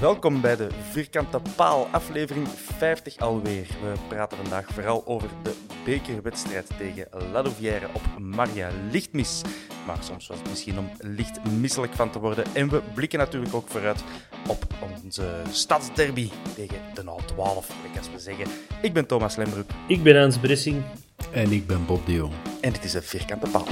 Welkom 0.00 0.40
bij 0.40 0.56
de 0.56 0.68
Vierkante 0.90 1.40
Paal, 1.56 1.88
aflevering 1.90 2.48
50 2.48 3.16
alweer. 3.18 3.66
We 3.66 3.92
praten 4.08 4.36
vandaag 4.36 4.66
vooral 4.72 5.06
over 5.06 5.28
de 5.42 5.54
bekerwedstrijd 5.84 6.70
tegen 6.78 7.06
La 7.32 7.42
Louvière 7.42 7.86
op 7.92 8.18
Maria 8.18 8.70
Lichtmis. 8.90 9.42
Maar 9.86 9.96
soms 10.00 10.26
was 10.26 10.38
het 10.38 10.48
misschien 10.48 10.78
om 10.78 10.90
licht 10.98 11.44
misselijk 11.60 11.92
van 11.92 12.10
te 12.10 12.18
worden. 12.18 12.44
En 12.52 12.68
we 12.68 12.82
blikken 12.94 13.18
natuurlijk 13.18 13.54
ook 13.54 13.68
vooruit 13.68 14.04
op 14.48 14.66
onze 14.92 15.42
stadsderby 15.50 16.30
tegen 16.54 16.78
de 16.94 17.02
Nou-12, 17.02 17.36
als 17.98 18.10
we 18.12 18.18
zeggen. 18.18 18.46
Ik 18.82 18.92
ben 18.92 19.06
Thomas 19.06 19.36
Lembroek 19.36 19.70
Ik 19.88 20.02
ben 20.02 20.20
Hans 20.20 20.38
Bressing. 20.38 20.82
En 21.32 21.52
ik 21.52 21.66
ben 21.66 21.86
Bob 21.86 22.06
de 22.06 22.12
Jong. 22.12 22.32
en 22.60 22.72
dit 22.72 22.84
is 22.84 22.92
de 22.92 23.02
Vierkante 23.02 23.50
Paal. 23.50 23.66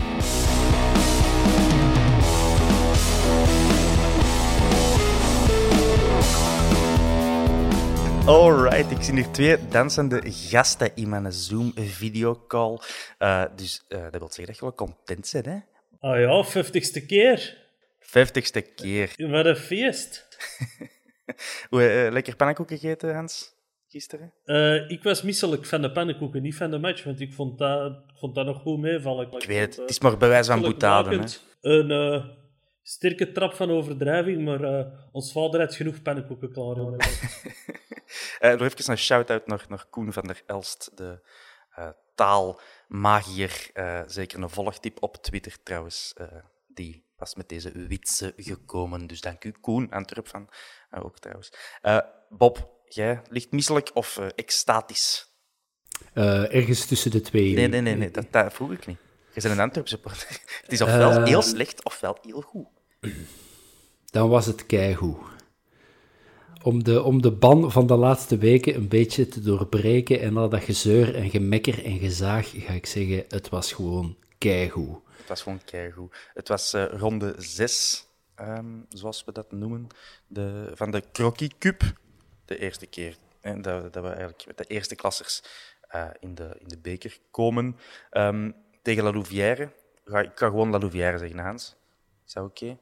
Alright, 8.27 8.91
ik 8.91 9.03
zie 9.03 9.15
hier 9.15 9.31
twee 9.31 9.69
dansende 9.69 10.21
gasten 10.25 10.91
in 10.95 11.09
mijn 11.09 11.33
Zoom-videocall. 11.33 12.79
Eh 13.19 13.45
dus 13.57 13.85
eh, 13.89 14.03
dat 14.03 14.19
wil 14.19 14.29
zeggen 14.29 14.47
dat 14.47 14.55
je 14.57 14.61
wel 14.61 14.75
content 14.75 15.31
bent, 15.33 15.45
hè? 15.45 15.57
Ah 16.01 16.21
ja, 16.21 16.43
vijftigste 16.43 17.07
keer. 17.07 17.59
Vijftigste 18.01 18.61
keer. 18.61 19.15
Wat 19.17 19.47
een 19.47 19.57
feest. 19.57 20.27
Hoe, 21.71 21.83
eh, 21.89 22.13
lekker 22.13 22.37
pannenkoeken 22.37 22.79
gegeten, 22.79 23.15
Hans? 23.15 23.55
Gisteren? 23.89 24.33
Eh, 24.45 24.91
ik 24.91 25.03
was 25.03 25.23
misselijk 25.23 25.67
van 25.67 25.83
de 25.83 25.93
pannenkoeken, 25.93 26.43
niet 26.43 26.57
van 26.57 26.71
de 26.71 26.79
match, 26.79 27.05
want 27.05 27.21
ik 27.21 27.33
vond 27.33 27.59
dat, 27.59 27.93
ik 27.93 28.19
vond 28.19 28.35
dat 28.35 28.47
nog 28.47 28.61
goed 28.61 28.79
meevallen. 28.79 29.33
Ik 29.33 29.47
weet 29.47 29.61
het, 29.61 29.77
het 29.77 29.91
is 29.91 30.01
maar 30.01 30.17
bewijs 30.17 30.47
van 30.47 30.61
boetade. 30.61 31.19
Hè? 31.19 31.25
Een 31.61 31.91
eh, 31.91 32.25
sterke 32.85 33.33
trap 33.33 33.55
van 33.55 33.71
overdrijving, 33.71 34.45
maar 34.45 34.63
eh, 34.65 34.87
ons 35.13 35.33
vader 35.33 35.61
had 35.61 35.75
genoeg 35.75 36.03
pannenkoeken 36.03 36.53
klaar. 36.53 36.77
Eh, 38.39 38.51
nog 38.51 38.61
even 38.61 38.91
een 38.91 38.99
shout-out 38.99 39.47
naar, 39.47 39.65
naar 39.69 39.85
Koen 39.91 40.13
van 40.13 40.27
der 40.27 40.43
Elst, 40.47 40.91
de 40.95 41.21
eh, 41.75 41.89
taalmagier. 42.15 43.71
Eh, 43.73 44.01
zeker 44.07 44.43
een 44.43 44.51
volgtip 44.51 45.03
op 45.03 45.17
Twitter 45.17 45.63
trouwens. 45.63 46.13
eh, 46.17 46.27
die 46.67 47.05
was 47.17 47.35
met 47.35 47.49
deze 47.49 47.71
witse 47.73 48.33
gekomen. 48.37 49.07
Dus 49.07 49.21
dank 49.21 49.45
u, 49.45 49.51
Koen, 49.61 49.91
Antwerp 49.91 50.29
van 50.29 50.49
ook 50.91 51.19
trouwens. 51.19 51.53
Eh, 51.83 51.99
Bob, 52.29 52.71
jij 52.89 53.23
ligt 53.29 53.53
misselijk 53.53 53.91
of 53.95 54.17
eh, 54.19 54.27
extatisch? 54.35 55.33
Eh, 56.13 56.55
ergens 56.55 56.87
tussen 56.87 57.11
de 57.11 57.21
twee. 57.21 57.55
Nee, 57.55 57.69
nee, 57.69 57.81
nee, 57.81 57.95
nee 57.97 58.11
dat, 58.11 58.33
dat 58.33 58.53
vroeg 58.53 58.73
ik 58.73 58.87
niet. 58.87 58.99
Je 59.35 59.41
bent 59.41 59.55
een 59.55 59.61
Antwerp 59.61 59.89
supporter. 59.89 60.29
Het 60.63 60.73
is 60.73 60.81
ofwel 60.81 61.25
heel 61.25 61.43
slecht 61.43 61.85
ofwel 61.85 62.19
heel 62.23 62.41
goed. 62.41 62.67
Dan 64.05 64.29
was 64.29 64.47
het 64.47 64.67
keigoed. 64.67 65.17
Om 66.63 66.85
de, 66.85 67.03
om 67.03 67.23
de 67.23 67.33
ban 67.33 67.73
van 67.73 67.87
de 67.87 67.95
laatste 67.97 68.37
weken 68.39 68.75
een 68.75 68.89
beetje 68.89 69.29
te 69.29 69.41
doorbreken 69.41 70.21
en 70.21 70.37
al 70.37 70.49
dat 70.49 70.63
gezeur 70.63 71.15
en 71.15 71.31
gemekker 71.31 71.85
en 71.85 71.99
gezaag, 71.99 72.53
ga 72.57 72.73
ik 72.73 72.87
zeggen, 72.87 73.25
het 73.29 73.49
was 73.49 73.73
gewoon 73.73 74.17
keigoed. 74.39 74.99
Het 75.17 75.29
was 75.29 75.43
gewoon 75.43 75.61
keigoed. 75.65 76.17
Het 76.35 76.49
was 76.49 76.73
eh, 76.73 76.85
ronde 76.85 77.35
6, 77.39 78.07
zoals 78.89 79.25
we 79.25 79.33
dat 79.33 79.53
noemen, 79.53 79.87
de, 80.27 80.73
van 80.75 80.91
de 80.91 81.03
Croquis 81.13 81.51
Cup. 81.59 81.83
De 82.45 82.59
eerste 82.59 82.87
keer 82.87 83.17
hè, 83.41 83.61
dat, 83.61 83.93
dat 83.93 84.03
we 84.03 84.09
eigenlijk 84.09 84.47
met 84.47 84.59
de 84.59 84.65
eerste 84.65 84.95
klassers 84.95 85.43
eh, 85.81 86.09
in, 86.21 86.35
de, 86.35 86.57
in 86.59 86.69
de 86.69 86.79
beker 86.79 87.19
komen. 87.31 87.77
Ehm, 88.11 88.51
tegen 88.83 89.05
La 89.05 89.13
Louvière. 89.13 89.63
Ik 90.05 90.31
ga 90.35 90.47
gewoon 90.47 90.71
La 90.71 90.79
Louvière 90.79 91.19
zeggen, 91.19 91.39
Hans. 91.39 91.77
Is 92.27 92.33
dat 92.33 92.45
oké? 92.45 92.79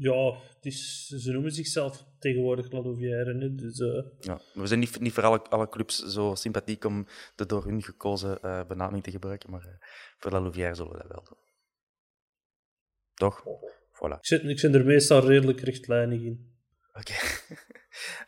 Ja, 0.00 0.32
het 0.54 0.64
is, 0.66 1.06
ze 1.06 1.32
noemen 1.32 1.50
zichzelf 1.52 2.04
tegenwoordig 2.18 2.72
La 2.72 2.80
Louvière, 2.80 3.38
hè, 3.38 3.54
dus... 3.54 3.78
eh, 3.80 4.04
Ja. 4.20 4.40
We 4.54 4.66
zijn 4.66 4.80
niet, 4.80 5.00
niet 5.00 5.12
voor 5.12 5.22
alle, 5.24 5.42
alle 5.42 5.68
clubs 5.68 5.98
zo 5.98 6.34
sympathiek 6.34 6.84
om 6.84 7.06
de 7.36 7.46
door 7.46 7.64
hun 7.64 7.82
gekozen 7.82 8.40
eh, 8.42 8.66
benaming 8.66 9.02
te 9.02 9.10
gebruiken, 9.10 9.50
maar 9.50 9.64
eh, 9.64 9.74
voor 10.18 10.30
La 10.30 10.40
Louvière 10.40 10.74
zullen 10.74 10.92
we 10.92 10.98
dat 10.98 11.08
wel 11.08 11.24
doen. 11.24 11.38
Toch? 13.14 13.42
Voilà. 13.92 14.16
ik, 14.18 14.26
zit, 14.26 14.42
ik 14.44 14.58
zit 14.58 14.74
er 14.74 14.84
meestal 14.84 15.26
redelijk 15.26 15.60
rechtlijnig 15.60 16.20
in. 16.20 16.56
Oké. 16.92 17.12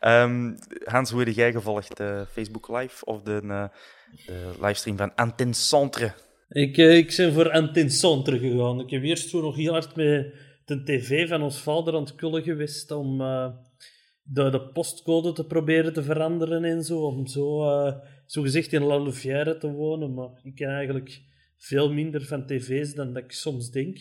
Ehm, 0.01 0.57
Hans, 0.85 1.11
hoe 1.11 1.23
heb 1.25 1.35
jij 1.35 1.53
gevolgd? 1.53 1.97
De 1.97 2.27
Facebook 2.31 2.69
Live 2.69 3.05
of 3.05 3.23
de, 3.23 3.41
de 4.27 4.51
livestream 4.61 4.97
van 4.97 5.15
Antenne 5.15 5.55
Centre? 5.55 6.13
Ik, 6.49 6.77
ik 6.77 7.15
ben 7.17 7.33
voor 7.33 7.51
Antenne 7.51 7.91
Centre 7.91 8.39
gegaan. 8.39 8.81
Ik 8.81 8.91
heb 8.91 9.03
eerst 9.03 9.29
zo 9.29 9.41
nog 9.41 9.57
heel 9.57 9.73
hard 9.73 9.97
met 9.97 10.35
de 10.71 10.83
tv 10.83 11.29
van 11.29 11.43
ons 11.43 11.61
vader 11.61 11.95
aan 11.95 12.03
het 12.03 12.15
kullen 12.15 12.43
geweest 12.43 12.91
om 12.91 13.21
eh, 13.21 13.53
de, 14.23 14.51
de 14.51 14.61
postcode 14.73 15.33
te 15.33 15.47
proberen 15.47 15.93
te 15.93 16.03
veranderen 16.03 16.65
en 16.65 16.83
zo. 16.85 17.01
Om 17.01 17.27
zo, 17.27 17.63
eh, 17.63 17.99
zo 18.27 18.43
gezegd 18.43 18.73
in 18.73 18.83
La 18.83 18.99
Louvière 18.99 19.57
te 19.57 19.71
wonen. 19.71 20.15
Maar 20.15 20.31
ik 20.43 20.55
ken 20.55 20.69
eigenlijk 20.69 21.23
veel 21.57 21.93
minder 21.93 22.23
van 22.25 22.47
tv's 22.47 22.95
dan 22.95 23.13
dat 23.13 23.23
ik 23.23 23.33
soms 23.33 23.71
denk. 23.71 23.99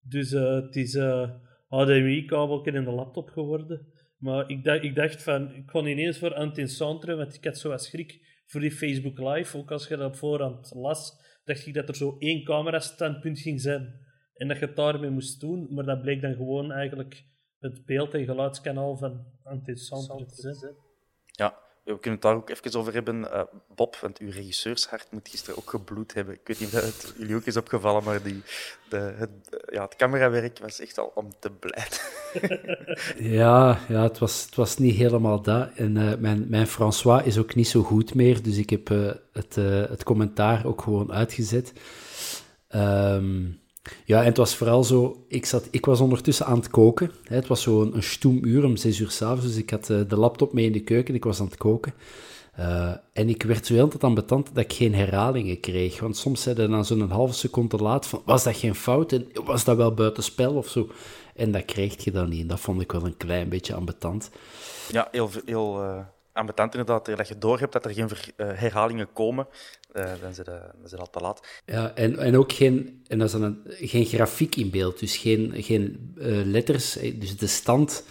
Dus 0.00 0.32
eh, 0.32 0.54
het 0.54 0.76
is 0.76 0.94
HDMI-kabel 1.68 2.62
in 2.62 2.84
de 2.84 2.90
laptop 2.90 3.28
geworden. 3.28 3.86
Maar 4.18 4.50
ik 4.50 4.64
dacht, 4.64 4.82
ik 4.82 4.94
dacht 4.94 5.22
van, 5.22 5.54
ik 5.54 5.66
kon 5.66 5.86
ineens 5.86 6.18
voor 6.18 6.34
Antenne 6.34 6.70
Centre, 6.70 7.16
want 7.16 7.34
ik 7.34 7.44
had 7.44 7.58
zo 7.58 7.68
wat 7.68 7.84
schrik 7.84 8.42
voor 8.46 8.60
die 8.60 8.72
Facebook 8.72 9.18
Live. 9.18 9.58
Ook 9.58 9.70
als 9.70 9.88
je 9.88 9.96
dat 9.96 10.08
op 10.08 10.16
voorhand 10.16 10.72
las, 10.74 11.12
dacht 11.44 11.66
ik 11.66 11.74
dat 11.74 11.88
er 11.88 11.96
zo 11.96 12.16
één 12.18 12.44
camerastandpunt 12.44 13.38
ging 13.38 13.60
zijn. 13.60 14.08
En 14.40 14.48
dat 14.48 14.58
je 14.58 14.66
het 14.66 14.76
daarmee 14.76 15.10
moest 15.10 15.40
doen. 15.40 15.66
Maar 15.70 15.84
dat 15.84 16.02
bleek 16.02 16.22
dan 16.22 16.34
gewoon 16.34 16.72
eigenlijk 16.72 17.24
het 17.58 17.84
beeld- 17.84 18.14
en 18.14 18.24
geluidskanaal 18.24 18.96
van 18.96 19.24
Centre 19.74 20.26
te 20.26 20.54
zijn. 20.54 20.74
Ja, 21.26 21.58
we 21.84 21.92
kunnen 21.92 22.12
het 22.12 22.22
daar 22.22 22.34
ook 22.34 22.50
even 22.50 22.78
over 22.78 22.92
hebben. 22.92 23.32
Eh, 23.32 23.42
Bob, 23.74 23.96
want 23.96 24.18
uw 24.18 24.30
regisseurshart 24.30 25.10
moet 25.10 25.28
gisteren 25.28 25.58
ook 25.58 25.70
gebloed 25.70 26.14
hebben. 26.14 26.34
Ik 26.34 26.46
weet 26.46 26.60
niet 26.60 26.74
of 26.74 26.80
het 26.80 27.14
jullie 27.18 27.34
ook 27.34 27.44
is 27.44 27.56
opgevallen, 27.56 28.04
maar 28.04 28.22
die, 28.22 28.42
de, 28.88 28.96
het, 28.96 29.30
ja, 29.72 29.82
het 29.82 29.96
camerawerk 29.96 30.58
was 30.58 30.80
echt 30.80 30.98
al 30.98 31.12
om 31.14 31.30
te 31.38 31.50
blijden. 31.50 31.98
Ja, 33.36 33.78
ja 33.88 34.02
het, 34.02 34.18
was, 34.18 34.44
het 34.44 34.54
was 34.54 34.78
niet 34.78 34.94
helemaal 34.94 35.42
dat. 35.42 35.70
En 35.74 35.96
eh, 35.96 36.16
mijn, 36.18 36.46
mijn 36.48 36.66
François 36.66 37.24
is 37.24 37.38
ook 37.38 37.54
niet 37.54 37.68
zo 37.68 37.82
goed 37.82 38.14
meer, 38.14 38.42
dus 38.42 38.56
ik 38.56 38.70
heb 38.70 38.90
eh, 38.90 39.12
het, 39.32 39.56
eh, 39.56 39.88
het 39.88 40.02
commentaar 40.02 40.66
ook 40.66 40.82
gewoon 40.82 41.12
uitgezet. 41.12 41.72
Ehm, 42.68 43.46
ja, 44.04 44.20
en 44.20 44.24
het 44.24 44.36
was 44.36 44.56
vooral 44.56 44.84
zo, 44.84 45.24
ik, 45.28 45.46
zat, 45.46 45.68
ik 45.70 45.84
was 45.86 46.00
ondertussen 46.00 46.46
aan 46.46 46.56
het 46.56 46.70
koken. 46.70 47.10
Het 47.24 47.46
was 47.46 47.62
zo 47.62 47.82
een, 47.82 47.94
een 47.96 48.02
stoem 48.02 48.44
uur, 48.44 48.64
om 48.64 48.76
zes 48.76 48.98
uur 48.98 49.10
s'avonds, 49.10 49.46
dus 49.46 49.56
ik 49.56 49.70
had 49.70 49.90
eh, 49.90 50.00
de 50.08 50.16
laptop 50.16 50.52
mee 50.52 50.64
in 50.64 50.72
de 50.72 50.80
keuken, 50.80 51.14
ik 51.14 51.24
was 51.24 51.40
aan 51.40 51.46
het 51.46 51.56
koken. 51.56 51.94
Uh, 52.58 52.92
en 53.12 53.28
ik 53.28 53.42
werd 53.42 53.66
zo 53.66 53.80
altijd 53.80 54.04
ambetant 54.04 54.54
dat 54.54 54.64
ik 54.64 54.72
geen 54.72 54.94
herhalingen 54.94 55.60
kreeg. 55.60 56.00
Want 56.00 56.16
soms 56.16 56.42
zeiden 56.42 56.70
dan 56.70 56.84
zo'n 56.84 57.10
halve 57.10 57.34
seconde 57.34 57.76
laat 57.76 58.06
van, 58.06 58.22
was 58.24 58.44
dat 58.44 58.56
geen 58.56 58.74
fout? 58.74 59.12
En 59.12 59.26
was 59.44 59.64
dat 59.64 59.76
wel 59.76 59.94
buitenspel 59.94 60.54
of 60.54 60.68
zo? 60.68 60.88
En 61.34 61.52
dat 61.52 61.64
kreeg 61.64 62.04
je 62.04 62.10
dan 62.10 62.28
niet. 62.28 62.40
En 62.40 62.46
dat 62.46 62.60
vond 62.60 62.80
ik 62.80 62.92
wel 62.92 63.06
een 63.06 63.16
klein 63.16 63.48
beetje 63.48 63.74
ambetant. 63.74 64.30
Ja, 64.90 65.08
heel, 65.10 65.30
heel 65.44 65.82
uh, 65.82 65.98
ambetant 66.40 66.74
inderdaad. 66.74 67.16
Dat 67.16 67.28
je 67.28 67.38
doorhebt 67.38 67.72
dat 67.72 67.84
er 67.84 67.94
geen 67.94 68.08
uh, 68.10 68.46
herhalingen 68.52 69.12
komen, 69.12 69.46
dan, 69.92 70.34
zit, 70.34 70.44
dan 70.44 70.62
zit 70.82 70.90
het 70.90 71.00
al 71.00 71.10
te 71.10 71.20
laat. 71.20 71.62
Ja, 71.64 71.94
en, 71.94 72.18
en 72.18 72.36
ook 72.36 72.52
geen, 72.52 73.04
en 73.06 73.18
dat 73.18 73.26
is 73.26 73.32
dan 73.32 73.42
een, 73.42 73.60
geen 73.66 74.04
grafiek 74.04 74.56
in 74.56 74.70
beeld. 74.70 74.98
Dus 74.98 75.16
geen, 75.16 75.52
geen 75.56 76.14
letters. 76.44 76.92
Dus 76.92 77.36
de 77.36 77.46
stand 77.46 78.04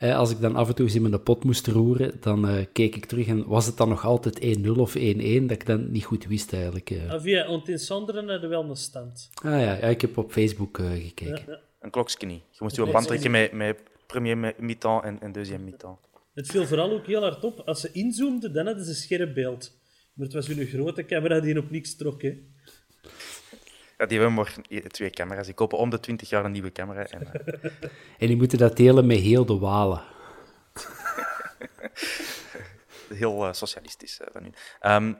als 0.00 0.30
ik 0.30 0.40
dan 0.40 0.56
af 0.56 0.68
en 0.68 0.74
toe 0.74 0.84
eens 0.84 0.94
in 0.94 1.02
mijn 1.02 1.22
pot 1.22 1.44
moest 1.44 1.66
roeren, 1.66 2.12
dan 2.20 2.50
uh, 2.50 2.64
keek 2.72 2.96
ik 2.96 3.04
terug 3.04 3.26
en 3.26 3.46
was 3.46 3.66
het 3.66 3.76
dan 3.76 3.88
nog 3.88 4.04
altijd 4.04 4.58
1-0 4.58 4.68
of 4.70 4.96
1-1, 4.96 4.98
dat 4.98 5.50
ik 5.50 5.66
dan 5.66 5.90
niet 5.90 6.04
goed 6.04 6.26
wist 6.26 6.52
eigenlijk. 6.52 6.90
Uh. 6.90 7.12
Ah, 7.12 7.20
via 7.20 7.60
in 7.64 7.78
Sanderen 7.78 8.24
naar 8.24 8.40
de 8.40 8.46
wellnessstand. 8.46 9.30
Ah 9.34 9.50
ja, 9.50 9.58
ja, 9.58 9.86
ik 9.86 10.00
heb 10.00 10.18
op 10.18 10.32
Facebook 10.32 10.78
uh, 10.78 10.90
gekeken. 10.90 11.26
Ja, 11.26 11.52
ja. 11.52 11.60
Een 11.80 11.90
klokje 11.90 12.26
niet. 12.26 12.42
Je 12.50 12.58
moest 12.58 12.76
je 12.76 12.82
een 12.82 12.90
band 12.90 13.06
trekken 13.06 13.30
met, 13.30 13.52
met 13.52 13.78
premier 14.06 14.54
mi-temps 14.58 15.06
en, 15.06 15.20
en 15.20 15.32
deuxième 15.32 15.64
mi-temps. 15.64 15.98
Het 16.36 16.46
viel 16.46 16.66
vooral 16.66 16.90
ook 16.90 17.06
heel 17.06 17.20
hard 17.20 17.44
op. 17.44 17.60
Als 17.60 17.80
ze 17.80 17.92
inzoomden, 17.92 18.52
dan 18.52 18.66
hadden 18.66 18.84
ze 18.84 18.94
scherp 18.94 19.34
beeld. 19.34 19.78
Maar 20.14 20.26
het 20.26 20.34
was 20.34 20.48
een 20.48 20.66
grote 20.66 21.04
camera 21.04 21.40
die 21.40 21.58
op 21.58 21.70
niks 21.70 21.96
trok. 21.96 22.22
Hè. 22.22 22.38
Ja, 23.98 24.06
die 24.06 24.18
hebben 24.18 24.34
maar 24.34 24.56
twee 24.86 25.10
camera's. 25.10 25.46
Die 25.46 25.54
kopen 25.54 25.78
om 25.78 25.90
de 25.90 26.00
20 26.00 26.28
jaar 26.28 26.44
een 26.44 26.52
nieuwe 26.52 26.72
camera. 26.72 27.06
En, 27.06 27.22
uh... 27.22 27.34
en 28.18 28.26
die 28.26 28.36
moeten 28.36 28.58
dat 28.58 28.76
delen 28.76 29.06
met 29.06 29.18
heel 29.18 29.46
de 29.46 29.58
Walen. 29.58 30.02
heel 33.08 33.46
uh, 33.46 33.52
socialistisch 33.52 34.20
uh, 34.20 34.26
van 34.32 34.44
u. 34.44 34.50
Um, 34.88 35.16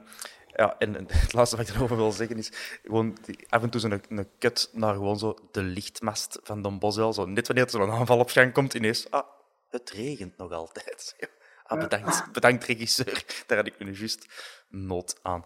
ja, 0.55 0.75
en, 0.77 0.93
het 0.93 1.33
laatste 1.33 1.57
wat 1.57 1.69
ik 1.69 1.75
erover 1.75 1.95
wil 1.95 2.11
zeggen 2.11 2.37
is 2.37 2.51
gewoon 2.83 3.17
die, 3.25 3.45
af 3.49 3.63
en 3.63 3.69
toe 3.69 3.81
zo'n 3.81 4.01
een, 4.09 4.27
kut 4.39 4.69
naar 4.73 4.93
gewoon 4.93 5.17
zo 5.17 5.37
de 5.51 5.61
lichtmast 5.61 6.39
van 6.43 6.61
Don 6.61 6.79
Boswell. 6.79 7.13
Zo, 7.13 7.25
net 7.25 7.47
wanneer 7.47 7.65
er 7.65 7.71
zo'n 7.71 7.91
aanval 7.91 8.19
op 8.19 8.29
gang 8.29 8.53
komt, 8.53 8.73
ineens... 8.73 9.11
Ah, 9.11 9.35
het 9.69 9.89
regent 9.89 10.37
nog 10.37 10.51
altijd. 10.51 11.15
Ah, 11.67 11.79
bedankt, 11.79 12.23
bedankt 12.33 12.63
regisseur. 12.63 13.25
Daar 13.47 13.57
had 13.57 13.67
ik 13.67 13.79
nu 13.79 13.93
juist 13.93 14.27
nood 14.69 15.19
aan. 15.21 15.43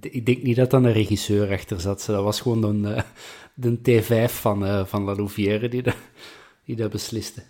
Ik 0.00 0.26
denk 0.26 0.42
niet 0.42 0.56
dat 0.56 0.72
er 0.72 0.78
een 0.78 0.92
regisseur 0.92 1.52
achter 1.52 1.80
zat. 1.80 2.04
Dat 2.06 2.24
was 2.24 2.40
gewoon 2.40 2.62
een, 2.62 2.84
uh, 2.84 3.02
de 3.54 3.78
T5 3.78 4.32
van, 4.32 4.64
uh, 4.64 4.84
van 4.86 5.02
La 5.02 5.14
Louvière 5.14 5.68
die, 5.68 5.82
de, 5.82 5.92
die 6.64 6.76
dat 6.76 6.90
besliste. 6.90 7.42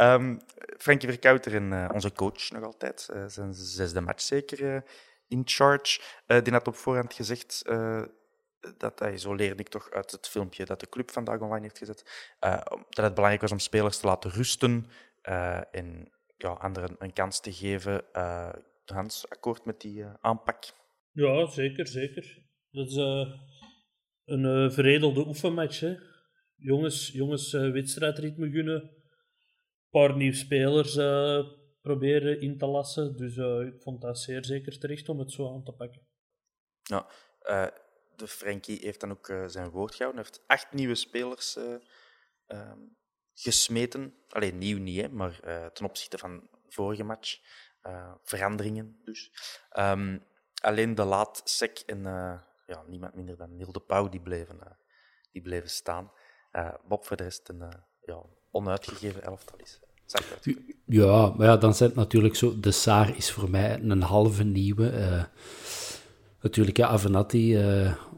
Um, 0.00 0.40
Frankie 0.78 1.08
Verkouter 1.08 1.54
en 1.54 1.72
uh, 1.72 1.88
onze 1.92 2.12
coach 2.12 2.50
nog 2.50 2.64
altijd. 2.64 3.08
zijn 3.26 3.54
zesde 3.54 4.00
match 4.00 4.20
zeker 4.20 4.84
in 5.28 5.42
charge. 5.44 6.00
die 6.26 6.52
had 6.52 6.68
op 6.68 6.76
voorhand 6.76 7.14
gezegd 7.14 7.62
dat 8.76 8.98
hij, 8.98 9.18
zo 9.18 9.34
leerde 9.34 9.62
ik 9.62 9.68
toch 9.68 9.90
uit 9.90 10.10
het 10.10 10.28
filmpje 10.28 10.64
dat 10.64 10.80
de 10.80 10.88
club 10.88 11.10
vandaag 11.10 11.40
online 11.40 11.62
heeft 11.62 11.78
gezet, 11.78 12.30
dat 12.88 13.04
het 13.04 13.14
belangrijk 13.14 13.40
was 13.40 13.52
om 13.52 13.58
spelers 13.58 13.98
te 13.98 14.06
laten 14.06 14.30
rusten 14.30 14.86
en 15.70 16.12
ja, 16.36 16.48
anderen 16.48 16.96
een 16.98 17.12
kans 17.12 17.40
te 17.40 17.52
geven. 17.52 18.04
Hans, 18.84 19.28
akkoord 19.28 19.64
met 19.64 19.80
die 19.80 20.04
aanpak? 20.20 20.64
Ja, 21.10 21.46
zeker, 21.46 21.86
zeker. 21.86 22.44
Dat 22.70 22.86
is 22.86 22.96
een 24.24 24.72
veredelde 24.72 25.26
oefenmatch. 25.26 25.80
Hè. 25.80 25.96
Jongens, 26.56 27.08
jongens 27.08 27.52
wedstrijdritme 27.52 28.50
gunnen. 28.50 28.82
Een 28.82 28.94
paar 29.90 30.16
nieuwe 30.16 30.36
spelers 30.36 30.94
proberen 31.80 32.40
in 32.40 32.58
te 32.58 32.66
lassen. 32.66 33.16
Dus 33.16 33.36
ik 33.72 33.82
vond 33.82 34.00
dat 34.00 34.18
zeer 34.18 34.44
zeker 34.44 34.78
terecht 34.78 35.08
om 35.08 35.18
het 35.18 35.32
zo 35.32 35.54
aan 35.54 35.64
te 35.64 35.72
pakken. 35.72 36.06
Ja, 36.82 37.06
de 38.16 38.28
Frankie 38.28 38.78
heeft 38.82 39.00
dan 39.00 39.10
ook 39.10 39.32
zijn 39.46 39.70
woord 39.70 39.94
gehouden. 39.94 40.22
Hij 40.22 40.30
heeft 40.32 40.44
acht 40.46 40.72
nieuwe 40.72 40.94
spelers 40.94 41.58
ehm, 42.46 42.78
gesmeten. 43.34 44.14
Alleen 44.28 44.58
nieuw 44.58 44.78
niet, 44.78 45.00
hè, 45.00 45.08
maar 45.08 45.40
ten 45.72 45.86
opzichte 45.86 46.18
van 46.18 46.48
vorige 46.68 47.04
match. 47.04 47.38
veranderingen 48.22 49.00
dus. 49.04 49.32
Um, 49.78 50.24
alleen 50.62 50.94
de 50.94 51.04
laat, 51.04 51.40
Sek 51.44 51.82
en 51.86 52.02
ja, 52.66 52.84
niemand 52.86 53.14
minder 53.14 53.36
dan 53.36 53.56
Niel 53.56 53.72
de 53.72 53.80
Pauw 53.80 54.08
die 54.08 54.20
bleven, 54.20 54.78
die 55.32 55.42
bleven 55.42 55.70
staan. 55.70 56.12
Bob 56.88 57.06
voor 57.06 57.16
de 57.16 57.22
rest 57.22 57.48
een 57.48 57.72
ja, 58.00 58.22
onuitgegeven 58.50 59.22
elftal 59.22 59.58
is. 59.58 59.80
Ja, 60.86 61.28
maar 61.36 61.46
ja, 61.46 61.56
dan 61.56 61.74
zijn 61.74 61.88
het 61.88 61.98
natuurlijk 61.98 62.36
zo. 62.36 62.60
De 62.60 62.70
Saar 62.70 63.16
is 63.16 63.30
voor 63.30 63.50
mij 63.50 63.80
een 63.80 64.02
halve 64.02 64.44
nieuwe. 64.44 65.28
Natuurlijk, 66.46 66.76
ja, 66.76 66.86
Avenatti, 66.86 67.58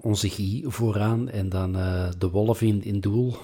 onze 0.01 0.29
Guy 0.29 0.65
vooraan. 0.67 1.29
En 1.29 1.49
dan 1.49 1.73
de 2.19 2.29
Wolf 2.31 2.63
in, 2.63 2.83
in 2.83 3.01
doel. 3.01 3.37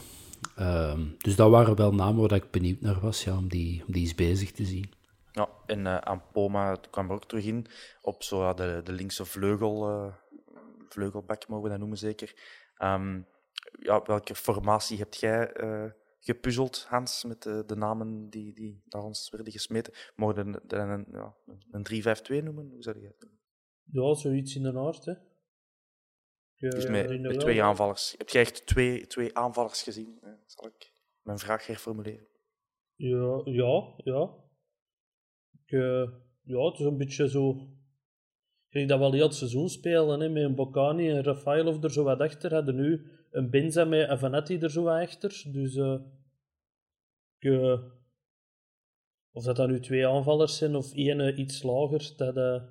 Ehm, 0.56 1.06
dus 1.18 1.36
dat 1.36 1.50
waren 1.50 1.76
wel 1.76 1.94
namen 1.94 2.20
waar 2.20 2.32
ik 2.32 2.50
benieuwd 2.50 2.80
naar 2.80 3.00
was, 3.00 3.24
ja, 3.24 3.36
om, 3.36 3.48
die, 3.48 3.84
om 3.86 3.92
die 3.92 4.02
eens 4.02 4.14
bezig 4.14 4.52
te 4.52 4.64
zien. 4.64 4.92
Ja, 5.32 5.48
en 5.66 5.80
uh, 5.86 6.16
Poma 6.32 6.76
kwam 6.90 7.08
er 7.08 7.14
ook 7.14 7.24
terug 7.24 7.44
in 7.44 7.66
op 8.02 8.22
zo, 8.22 8.54
de, 8.54 8.80
de 8.84 8.92
linkse 8.92 9.24
vleugel, 9.24 9.90
uh, 9.90 10.14
vleugelbak, 10.88 11.48
mogen 11.48 11.64
we 11.64 11.70
dat 11.70 11.78
noemen 11.78 11.98
zeker. 11.98 12.34
Um, 12.78 13.26
ja, 13.78 14.02
welke 14.02 14.34
formatie 14.34 14.98
hebt 14.98 15.16
jij 15.16 15.52
gepuzzeld, 16.20 16.86
Hans, 16.88 17.24
met 17.24 17.42
de, 17.42 17.74
namen 17.76 18.30
die, 18.30 18.54
die 18.54 18.82
naar 18.88 19.02
ons 19.02 19.30
werden 19.30 19.52
gesmeten? 19.52 19.92
Mogen 20.16 20.34
we 20.34 20.60
een, 20.68 20.80
een, 20.90 21.06
ja, 21.12 21.34
een 21.70 22.40
3-5-2 22.40 22.44
noemen? 22.44 22.68
Hoe 22.70 22.82
zou 22.82 23.00
je 23.00 23.14
noemen? 23.20 23.33
Ja, 23.84 24.14
zoiets 24.14 24.56
in 24.56 24.62
de 24.62 24.78
aard, 24.78 25.04
hè. 25.04 25.14
dus 26.56 26.86
met, 26.86 27.20
met 27.20 27.40
twee 27.40 27.62
aanvallers. 27.62 28.14
Heb 28.18 28.28
jij 28.28 28.40
echt 28.40 28.66
twee, 28.66 29.06
twee 29.06 29.36
aanvallers 29.36 29.82
gezien? 29.82 30.20
Zal 30.46 30.66
ik 30.66 30.92
mijn 31.22 31.38
vraag 31.38 31.66
herformuleren? 31.66 32.26
Ja, 32.96 33.40
ja, 33.44 33.94
ja. 33.96 34.42
Uh, 35.66 36.10
ja, 36.42 36.64
het 36.64 36.78
is 36.78 36.84
een 36.84 36.96
beetje 36.96 37.28
zo. 37.28 37.68
Ik 38.68 38.88
dat 38.88 38.98
wel 38.98 39.12
heel 39.12 39.26
het 39.26 39.34
seizoen 39.34 39.68
spelen, 39.68 40.20
hè, 40.20 40.28
met 40.28 40.42
een 40.42 40.54
Bocani 40.54 41.10
en 41.10 41.22
Rafael 41.22 41.82
er 41.82 41.92
zo 41.92 42.04
wat 42.04 42.20
achter. 42.20 42.54
Hadden 42.54 42.74
nu 42.74 43.10
een 43.30 43.50
Benza 43.50 43.84
met 43.84 44.08
Avanetti 44.08 44.58
er 44.58 44.70
zo 44.70 44.82
wat 44.82 45.00
achter. 45.00 45.42
Dus 45.52 45.74
uh, 45.74 46.00
uh, 47.38 47.82
of 49.32 49.44
dat 49.44 49.56
dan 49.56 49.70
nu 49.70 49.80
twee 49.80 50.06
aanvallers 50.06 50.56
zijn 50.56 50.74
of 50.74 50.94
één 50.94 51.40
iets 51.40 51.62
lager, 51.62 52.12
dat, 52.16 52.62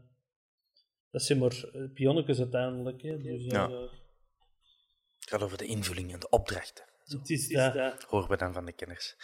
dat 1.14 1.22
zijn 1.22 1.40
maar 1.40 1.68
pionnetjes 1.94 2.40
uiteindelijk. 2.40 3.02
Hè. 3.02 3.18
Dus, 3.18 3.46
ja. 3.46 3.70
het 3.70 5.30
gaat 5.30 5.42
over 5.42 5.58
de 5.58 5.66
invulling 5.66 6.14
en 6.14 6.20
de 6.20 6.30
opdrachten. 6.30 6.86
Het 7.04 7.30
is, 7.30 7.48
dat. 7.48 8.04
Horen 8.04 8.30
we 8.30 8.38
dan 8.38 8.54
van 8.54 8.66
de 8.66 8.72
kenners. 8.72 9.16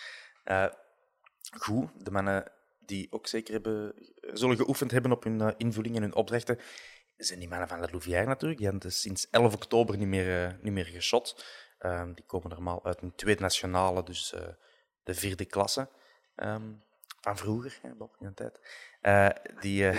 goed, 1.58 2.06
de 2.06 2.12
mannen 2.12 2.52
die 2.90 3.08
ook 3.12 3.28
zeker 3.28 3.54
hebben, 3.54 3.94
zullen 4.34 4.56
geoefend 4.56 4.92
hebben 4.92 5.12
op 5.12 5.24
hun 5.24 5.40
uh, 5.42 5.50
invulling 5.58 5.96
en 5.96 6.02
hun 6.02 6.16
opdrachten, 6.16 6.60
zijn 7.18 7.40
die 7.40 7.48
mannen 7.48 7.68
van 7.68 7.80
La 7.80 7.88
Louvière 7.92 8.26
natuurlijk. 8.26 8.60
Die 8.60 8.70
hebben 8.70 8.92
sinds 8.92 9.30
11 9.30 9.54
oktober 9.54 9.98
niet 9.98 10.08
meer, 10.08 10.48
uh, 10.48 10.54
niet 10.62 10.74
meer 10.74 10.86
geschot. 10.86 11.46
Um, 11.80 12.14
die 12.14 12.26
komen 12.26 12.50
normaal 12.50 12.86
uit 12.86 13.02
een 13.02 13.16
tweede 13.16 13.42
nationale, 13.42 14.04
dus 14.04 14.34
uh, 14.34 14.42
de 15.04 15.14
vierde 15.14 15.46
klasse. 15.46 15.90
Um, 16.36 16.84
van 17.22 17.38
vroeger, 17.38 17.80
hè, 17.82 17.90
Bob, 17.94 18.16
in 18.20 18.28
de 18.28 18.34
tijd. 18.34 18.60
die, 19.62 19.84
uh, 19.84 19.98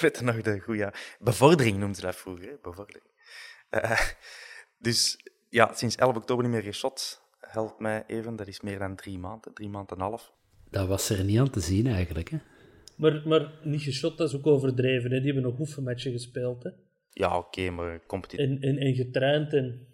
weet 0.00 0.20
nog 0.28 0.40
de 0.40 0.60
goede 0.60 0.92
bevordering 1.18 1.76
noemden 1.76 1.94
ze 1.94 2.02
dat 2.02 2.16
vroeger. 2.16 2.48
Hè? 2.48 2.54
Bevordering. 2.62 3.04
dus 4.78 5.18
ja, 5.48 5.72
sinds 5.74 5.96
11 5.96 6.16
oktober 6.16 6.44
niet 6.44 6.52
meer 6.52 6.62
geschot. 6.62 7.22
Helpt 7.40 7.80
mij 7.80 8.04
even, 8.06 8.36
dat 8.36 8.46
is 8.46 8.60
meer 8.60 8.78
dan 8.78 8.96
drie 8.96 9.18
maanden, 9.18 9.54
drie 9.54 9.68
maanden 9.68 9.96
en 9.96 10.02
een 10.02 10.08
half. 10.08 10.32
Dat 10.70 10.88
was 10.88 11.10
er 11.10 11.24
niet 11.24 11.38
aan 11.38 11.50
te 11.50 11.60
zien 11.60 11.86
eigenlijk. 11.86 12.30
Hè? 12.30 12.38
Maar, 12.96 13.22
maar 13.28 13.52
niet 13.62 13.82
geschot, 13.82 14.18
dat 14.18 14.28
is 14.28 14.36
ook 14.36 14.46
overdreven. 14.46 15.10
Hè? 15.10 15.20
Die 15.20 15.32
hebben 15.32 15.50
nog 15.50 15.60
oefenmatchen 15.60 16.12
gespeeld. 16.12 16.62
Hè? 16.62 16.70
Ja, 17.10 17.38
oké, 17.38 17.70
maar 17.70 18.06
competitie. 18.06 18.46
En, 18.46 18.60
en, 18.60 18.78
en 18.78 18.94
getraind. 18.94 19.52
En... 19.52 19.86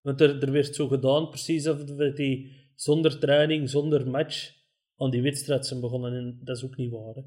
Want 0.00 0.20
er, 0.20 0.42
er 0.42 0.52
werd 0.52 0.74
zo 0.74 0.88
gedaan, 0.88 1.28
precies 1.28 1.68
of 1.68 1.84
die 1.84 2.52
zonder 2.74 3.18
training, 3.18 3.70
zonder 3.70 4.10
match 4.10 4.52
aan 5.00 5.10
die 5.10 5.22
wedstrijd 5.22 5.66
zijn 5.66 5.80
begonnen. 5.80 6.14
En 6.14 6.40
dat 6.42 6.56
is 6.56 6.64
ook 6.64 6.76
niet 6.76 6.90
waar. 6.90 7.14
Hè? 7.14 7.22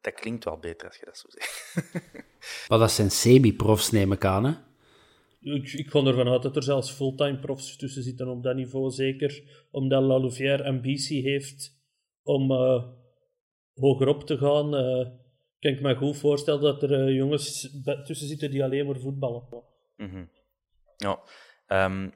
Dat 0.00 0.14
klinkt 0.14 0.44
wel 0.44 0.58
beter 0.58 0.86
als 0.86 0.96
je 0.96 1.04
dat 1.04 1.18
zo 1.18 1.26
zegt. 1.28 1.74
maar 2.68 2.78
dat 2.78 2.90
zijn 2.90 3.10
semi-profs, 3.10 3.90
neem 3.90 4.12
ik 4.12 4.24
aan, 4.24 4.44
hè? 4.44 4.52
Ik, 5.40 5.72
ik 5.72 5.90
ga 5.90 6.04
ervan 6.04 6.28
uit 6.28 6.42
dat 6.42 6.56
er 6.56 6.62
zelfs 6.62 6.90
fulltime 6.90 7.38
profs 7.38 7.76
tussen 7.76 8.02
zitten 8.02 8.28
op 8.28 8.42
dat 8.42 8.56
niveau, 8.56 8.90
zeker 8.90 9.42
omdat 9.70 10.02
La 10.02 10.18
Louvière 10.18 10.64
ambitie 10.64 11.22
heeft 11.22 11.76
om 12.22 12.50
uh, 12.50 12.84
hoger 13.74 14.08
op 14.08 14.24
te 14.24 14.38
gaan. 14.38 14.74
Uh, 14.74 15.06
kan 15.58 15.72
ik 15.72 15.80
me 15.80 15.96
goed 15.96 16.16
voorstellen 16.16 16.60
dat 16.60 16.82
er 16.82 17.08
uh, 17.08 17.16
jongens 17.16 17.70
tussen 18.04 18.26
zitten 18.26 18.50
die 18.50 18.64
alleen 18.64 18.86
maar 18.86 19.00
voetballen. 19.00 19.42
Mm 19.96 20.10
-hmm. 20.10 20.28
Ja, 20.96 21.20
um, 21.86 22.12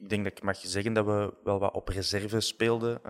ik 0.00 0.08
denk 0.08 0.24
dat 0.24 0.32
ik 0.32 0.42
mag 0.42 0.56
zeggen 0.56 0.92
dat 0.92 1.04
we 1.04 1.34
wel 1.44 1.58
wat 1.58 1.74
op 1.74 1.88
reserve 1.88 2.40
speelden 2.40 3.00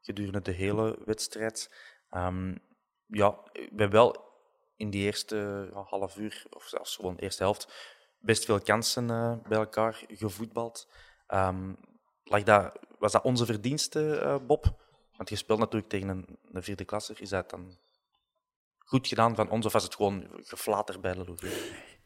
gedurende 0.00 0.40
de 0.40 0.52
hele 0.52 0.98
wedstrijd. 1.04 1.70
Um, 2.10 2.58
ja, 3.06 3.38
we 3.52 3.68
hebben 3.68 3.90
wel 3.90 4.30
in 4.76 4.90
die 4.90 5.04
eerste 5.04 5.68
half 5.72 6.16
uur, 6.16 6.46
of 6.50 6.64
zelfs 6.64 6.96
gewoon 6.96 7.16
de 7.16 7.22
eerste 7.22 7.42
helft, 7.42 7.92
best 8.20 8.44
veel 8.44 8.60
kansen 8.60 9.08
uh, 9.08 9.36
bij 9.48 9.58
elkaar 9.58 10.04
gevoetbald. 10.08 10.88
Um, 11.28 11.76
lag 12.24 12.42
dat, 12.42 12.78
was 12.98 13.12
dat 13.12 13.22
onze 13.22 13.46
verdienste, 13.46 14.20
uh, 14.22 14.46
Bob? 14.46 14.80
Want 15.16 15.28
je 15.28 15.36
speelt 15.36 15.58
natuurlijk 15.58 15.90
tegen 15.90 16.08
een, 16.08 16.38
een 16.52 16.62
vierde 16.62 16.84
klasser. 16.84 17.20
Is 17.20 17.28
dat 17.28 17.50
dan 17.50 17.78
goed 18.78 19.08
gedaan 19.08 19.34
van 19.34 19.50
ons, 19.50 19.66
of 19.66 19.72
was 19.72 19.82
het 19.82 19.94
gewoon 19.94 20.28
geflater 20.32 21.00
bij 21.00 21.14
de 21.14 21.24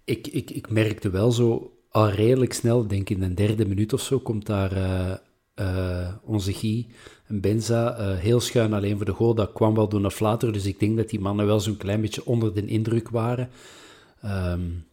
Ik, 0.07 0.27
ik, 0.27 0.51
ik 0.51 0.71
merkte 0.71 1.11
wel 1.11 1.33
zo 1.33 1.73
al 1.91 2.11
redelijk 2.11 2.53
snel, 2.53 2.87
denk 2.87 3.11
in 3.11 3.23
een 3.23 3.35
derde 3.35 3.67
minuut 3.67 3.93
of 3.93 4.01
zo, 4.01 4.19
komt 4.19 4.47
daar 4.47 4.77
uh, 4.77 5.15
uh, 5.61 6.09
onze 6.25 6.53
Guy, 6.53 6.87
een 7.27 7.41
Benza, 7.41 7.99
uh, 7.99 8.19
heel 8.19 8.41
schuin 8.41 8.73
alleen 8.73 8.97
voor 8.97 9.05
de 9.05 9.13
goal. 9.13 9.35
Dat 9.35 9.53
kwam 9.53 9.75
wel 9.75 9.89
door 9.89 10.05
een 10.05 10.11
flater, 10.11 10.53
dus 10.53 10.67
ik 10.67 10.81
denk 10.81 10.97
dat 10.97 11.09
die 11.09 11.21
mannen 11.21 11.47
wel 11.47 11.61
zo'n 11.61 11.77
klein 11.77 12.01
beetje 12.01 12.27
onder 12.27 12.55
de 12.55 12.67
indruk 12.67 13.09
waren. 13.09 13.51
Um, 14.25 14.85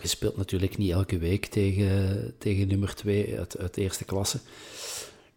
je 0.00 0.08
speelt 0.08 0.36
natuurlijk 0.36 0.78
niet 0.78 0.90
elke 0.90 1.18
week 1.18 1.46
tegen, 1.46 2.34
tegen 2.38 2.68
nummer 2.68 2.94
2 2.94 3.38
uit, 3.38 3.58
uit 3.58 3.76
eerste 3.76 4.04
klasse. 4.04 4.38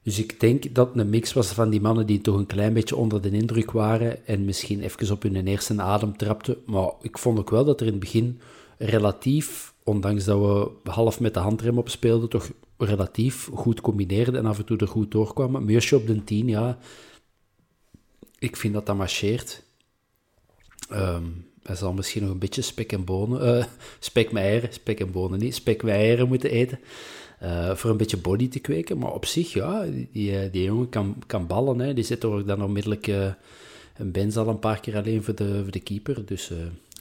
Dus 0.03 0.19
ik 0.19 0.39
denk 0.39 0.75
dat 0.75 0.87
het 0.87 0.97
een 0.97 1.09
mix 1.09 1.33
was 1.33 1.47
van 1.47 1.69
die 1.69 1.81
mannen 1.81 2.05
die 2.05 2.21
toch 2.21 2.35
een 2.35 2.45
klein 2.45 2.73
beetje 2.73 2.95
onder 2.95 3.21
de 3.21 3.29
indruk 3.29 3.71
waren 3.71 4.27
en 4.27 4.45
misschien 4.45 4.81
even 4.81 5.11
op 5.11 5.21
hun 5.21 5.47
eerste 5.47 5.81
adem 5.81 6.17
trapten. 6.17 6.57
Maar 6.65 6.91
ik 7.01 7.17
vond 7.17 7.39
ook 7.39 7.49
wel 7.49 7.65
dat 7.65 7.79
er 7.79 7.85
in 7.85 7.91
het 7.91 8.01
begin 8.01 8.39
relatief, 8.77 9.73
ondanks 9.83 10.25
dat 10.25 10.39
we 10.39 10.91
half 10.91 11.19
met 11.19 11.33
de 11.33 11.39
handrem 11.39 11.77
op 11.77 11.89
speelden, 11.89 12.29
toch 12.29 12.51
relatief 12.77 13.49
goed 13.53 13.81
combineerden 13.81 14.35
en 14.35 14.45
af 14.45 14.57
en 14.57 14.65
toe 14.65 14.77
er 14.77 14.87
goed 14.87 15.11
doorkwamen. 15.11 15.65
Meersje 15.65 15.95
op 15.95 16.07
de 16.07 16.23
10, 16.23 16.47
ja. 16.47 16.77
Ik 18.39 18.55
vind 18.55 18.73
dat 18.73 18.85
dat 18.85 18.95
marcheert. 18.95 19.63
Um, 20.91 21.45
hij 21.63 21.75
zal 21.75 21.93
misschien 21.93 22.21
nog 22.21 22.31
een 22.31 22.39
beetje 22.39 22.61
spek 22.61 22.91
en 22.91 23.03
bonen, 23.03 23.57
uh, 23.57 23.65
spek 23.99 24.31
met 24.31 24.43
eieren, 24.43 24.73
spek 24.73 24.99
en 24.99 25.11
bonen 25.11 25.39
niet, 25.39 25.55
spek 25.55 25.83
met 25.83 25.93
eieren 25.93 26.27
moeten 26.27 26.51
eten. 26.51 26.79
Uh, 27.43 27.75
voor 27.75 27.89
een 27.89 27.97
beetje 27.97 28.17
body 28.17 28.49
te 28.49 28.59
kweken. 28.59 28.97
Maar 28.97 29.13
op 29.13 29.25
zich, 29.25 29.53
ja, 29.53 29.85
die, 30.11 30.37
eh, 30.37 30.51
die 30.51 30.63
jongen 30.63 30.89
kan, 30.89 31.15
kan 31.27 31.47
ballen. 31.47 31.79
Hè. 31.79 31.93
Die 31.93 32.03
zit 32.03 32.23
er 32.23 32.45
dan 32.45 32.63
onmiddellijk 32.63 33.07
een 33.97 34.11
Benz 34.11 34.37
al 34.37 34.47
een 34.47 34.59
paar 34.59 34.79
keer 34.79 34.95
alleen 34.95 35.23
voor 35.23 35.35
de, 35.35 35.61
voor 35.61 35.71
de 35.71 35.79
keeper. 35.79 36.25
Dus 36.25 36.51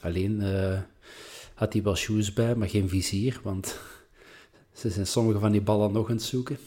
alleen 0.01 0.41
had 1.55 1.73
hij 1.73 1.83
wel 1.83 1.95
shoes 1.95 2.33
bij, 2.33 2.55
maar 2.55 2.69
geen 2.69 2.89
vizier. 2.89 3.39
Want 3.43 3.79
ze 4.79 4.89
zijn 4.89 5.07
sommige 5.07 5.39
van 5.39 5.51
die 5.51 5.61
ballen 5.61 5.91
nog 5.91 6.09
aan 6.09 6.15
het 6.15 6.23
zoeken. 6.23 6.57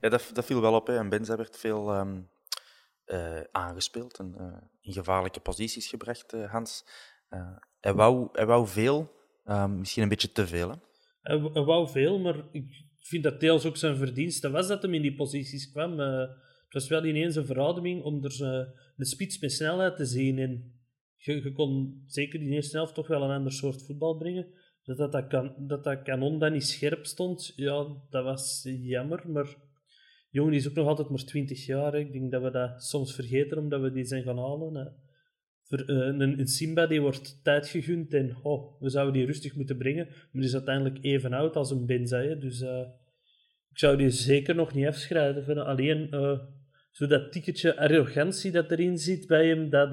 Ja, 0.00 0.08
dat, 0.08 0.30
dat 0.32 0.44
viel 0.44 0.60
wel 0.60 0.74
op. 0.74 0.86
Hè. 0.86 0.98
En 0.98 1.08
Benza 1.08 1.36
werd 1.36 1.56
veel 1.56 1.98
um, 1.98 2.28
aangespeeld 3.52 4.18
en 4.18 4.34
in 4.80 4.92
gevaarlijke 4.92 5.40
posities 5.40 5.86
gebracht, 5.86 6.32
Hans. 6.32 6.84
hij, 7.80 7.94
wou, 7.94 8.28
hij 8.32 8.46
wou 8.46 8.66
veel, 8.66 9.12
ehm, 9.44 9.78
misschien 9.78 10.02
een 10.02 10.08
beetje 10.08 10.32
te 10.32 10.46
veel. 10.46 10.70
Hè? 10.70 10.76
Hij, 11.26 11.62
wou 11.64 11.88
veel, 11.88 12.18
maar 12.18 12.44
ik 12.52 12.84
vind 13.00 13.22
dat 13.22 13.40
deels 13.40 13.66
ook 13.66 13.76
zijn 13.76 13.96
verdienste 13.96 14.50
was 14.50 14.68
dat 14.68 14.82
hem 14.82 14.94
in 14.94 15.02
die 15.02 15.14
posities 15.14 15.70
kwam. 15.70 16.00
Uh, 16.00 16.18
het 16.18 16.72
was 16.72 16.88
wel 16.88 17.04
ineens 17.04 17.36
een 17.36 17.46
verademing 17.46 18.02
om 18.02 18.24
er 18.24 18.32
uh, 18.32 18.66
de 18.96 19.04
spits 19.04 19.38
met 19.38 19.52
snelheid 19.52 19.96
te 19.96 20.04
zien. 20.04 20.38
En 20.38 20.75
je, 21.16 21.52
kon 21.52 22.02
zeker 22.06 22.40
in 22.40 22.52
eerste 22.52 22.76
helft 22.76 22.94
toch 22.94 23.06
wel 23.06 23.22
een 23.22 23.36
ander 23.36 23.52
soort 23.52 23.82
voetbal 23.82 24.16
brengen. 24.16 24.46
Dat 24.84 24.96
dat, 24.96 25.12
dat, 25.12 25.26
kan, 25.26 25.54
dat, 25.58 25.84
dat 25.84 26.02
kanon 26.02 26.38
dan 26.38 26.52
niet 26.52 26.66
scherp 26.66 27.06
stond, 27.06 27.52
ja, 27.56 27.86
dat 28.10 28.24
was 28.24 28.68
jammer. 28.82 29.30
Maar 29.30 29.56
jongen 30.30 30.52
is 30.52 30.68
ook 30.68 30.74
nog 30.74 30.86
altijd 30.86 31.08
maar 31.08 31.24
20 31.24 31.66
jaar. 31.66 31.94
Ik 31.94 32.12
denk 32.12 32.30
dat 32.30 32.42
we 32.42 32.50
dat 32.50 32.82
soms 32.82 33.14
vergeten 33.14 33.58
omdat 33.58 33.80
we 33.80 33.92
die 33.92 34.04
zijn 34.04 34.22
gaan 34.22 34.38
halen. 34.38 34.74
Hè. 34.74 34.84
Uh, 35.70 35.86
een, 35.86 36.20
een, 36.20 36.46
Simba 36.46 36.86
die 36.86 37.00
wordt 37.00 37.40
tijd 37.42 37.68
gegund 37.68 38.14
en 38.14 38.36
oh, 38.42 38.80
we 38.80 38.88
zouden 38.88 39.14
die 39.14 39.26
rustig 39.26 39.56
moeten 39.56 39.76
brengen. 39.76 40.06
Maar 40.06 40.28
die 40.32 40.44
is 40.44 40.54
uiteindelijk 40.54 40.98
even 41.04 41.32
oud 41.32 41.56
als 41.56 41.70
een 41.70 41.86
Benza. 41.86 42.34
Dus 42.34 42.60
uh, 42.60 42.86
ik 43.70 43.78
zou 43.78 43.96
die 43.96 44.10
zeker 44.10 44.54
nog 44.54 44.74
niet 44.74 44.86
afschrijven. 44.86 45.66
Alleen 45.66 46.08
uh, 46.10 46.38
zo 46.90 47.06
dat 47.06 47.32
ticketje 47.32 47.76
arrogantie 47.76 48.50
dat 48.50 48.70
erin 48.70 48.98
zit 48.98 49.26
bij 49.26 49.48
hem, 49.48 49.70
dat, 49.70 49.90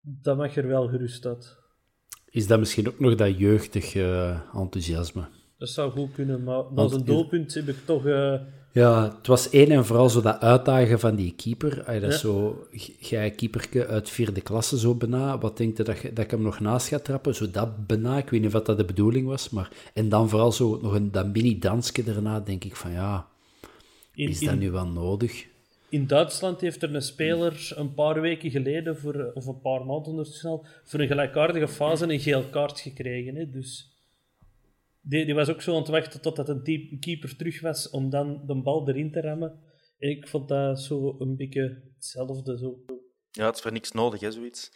dat 0.00 0.36
mag 0.36 0.56
er 0.56 0.66
wel 0.66 0.88
gerust 0.88 1.26
uit. 1.26 1.58
Is 2.30 2.46
dat 2.46 2.58
misschien 2.58 2.88
ook 2.88 3.00
nog 3.00 3.14
dat 3.14 3.38
jeugdig 3.38 3.94
enthousiasme? 4.54 5.28
Dat 5.58 5.68
zou 5.68 5.90
goed 5.90 6.12
kunnen, 6.12 6.42
maar 6.42 6.62
als 6.62 6.92
een 6.92 7.04
doelpunt 7.04 7.54
heb 7.54 7.68
ik 7.68 7.76
toch 7.84 8.04
ja, 8.72 9.14
het 9.16 9.26
was 9.26 9.50
één 9.50 9.70
en 9.70 9.84
vooral 9.84 10.08
zo 10.08 10.20
dat 10.20 10.40
uitdagen 10.40 11.00
van 11.00 11.14
die 11.16 11.34
keeper. 11.34 11.84
Ay, 11.84 12.00
dat 12.00 12.12
ja. 12.12 12.18
zo, 12.18 12.66
jij 12.98 13.30
keeperke 13.30 13.86
uit 13.86 14.10
vierde 14.10 14.40
klasse 14.40 14.78
zo 14.78 14.94
bijna. 14.94 15.38
Wat 15.38 15.56
denk 15.56 15.76
je 15.76 15.82
dat, 15.82 15.96
dat 16.02 16.24
ik 16.24 16.30
hem 16.30 16.42
nog 16.42 16.60
naast 16.60 16.88
ga 16.88 16.98
trappen? 16.98 17.34
Zo 17.34 17.50
dat 17.50 17.86
bijna. 17.86 18.18
Ik 18.18 18.30
weet 18.30 18.40
niet 18.40 18.54
of 18.54 18.62
dat 18.62 18.76
de 18.76 18.84
bedoeling 18.84 19.26
was. 19.26 19.50
Maar, 19.50 19.70
en 19.94 20.08
dan 20.08 20.28
vooral 20.28 20.52
zo 20.52 20.78
nog 20.82 20.94
een 20.94 21.10
dat 21.10 21.26
mini-dansje 21.26 22.04
daarna. 22.04 22.40
Denk 22.40 22.64
ik 22.64 22.76
van 22.76 22.92
ja, 22.92 23.28
is 24.14 24.40
dat 24.40 24.58
nu 24.58 24.70
wel 24.70 24.86
nodig? 24.86 25.46
In 25.90 26.06
Duitsland 26.06 26.60
heeft 26.60 26.82
er 26.82 26.94
een 26.94 27.02
speler 27.02 27.72
een 27.76 27.94
paar 27.94 28.20
weken 28.20 28.50
geleden, 28.50 28.96
voor, 28.96 29.32
of 29.34 29.46
een 29.46 29.60
paar 29.60 29.86
maanden 29.86 30.10
ondertussen 30.10 30.60
voor 30.84 31.00
een 31.00 31.06
gelijkaardige 31.06 31.68
fase 31.68 32.12
een 32.12 32.20
geel 32.20 32.44
kaart 32.44 32.80
gekregen. 32.80 33.34
Hè? 33.34 33.50
Dus 33.50 33.90
die, 35.00 35.24
die 35.24 35.34
was 35.34 35.48
ook 35.48 35.62
zo 35.62 35.72
aan 35.72 35.80
het 35.80 35.88
wachten 35.88 36.20
totdat 36.20 36.48
een 36.48 36.98
keeper 37.00 37.36
terug 37.36 37.60
was 37.60 37.90
om 37.90 38.10
dan 38.10 38.46
de 38.46 38.62
bal 38.62 38.88
erin 38.88 39.12
te 39.12 39.20
rammen. 39.20 39.60
En 39.98 40.10
ik 40.10 40.28
vond 40.28 40.48
dat 40.48 40.80
zo 40.80 41.16
een 41.18 41.36
beetje 41.36 41.82
hetzelfde. 41.94 42.58
Zo. 42.58 42.84
Ja, 43.30 43.46
het 43.46 43.56
is 43.56 43.62
voor 43.62 43.72
niks 43.72 43.92
nodig, 43.92 44.20
hè, 44.20 44.30
zoiets. 44.30 44.72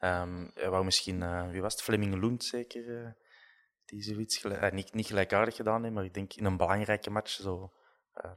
Um, 0.00 0.50
wou 0.54 0.84
misschien, 0.84 1.20
uh, 1.20 1.50
wie 1.50 1.60
was 1.60 1.72
het, 1.72 1.82
Fleming 1.82 2.20
Lund 2.20 2.44
zeker, 2.44 2.84
uh, 2.84 3.08
die 3.84 4.02
zoiets 4.02 4.44
uh, 4.44 4.70
niet, 4.70 4.94
niet 4.94 5.06
gelijkaardig 5.06 5.56
gedaan 5.56 5.82
heeft, 5.82 5.94
maar 5.94 6.04
ik 6.04 6.14
denk 6.14 6.34
in 6.34 6.44
een 6.44 6.56
belangrijke 6.56 7.10
match 7.10 7.30
zo 7.30 7.72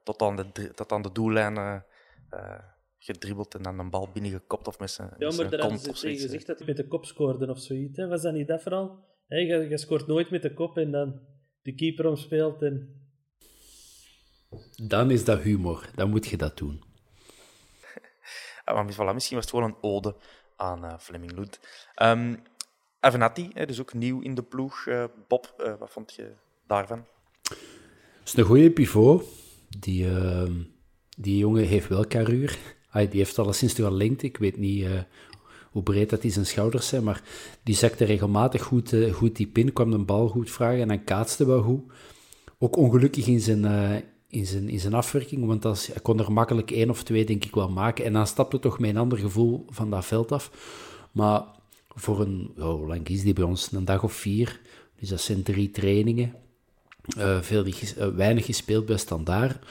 tot, 0.03 0.21
aan 0.21 0.35
de, 0.35 0.71
tot 0.73 0.91
aan 0.91 1.01
de 1.01 1.11
doellijn 1.11 1.83
gedribbeld 2.99 3.55
en 3.55 3.61
dan 3.61 3.79
een 3.79 3.89
bal 3.89 4.09
binnengekopt 4.13 4.67
of 4.67 4.79
met 4.79 4.91
zijn 4.91 5.13
Ja, 5.17 5.31
maar 5.31 5.49
daar 5.49 5.59
hadden 5.59 5.79
ze 5.79 5.91
tegen 5.91 6.19
gezegd 6.19 6.47
dat 6.47 6.57
hij 6.57 6.67
met 6.67 6.77
de 6.77 6.87
kop 6.87 7.05
scoorde 7.05 7.49
of 7.49 7.59
zoiets. 7.59 7.97
Hè? 7.97 8.07
Was 8.07 8.21
dat 8.21 8.33
niet 8.33 8.47
dat 8.47 8.61
vooral? 8.61 9.05
Hey, 9.27 9.45
je, 9.45 9.69
je, 9.69 9.77
scoort 9.77 10.07
nooit 10.07 10.29
met 10.29 10.41
de 10.41 10.53
kop 10.53 10.77
en 10.77 10.91
dan 10.91 11.19
de 11.61 11.75
keeper 11.75 12.07
omspeelt. 12.07 12.61
En... 12.61 13.01
Dan 14.75 15.11
is 15.11 15.25
dat 15.25 15.39
humor. 15.39 15.89
Dan 15.95 16.09
moet 16.09 16.27
je 16.27 16.37
dat 16.37 16.57
doen. 16.57 16.83
Ja, 18.65 18.73
maar 18.83 18.93
voilà, 18.93 19.13
misschien 19.13 19.37
was 19.37 19.45
het 19.45 19.49
gewoon 19.49 19.63
een 19.63 19.77
ode 19.81 20.15
aan 20.55 20.85
uh, 20.85 20.97
Fleming 20.99 21.31
Lund. 21.31 21.59
Um, 22.01 22.41
Avenatti, 22.99 23.49
dus 23.53 23.79
ook 23.79 23.93
nieuw 23.93 24.19
in 24.21 24.35
de 24.35 24.43
ploeg. 24.43 24.85
Uh, 24.85 25.03
Bob, 25.27 25.53
uh, 25.57 25.73
wat 25.79 25.89
vond 25.89 26.13
je 26.13 26.33
daarvan? 26.67 27.05
Het 28.19 28.23
is 28.23 28.33
een 28.37 28.43
goede 28.43 28.71
pivot. 28.71 29.23
Die, 29.79 30.05
uh, 30.05 30.49
die 31.19 31.37
jongen 31.37 31.63
heeft 31.63 31.87
wel 31.87 32.07
karuur. 32.07 32.57
die 32.91 33.07
heeft 33.11 33.39
alleszins 33.39 33.73
toch 33.73 33.85
al 33.85 33.91
lengte. 33.91 34.25
Ik 34.25 34.37
weet 34.37 34.57
niet 34.57 34.85
hoe 35.77 35.85
breed 35.85 36.09
dat 36.09 36.21
die 36.21 36.31
zijn 36.31 36.45
schouders 36.45 36.87
zijn, 36.87 37.03
maar 37.03 37.21
die 37.63 37.75
zakte 37.75 38.05
regelmatig 38.05 38.63
goed, 38.63 38.93
uh, 38.93 39.13
goed 39.13 39.35
diep 39.35 39.57
in, 39.57 39.73
kwam 39.73 39.91
de 39.91 39.97
bal 39.97 40.27
goed 40.27 40.51
vragen 40.51 40.81
en 40.81 40.87
dan 40.87 41.03
kaatste 41.03 41.45
wel 41.45 41.61
goed. 41.61 41.81
Ook 42.59 42.75
ongelukkig 42.75 43.27
in 43.27 43.39
zijn, 43.39 43.63
uh, 43.63 43.95
in 44.27 44.45
zijn, 44.45 44.69
in 44.69 44.79
zijn 44.79 44.93
afwerking, 44.93 45.45
want 45.45 45.65
als, 45.65 45.87
hij 45.87 46.01
kon 46.01 46.19
er 46.19 46.31
makkelijk 46.31 46.71
één 46.71 46.89
of 46.89 47.03
twee 47.03 47.25
denk 47.25 47.45
ik 47.45 47.55
wel 47.55 47.69
maken. 47.69 48.05
En 48.05 48.13
dan 48.13 48.27
stapte 48.27 48.59
toch 48.59 48.79
een 48.79 48.97
ander 48.97 49.17
gevoel 49.17 49.65
van 49.69 49.89
dat 49.89 50.05
veld 50.05 50.31
af. 50.31 50.51
Maar 51.11 51.43
voor 51.87 52.21
een, 52.21 52.51
hoe 52.55 52.87
lang 52.87 53.07
is 53.07 53.21
die 53.21 53.33
bij 53.33 53.43
ons? 53.43 53.71
Een 53.71 53.85
dag 53.85 54.03
of 54.03 54.13
vier. 54.13 54.59
Dus 54.99 55.09
dat 55.09 55.21
zijn 55.21 55.43
drie 55.43 55.71
trainingen. 55.71 56.33
Uh, 57.17 57.41
veel, 57.41 57.65
weinig 58.15 58.45
gespeeld 58.45 58.85
bij 58.85 58.97
standaard. 58.97 59.65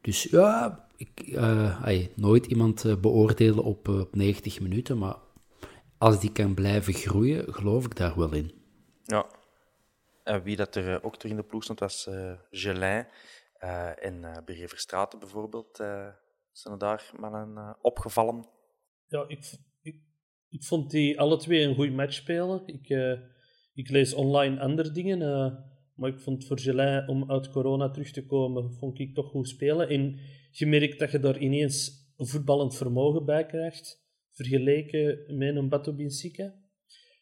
Dus 0.00 0.22
ja, 0.22 0.86
ik, 0.96 1.22
uh, 1.26 2.06
nooit 2.14 2.46
iemand 2.46 3.00
beoordelen 3.00 3.64
op, 3.64 3.88
op 3.88 4.14
90 4.14 4.60
minuten, 4.60 4.98
maar 4.98 5.16
als 6.00 6.20
die 6.20 6.32
kan 6.32 6.54
blijven 6.54 6.92
groeien, 6.92 7.54
geloof 7.54 7.84
ik 7.84 7.96
daar 7.96 8.16
wel 8.16 8.32
in. 8.32 8.52
Ja. 9.02 9.26
En 10.22 10.42
wie 10.42 10.56
dat 10.56 10.76
er 10.76 10.94
eh, 10.94 11.04
ook 11.04 11.16
terug 11.16 11.30
in 11.30 11.40
de 11.40 11.46
ploeg 11.46 11.62
stond, 11.62 11.80
was 11.80 12.06
uh, 12.06 12.32
Gelin 12.50 13.06
uh, 13.60 14.04
en 14.04 14.14
uh, 14.22 14.36
Berger 14.44 14.68
Verstraten 14.68 15.18
bijvoorbeeld. 15.18 15.80
Uh, 15.80 16.08
zijn 16.52 16.74
er 16.74 16.78
daar 16.80 17.10
mannen 17.18 17.76
opgevallen? 17.80 18.48
Ja, 19.06 19.24
ik, 19.28 19.58
ik, 19.82 20.00
ik, 20.48 20.64
vond 20.64 20.90
die 20.90 21.20
alle 21.20 21.36
twee 21.36 21.62
een 21.62 21.74
goede 21.74 21.92
match 21.92 22.12
spelen. 22.12 22.62
Ik, 22.66 22.88
ik 23.74 23.90
lees 23.90 24.14
online 24.14 24.60
andere 24.60 24.90
dingen, 24.90 25.18
maar 26.00 26.10
ik 26.10 26.18
vond 26.18 26.46
voor 26.46 26.58
Gelin 26.58 27.08
om 27.08 27.30
uit 27.30 27.50
corona 27.50 27.90
terug 27.90 28.10
te 28.10 28.26
komen, 28.26 28.72
vond 28.72 28.98
ik 28.98 29.14
toch 29.14 29.30
goed 29.30 29.48
spelen. 29.48 29.88
En 29.88 30.18
je 30.50 30.66
merkt 30.66 30.98
dat 30.98 31.10
je 31.10 31.18
daar 31.20 31.38
ineens 31.38 32.08
voetballend 32.16 32.76
vermogen 32.76 33.24
bij 33.24 33.46
krijgt 33.46 34.00
vergeleken 34.30 35.38
met 35.38 35.56
een 35.56 35.68
Bato 35.68 35.92
Binsika. 35.92 36.54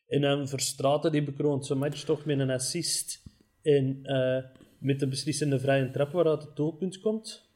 En 0.06 0.20
dan 0.20 0.48
Verstraten, 0.48 1.12
die 1.12 1.22
bekroont 1.22 1.66
zijn 1.66 1.78
match 1.78 2.04
toch 2.04 2.24
met 2.24 2.38
een 2.38 2.50
assist. 2.50 3.22
En 3.62 3.98
uh, 4.02 4.38
met 4.78 5.00
de 5.00 5.08
beslissende 5.08 5.58
vrije 5.58 5.90
trap 5.90 6.12
waaruit 6.12 6.42
het 6.42 6.56
doelpunt 6.56 7.00
komt. 7.00 7.48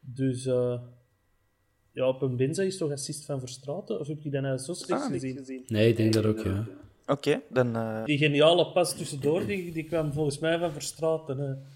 Dus 0.00 0.46
uh, 0.46 0.80
Ja, 1.92 2.08
op 2.08 2.22
een 2.22 2.36
Benza 2.36 2.62
is 2.62 2.76
toch 2.76 2.90
assist 2.90 3.24
van 3.24 3.40
Verstraten? 3.40 4.00
Of 4.00 4.06
heb 4.06 4.20
je 4.20 4.30
dat 4.30 4.42
nou 4.42 4.58
zo 4.58 4.72
slecht 4.72 5.02
Ah, 5.02 5.10
gezien? 5.10 5.64
Nee, 5.66 5.88
ik 5.88 5.96
denk 5.96 6.12
dat 6.12 6.24
ook, 6.24 6.44
ja. 6.44 6.66
Oké, 7.08 7.40
dan... 7.50 7.76
eh, 7.76 8.04
Die 8.04 8.18
geniale 8.18 8.72
pas 8.72 8.96
tussendoor, 8.96 9.46
die, 9.46 9.72
die 9.72 9.84
kwam 9.84 10.12
volgens 10.12 10.38
mij 10.38 10.58
van 10.58 10.72
Verstraten. 10.72 11.66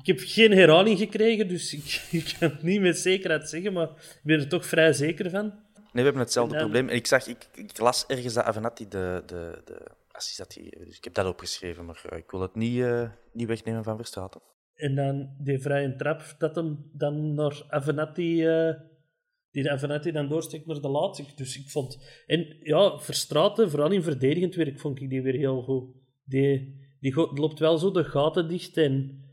Ik 0.00 0.06
heb 0.06 0.18
geen 0.20 0.52
herhaling 0.52 0.98
gekregen, 0.98 1.48
dus 1.48 1.74
ik, 1.74 2.02
ik 2.22 2.36
kan 2.38 2.50
het 2.50 2.62
niet 2.62 2.80
met 2.80 2.98
zekerheid 2.98 3.48
zeggen, 3.48 3.72
maar 3.72 3.88
ik 3.88 4.20
ben 4.22 4.40
er 4.40 4.48
toch 4.48 4.66
vrij 4.66 4.92
zeker 4.92 5.30
van. 5.30 5.44
Nee, 5.44 6.04
we 6.04 6.10
hebben 6.10 6.22
hetzelfde 6.22 6.54
En 6.54 6.60
probleem. 6.60 6.88
En 6.88 6.94
ik 6.96 7.06
zag, 7.06 7.26
ik, 7.26 7.48
ik 7.54 7.78
las 7.78 8.06
ergens 8.06 8.34
dat 8.34 8.44
Avenatti 8.44 8.88
de, 8.88 9.22
de, 9.26 9.62
de 9.64 9.86
gegeven. 10.54 10.84
Dus 10.84 10.96
ik 10.96 11.04
heb 11.04 11.14
dat 11.14 11.26
opgeschreven, 11.26 11.84
maar 11.84 12.02
eh, 12.10 12.18
ik 12.18 12.30
wil 12.30 12.40
het 12.40 12.54
niet, 12.54 12.80
eh, 12.82 13.10
niet 13.32 13.46
wegnemen 13.48 13.84
van 13.84 13.96
Verstraten. 13.96 14.40
En 14.74 14.94
dan 14.94 15.34
die 15.38 15.58
vrije 15.58 15.96
trap, 15.96 16.34
dat 16.38 16.54
hem 16.56 16.90
dan 16.92 17.34
naar 17.34 17.62
Avenatti, 17.68 18.46
die 19.56 19.64
de 19.64 19.70
Avenatti 19.70 20.12
dan 20.12 20.28
doorsteekt 20.28 20.66
naar 20.66 20.80
de 20.80 20.88
laatste. 20.88 21.24
Dus 21.34 21.58
ik 21.58 21.68
vond... 21.68 21.98
En 22.26 22.56
ja, 22.62 22.98
Verstraten, 22.98 23.70
vooral 23.70 23.90
in 23.90 24.02
verdedigend 24.02 24.54
werk, 24.54 24.80
vond 24.80 25.00
ik 25.00 25.10
die 25.10 25.22
weer 25.22 25.34
heel 25.34 25.62
goed. 25.62 25.84
Die, 26.24 26.74
die 27.00 27.14
loopt 27.14 27.58
wel 27.58 27.78
zo 27.78 27.90
de 27.90 28.04
gaten 28.04 28.48
dicht 28.48 28.76
en 28.76 29.24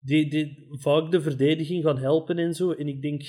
die, 0.00 0.30
die 0.30 0.66
vaak 0.70 1.10
de 1.10 1.20
verdediging 1.20 1.84
gaan 1.84 1.98
helpen 1.98 2.38
en 2.38 2.54
zo. 2.54 2.72
En 2.72 2.88
ik 2.88 3.02
denk 3.02 3.24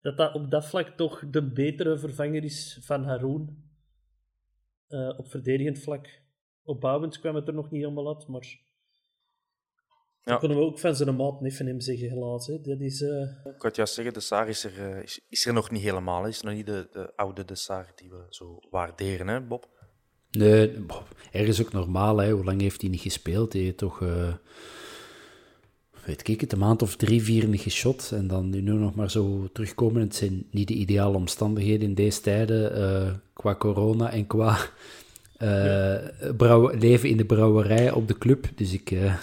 dat 0.00 0.16
dat 0.16 0.34
op 0.34 0.50
dat 0.50 0.66
vlak 0.66 0.88
toch 0.88 1.30
de 1.30 1.52
betere 1.52 1.98
vervanger 1.98 2.44
is 2.44 2.78
van 2.80 3.04
Haroon. 3.04 3.56
Eh, 4.88 5.14
op 5.16 5.28
verdedigend 5.28 5.78
vlak. 5.78 6.22
Opbouwend 6.62 7.18
kwam 7.18 7.34
het 7.34 7.48
er 7.48 7.54
nog 7.54 7.70
niet 7.70 7.82
helemaal 7.82 8.14
uit, 8.16 8.28
maar... 8.28 8.66
Ja. 10.28 10.34
Dat 10.34 10.38
kunnen 10.42 10.58
we 10.58 10.64
ook 10.64 10.78
van 10.78 10.96
zijn 10.96 11.16
maat 11.16 11.40
Neffenhem 11.40 11.80
zeggen, 11.80 12.08
helaas. 12.08 12.46
Hè. 12.46 12.60
Dat 12.60 12.80
is... 12.80 13.02
eh, 13.02 13.20
Ik 13.44 13.62
het 13.62 13.76
juist 13.76 13.94
zeggen, 13.94 14.14
de 14.14 14.20
Saar 14.20 14.48
is 14.48 14.64
er, 14.64 14.72
eh, 14.90 15.02
is, 15.02 15.20
is 15.28 15.46
er 15.46 15.52
nog 15.52 15.70
niet 15.70 15.82
helemaal. 15.82 16.22
hè. 16.22 16.28
Is 16.28 16.40
nog 16.40 16.54
niet 16.54 16.66
de, 16.66 16.88
de 16.92 17.12
oude 17.16 17.44
de 17.44 17.54
Saar 17.54 17.92
die 17.94 18.10
we 18.10 18.16
zo 18.28 18.58
waarderen, 18.70 19.28
hè, 19.28 19.40
Bob? 19.40 19.68
Nee, 20.30 20.70
boh, 20.80 21.02
ergens 21.32 21.60
ook 21.60 21.72
normaal, 21.72 22.16
hè. 22.18 22.30
Hoe 22.30 22.44
lang 22.44 22.60
heeft 22.60 22.80
hij 22.80 22.90
niet 22.90 23.00
gespeeld? 23.00 23.52
Hij 23.52 23.62
heeft 23.62 23.76
toch, 23.76 24.02
eh, 24.02 24.32
weet 26.04 26.28
ik 26.28 26.40
het, 26.40 26.52
een 26.52 26.58
maand 26.58 26.82
of 26.82 26.96
drie, 26.96 27.22
vier 27.22 27.48
niet 27.48 27.60
geschot. 27.60 28.10
En 28.14 28.26
dan 28.26 28.50
nu 28.50 28.60
nog 28.60 28.94
maar 28.94 29.10
zo 29.10 29.48
terugkomen. 29.52 30.00
Het 30.02 30.14
zijn 30.14 30.46
niet 30.50 30.68
de 30.68 30.74
ideale 30.74 31.16
omstandigheden 31.16 31.88
in 31.88 31.94
deze 31.94 32.20
tijden, 32.20 32.74
eh, 32.74 33.12
qua 33.32 33.54
corona 33.54 34.10
en 34.12 34.26
qua 34.26 34.58
eh, 35.36 36.68
leven 36.78 37.08
in 37.08 37.16
de 37.16 37.24
brouwerij 37.26 37.90
op 37.92 38.08
de 38.08 38.18
club. 38.18 38.46
Dus 38.54 38.72
ik, 38.72 38.90
eh, 38.90 39.14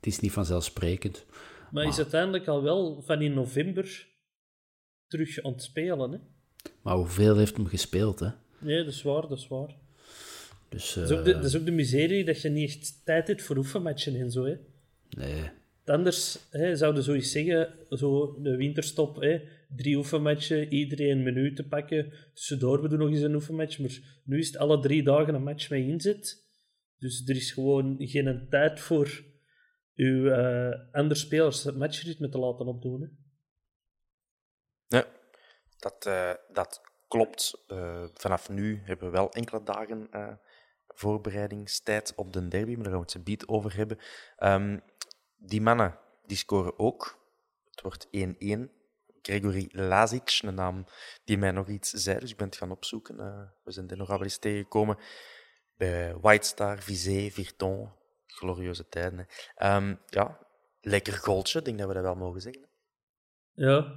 het 0.00 0.06
is 0.06 0.20
niet 0.20 0.32
vanzelfsprekend. 0.32 1.26
Maar 1.70 1.86
is 1.86 1.96
uiteindelijk 1.96 2.46
al 2.46 2.62
wel 2.62 3.02
van 3.02 3.22
in 3.22 3.34
november 3.34 4.08
terug 5.06 5.42
aan 5.42 5.52
het 5.52 5.62
spelen, 5.62 6.12
hè? 6.12 6.18
Maar 6.82 6.96
hoeveel 6.96 7.36
heeft 7.36 7.56
hem 7.56 7.66
gespeeld, 7.66 8.20
hè? 8.20 8.28
Nee, 8.58 8.84
dat 8.84 8.92
is 8.92 9.02
waar, 9.02 9.28
dat 9.28 9.38
is 9.38 9.48
waar. 9.48 9.76
Dus, 10.68 10.92
Dat 10.92 11.10
is, 11.10 11.16
ook 11.16 11.24
de, 11.24 11.30
eh, 11.30 11.36
dat 11.36 11.44
is 11.44 11.56
ook 11.56 11.64
de 11.64 11.70
miserie 11.70 12.24
dat 12.24 12.42
je 12.42 12.48
niet 12.48 12.70
echt 12.70 13.00
tijd 13.04 13.28
hebt 13.28 13.42
voor 13.42 13.56
oefenmatchen 13.56 14.14
en 14.14 14.30
zo, 14.30 14.44
hè. 14.44 14.56
nee. 15.10 15.50
Anders 15.84 16.38
hè, 16.50 16.76
zouden 16.76 17.02
zo 17.02 17.12
eens 17.12 17.30
zeggen, 17.30 17.74
zo 17.90 18.38
de 18.42 18.56
winterstop, 18.56 19.20
hè, 19.20 19.40
drie 19.76 19.96
oefenmatchen, 19.96 20.72
iedereen 20.72 21.10
een 21.10 21.22
minuut 21.22 21.56
te 21.56 21.68
pakken. 21.68 22.12
Tussendoor, 22.34 22.82
we 22.82 22.88
doen 22.88 22.98
nog 22.98 23.10
eens 23.10 23.20
een 23.20 23.34
oefenmatch. 23.34 23.78
Maar 23.78 23.98
nu 24.24 24.38
is 24.38 24.46
het 24.46 24.56
alle 24.56 24.80
drie 24.80 25.02
dagen 25.02 25.34
een 25.34 25.42
match 25.42 25.70
met 25.70 25.80
inzet. 25.80 26.48
Dus 26.98 27.22
er 27.26 27.36
is 27.36 27.52
gewoon 27.52 27.96
geen 27.98 28.46
tijd 28.50 28.80
voor 28.80 29.22
uw 30.00 30.30
eh, 30.30 30.80
andere 30.92 31.20
spelers 31.20 31.64
het 31.64 31.76
matchritme 31.76 32.28
te 32.28 32.38
laten 32.38 32.66
opdoen. 32.66 33.00
Hè. 33.00 33.08
Nee, 34.88 35.04
dat, 35.78 36.06
eh, 36.06 36.32
dat 36.52 36.80
klopt. 37.08 37.64
Eh, 37.66 38.04
vanaf 38.14 38.48
nu 38.48 38.82
hebben 38.84 39.06
we 39.06 39.12
wel 39.12 39.32
enkele 39.32 39.62
dagen 39.62 40.08
voorbereidingstijd 40.86 42.14
op 42.14 42.32
de 42.32 42.48
derby, 42.48 42.74
maar 42.74 42.82
daar 42.82 42.92
gaan 42.92 43.00
we 43.00 43.00
het 43.00 43.10
zo 43.10 43.20
beat 43.20 43.48
over 43.48 43.76
hebben. 43.76 43.98
Ehm, 44.36 44.78
die 45.36 45.60
mannen 45.60 45.98
die 46.26 46.36
scoren 46.36 46.78
ook. 46.78 47.18
Het 47.70 47.80
wordt 47.80 48.08
1-1. 48.10 48.70
Gregory 49.22 49.68
Lazic, 49.72 50.40
een 50.42 50.54
naam 50.54 50.84
die 51.24 51.38
mij 51.38 51.50
nog 51.50 51.68
iets 51.68 51.90
zei, 51.90 52.18
dus 52.18 52.30
ik 52.30 52.36
ben 52.36 52.46
het 52.46 52.56
gaan 52.56 52.70
opzoeken. 52.70 53.16
We 53.64 53.72
zijn 53.72 53.88
er 53.90 53.96
nog 53.96 54.08
wel 54.08 54.22
eens 54.22 54.38
tegengekomen 54.38 54.98
bij 55.76 56.16
White 56.16 56.46
Star, 56.46 56.78
Vizé, 56.78 57.30
Virton. 57.30 57.92
Glorieuze 58.34 58.88
tijden. 58.88 59.18
hè. 59.18 59.24
Ehm, 59.66 59.94
ja, 60.06 60.38
lekker 60.80 61.12
goaltje, 61.12 61.58
ik 61.58 61.64
denk 61.64 61.78
dat 61.78 61.88
we 61.88 61.94
dat 61.94 62.02
wel 62.02 62.14
mogen 62.14 62.40
zeggen. 62.40 62.68
Ja. 63.54 63.94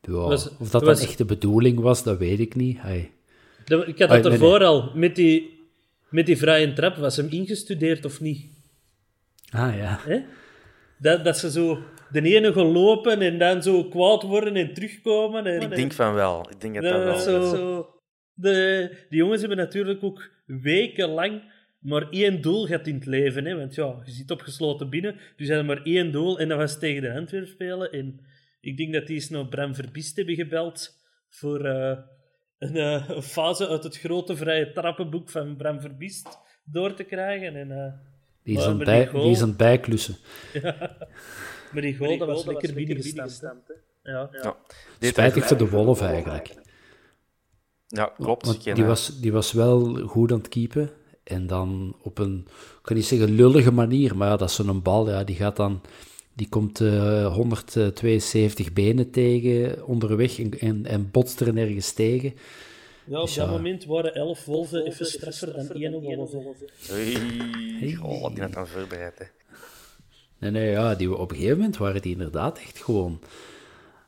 Ja, 0.00 0.12
Was- 0.12 0.56
of 0.56 0.70
dat 0.70 0.82
was- 0.82 0.98
dan 0.98 1.08
echt 1.08 1.18
de 1.18 1.24
bedoeling 1.24 1.80
was, 1.80 2.02
dat 2.02 2.18
weet 2.18 2.38
ik 2.40 2.54
niet. 2.54 2.78
Hey. 2.80 3.12
Ik 3.64 3.98
had 3.98 4.10
het 4.10 4.22
nee, 4.22 4.32
ervoor 4.32 4.64
al. 4.64 4.92
Met 4.94 5.16
die, 5.16 5.66
met 6.10 6.26
die 6.26 6.36
vrije 6.38 6.72
trap, 6.72 6.96
was 6.96 7.16
hem 7.16 7.28
ingestudeerd 7.30 8.04
of 8.04 8.20
niet? 8.20 8.46
Ah 9.50 9.76
ja. 9.76 10.00
Dat, 10.98 11.24
dat 11.24 11.38
ze 11.38 11.50
zo 11.50 11.82
de 12.10 12.22
ene 12.22 12.52
gaan 12.52 12.72
lopen 12.72 13.20
en 13.20 13.38
dan 13.38 13.62
zo 13.62 13.84
kwaad 13.88 14.22
worden 14.22 14.56
en 14.56 14.74
terugkomen. 14.74 15.46
En, 15.46 15.60
Ik 15.60 15.74
denk 15.74 15.92
van 15.92 16.14
wel. 16.14 16.50
Ik 16.50 16.60
denk 16.60 16.74
dat 16.74 16.82
dat 16.84 17.04
wel 17.04 17.18
zo, 17.18 17.42
is. 17.42 17.50
zo. 17.50 17.94
De, 18.34 18.88
die 19.08 19.18
jongens 19.18 19.40
hebben 19.40 19.58
natuurlijk 19.58 20.02
ook 20.02 20.30
wekenlang 20.46 21.52
maar 21.78 22.08
één 22.10 22.40
doel 22.40 22.66
gehad 22.66 22.86
in 22.86 22.94
het 22.94 23.06
leven. 23.06 23.44
Hè? 23.44 23.56
Want 23.56 23.74
ja, 23.74 24.00
je 24.04 24.10
zit 24.12 24.30
opgesloten 24.30 24.90
binnen, 24.90 25.16
dus 25.36 25.48
hadden 25.48 25.66
maar 25.66 25.82
één 25.82 26.12
doel 26.12 26.38
en 26.38 26.48
dat 26.48 26.58
was 26.58 26.78
tegen 26.78 27.02
de 27.02 27.12
Antwerp 27.12 27.46
spelen. 27.46 27.92
En 27.92 28.20
ik 28.60 28.76
denk 28.76 28.92
dat 28.92 29.06
die 29.06 29.14
eens 29.16 29.28
naar 29.28 29.46
Bram 29.46 29.74
Verbiest 29.74 30.16
hebben 30.16 30.34
gebeld 30.34 30.96
voor 31.28 31.64
eh, 31.64 31.98
een, 32.58 32.76
eh, 32.76 33.08
een 33.08 33.22
fase 33.22 33.68
uit 33.68 33.84
het 33.84 33.98
grote 33.98 34.36
vrije 34.36 34.72
trappenboek 34.72 35.30
van 35.30 35.56
Bram 35.56 35.80
Verbiest 35.80 36.38
door 36.64 36.94
te 36.94 37.04
krijgen. 37.04 37.56
En, 37.56 37.70
eh, 37.70 37.92
Die 38.42 38.56
is, 38.58 38.64
aan 38.64 38.78
bij, 38.78 39.06
goal- 39.06 39.22
die 39.22 39.32
is 39.32 39.42
aan 39.42 39.48
het 39.48 39.56
bijklussen. 39.56 40.16
Maar 41.72 41.82
die 41.82 41.96
goal, 41.96 42.18
dat 42.18 42.28
was 42.28 42.44
lekker 42.46 42.74
binnengestampt. 42.74 43.68
hè. 43.68 43.74
Ja. 44.12 44.28
Ja. 44.32 44.56
Deed 44.98 45.10
Spijtig 45.10 45.46
voor 45.46 45.56
de 45.56 45.68
Wolf 45.68 46.00
eigenlijk. 46.00 46.54
Ja, 47.86 48.04
klopt. 48.16 48.46
Want 48.46 48.64
die 48.74 48.84
was, 48.84 49.20
die 49.20 49.32
was 49.32 49.52
wel 49.52 49.94
goed 49.94 50.32
aan 50.32 50.38
het 50.38 50.48
keepen. 50.48 50.90
En 51.28 51.46
dan 51.46 51.94
op 52.02 52.18
een, 52.18 52.44
ik 52.46 52.78
kan 52.82 52.96
niet 52.96 53.04
zeggen 53.04 53.30
lullige 53.30 53.72
manier, 53.72 54.16
maar 54.16 54.28
ja, 54.28 54.36
dat 54.36 54.48
is 54.48 54.54
zo'n 54.54 54.82
bal, 54.82 55.10
ja, 55.10 55.24
die 55.24 55.36
gaat 55.36 55.56
dan... 55.56 55.80
Die 56.34 56.48
komt 56.48 56.80
eh 56.80 57.34
172 57.34 58.72
benen 58.72 59.10
tegen 59.10 59.86
onderweg 59.86 60.38
en, 60.38 60.58
en, 60.58 60.86
en 60.86 61.10
botst 61.10 61.40
er 61.40 61.52
nergens 61.52 61.92
tegen. 61.92 62.34
Ja, 63.04 63.20
op 63.20 63.26
Dus 63.26 63.34
dat 63.34 63.46
ja. 63.46 63.50
moment 63.50 63.84
waren 63.84 64.14
elf 64.14 64.44
wolven 64.44 64.84
even 64.84 65.06
straffer 65.06 65.52
dan 65.52 65.70
één 65.70 66.00
wolf. 66.00 66.30
Hey. 66.86 67.98
Oh, 68.02 68.34
die 68.34 68.42
had 68.42 68.52
dan 68.52 68.66
voorbereid. 68.66 69.18
Hè. 69.18 69.24
Nee, 70.38 70.50
nee, 70.50 70.70
ja, 70.70 70.94
die, 70.94 71.16
op 71.16 71.30
een 71.30 71.36
gegeven 71.36 71.56
moment 71.56 71.76
waren 71.76 72.02
die 72.02 72.12
inderdaad 72.12 72.58
echt 72.58 72.78
gewoon... 72.78 73.20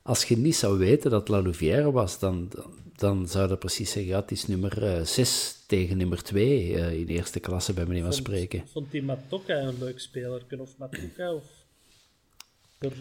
Als 0.02 0.24
je 0.24 0.36
niet 0.36 0.56
zou 0.56 0.78
weten 0.78 1.10
dat 1.10 1.28
La 1.28 1.42
Louvière 1.42 1.92
was, 1.92 2.18
dan, 2.18 2.48
dan, 2.48 2.72
dan 3.00 3.28
zou 3.28 3.48
dat 3.48 3.58
precies 3.58 3.90
zeggen, 3.90 4.12
ja, 4.12 4.20
het 4.20 4.30
is 4.30 4.46
nummer 4.46 5.06
6 5.06 5.64
tegen 5.66 5.96
nummer 5.96 6.22
2 6.22 6.70
in 6.98 7.06
eerste 7.06 7.40
klasse, 7.40 7.72
bij 7.72 7.86
manier 7.86 8.02
van 8.02 8.12
spreken. 8.12 8.68
Vond 8.68 8.90
die 8.90 9.02
Matoka 9.02 9.58
een 9.58 9.78
leuk 9.78 10.00
speler? 10.00 10.44
Of 10.58 10.76
Matoka? 10.78 11.34
Of... 11.34 11.44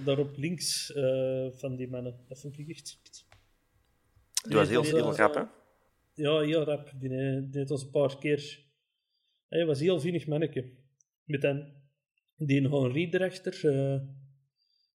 Daar, 0.04 0.18
op 0.18 0.38
links 0.38 0.94
eh, 0.94 1.48
van 1.52 1.76
die 1.76 1.90
mannen. 1.90 2.16
Dat 2.28 2.40
vond 2.40 2.60
ik 2.60 2.70
echt... 2.70 3.00
Die 4.48 4.56
was 4.56 4.70
heel, 4.70 4.82
heel 4.82 5.16
rap, 5.16 5.34
hè? 5.34 5.44
Ja, 6.14 6.40
heel 6.40 6.64
rap. 6.64 6.92
Die 7.00 7.10
eh, 7.10 7.42
deed 7.52 7.72
ons 7.72 7.82
een 7.82 7.90
paar 7.90 8.18
keer... 8.18 8.60
Hij 9.48 9.66
was 9.66 9.78
een 9.78 9.84
heel 9.84 10.00
vinnig 10.00 10.28
manneke. 10.28 10.72
Met 11.24 11.42
dan 11.42 11.74
die 12.36 12.70
Henri 12.70 13.10
erachter. 13.10 13.70
eh 13.70 14.00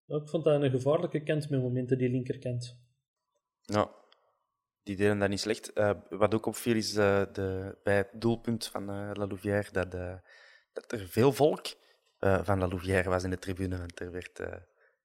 ik 0.06 0.28
vond 0.28 0.44
dat 0.44 0.62
een 0.62 0.70
gevaarlijke 0.70 1.22
kant 1.22 1.50
met 1.50 1.60
momenten, 1.60 1.98
die 1.98 2.08
linkerkant. 2.08 2.76
Ja. 3.62 3.90
Die 4.84 4.96
deden 4.96 5.18
dat 5.18 5.28
niet 5.28 5.40
slecht. 5.40 5.72
Eh, 5.72 5.90
wat 6.10 6.34
ook 6.34 6.46
opviel 6.46 6.74
is 6.74 6.96
eh, 6.96 7.22
de, 7.32 7.76
bij 7.82 7.96
het 7.96 8.08
doelpunt 8.12 8.66
van 8.66 8.90
eh, 8.90 9.10
La 9.12 9.26
Louvière 9.26 9.68
dat, 9.72 9.90
dat 10.72 10.92
er 10.92 11.08
veel 11.08 11.32
volk 11.32 11.66
van 12.18 12.58
La 12.58 12.68
Louvière 12.68 13.08
was 13.08 13.24
in 13.24 13.30
de 13.30 13.38
tribune. 13.38 13.78
Want 13.78 14.00
er 14.00 14.10
werd 14.12 14.40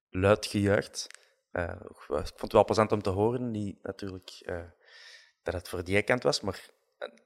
luid 0.10 0.46
gejuicht. 0.46 1.08
Ik 1.54 2.08
vond 2.08 2.42
het 2.42 2.52
wel 2.52 2.66
plezant 2.66 2.92
om 2.92 3.02
te 3.02 3.10
horen. 3.10 3.52
Niet 3.52 3.84
natuurlijk 3.84 4.42
dat 5.44 5.54
het 5.54 5.70
voor 5.70 5.84
die 5.84 6.02
kant 6.02 6.24
was, 6.24 6.42
maar 6.42 6.66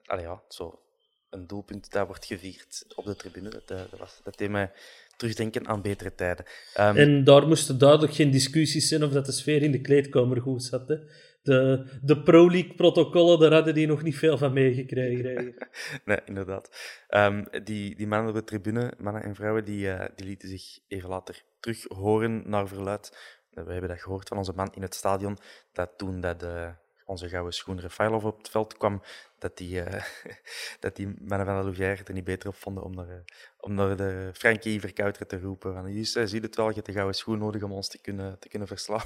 allee, 0.05 0.25
ja, 0.25 0.41
zo 0.47 0.81
een 1.29 1.47
doelpunt 1.47 1.91
dat 1.91 2.07
wordt 2.07 2.25
gevierd 2.25 2.85
op 2.95 3.05
de 3.05 3.15
tribune. 3.15 3.49
Dat, 3.49 3.67
dat, 3.67 3.99
was, 3.99 4.19
dat 4.23 4.37
deed 4.37 4.49
mij 4.49 4.71
terugdenken 5.17 5.67
aan 5.67 5.81
betere 5.81 6.15
tijden. 6.15 6.45
Ehm, 6.73 6.97
En 6.97 7.23
daar 7.23 7.47
moesten 7.47 7.77
duidelijk 7.77 8.13
geen 8.13 8.31
discussies 8.31 8.87
zijn 8.87 9.03
of 9.03 9.11
dat 9.11 9.25
de 9.25 9.31
sfeer 9.31 9.63
in 9.63 9.71
de 9.71 9.81
kleedkamer 9.81 10.41
goed 10.41 10.63
zat. 10.63 10.87
Hè. 10.87 10.97
De, 11.43 11.85
de 12.01 12.21
Pro-League-protocollen, 12.21 13.39
daar 13.39 13.53
hadden 13.53 13.73
die 13.73 13.87
nog 13.87 14.03
niet 14.03 14.17
veel 14.17 14.37
van 14.37 14.53
meegekregen. 14.53 15.55
Nee, 16.05 16.19
inderdaad. 16.25 16.69
Ehm, 17.07 17.43
die, 17.63 17.95
die 17.95 18.07
mannen 18.07 18.29
op 18.29 18.35
de 18.35 18.43
tribune, 18.43 18.93
mannen 18.97 19.23
en 19.23 19.35
vrouwen, 19.35 19.65
die, 19.65 19.91
eh, 19.91 20.09
die 20.15 20.25
lieten 20.25 20.49
zich 20.49 20.79
even 20.87 21.09
later 21.09 21.43
terug 21.59 21.85
horen 21.87 22.43
naar 22.45 22.67
verluid 22.67 23.11
we 23.53 23.71
hebben 23.71 23.89
dat 23.89 24.01
gehoord 24.01 24.27
van 24.27 24.37
onze 24.37 24.53
man 24.53 24.73
in 24.73 24.81
het 24.81 24.95
stadion, 24.95 25.37
dat 25.71 25.89
toen 25.97 26.21
dat, 26.21 26.43
uh, 26.43 26.69
onze 27.05 27.29
gouden 27.29 27.53
schoen 27.53 27.79
Refailov 27.79 28.23
op 28.23 28.37
het 28.37 28.49
veld 28.49 28.77
kwam, 28.77 29.01
dat 29.39 29.57
die, 29.57 29.83
dat 30.79 30.95
die 30.95 31.07
mannen 31.07 31.45
van 31.45 31.57
de 31.57 31.63
Louvière 31.63 32.03
er 32.03 32.13
niet 32.13 32.23
beter 32.23 32.49
op 32.49 32.55
vonden 32.55 32.83
om 32.83 32.95
naar, 32.95 33.23
om 33.59 33.73
naar 33.73 33.95
de 33.95 34.29
Frankie 34.33 34.79
Verkouteren 34.79 35.27
te 35.27 35.39
roepen. 35.39 35.73
Van, 35.73 35.93
je 35.93 36.03
ziet 36.03 36.43
het 36.43 36.55
wel, 36.55 36.67
je 36.67 36.73
hebt 36.73 36.85
de 36.85 36.91
gouden 36.91 37.15
schoen 37.15 37.39
nodig 37.39 37.63
om 37.63 37.71
ons 37.71 37.87
te 37.87 38.01
kunnen, 38.01 38.39
te 38.39 38.47
kunnen 38.47 38.67
verslaan. 38.67 39.05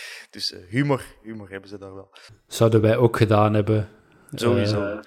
dus 0.30 0.54
humor, 0.68 1.04
humor 1.22 1.50
hebben 1.50 1.68
ze 1.68 1.78
daar 1.78 1.94
wel. 1.94 2.10
Zouden 2.46 2.80
wij 2.80 2.96
ook 2.96 3.16
gedaan 3.16 3.54
hebben. 3.54 3.88
Sowieso. 4.34 5.00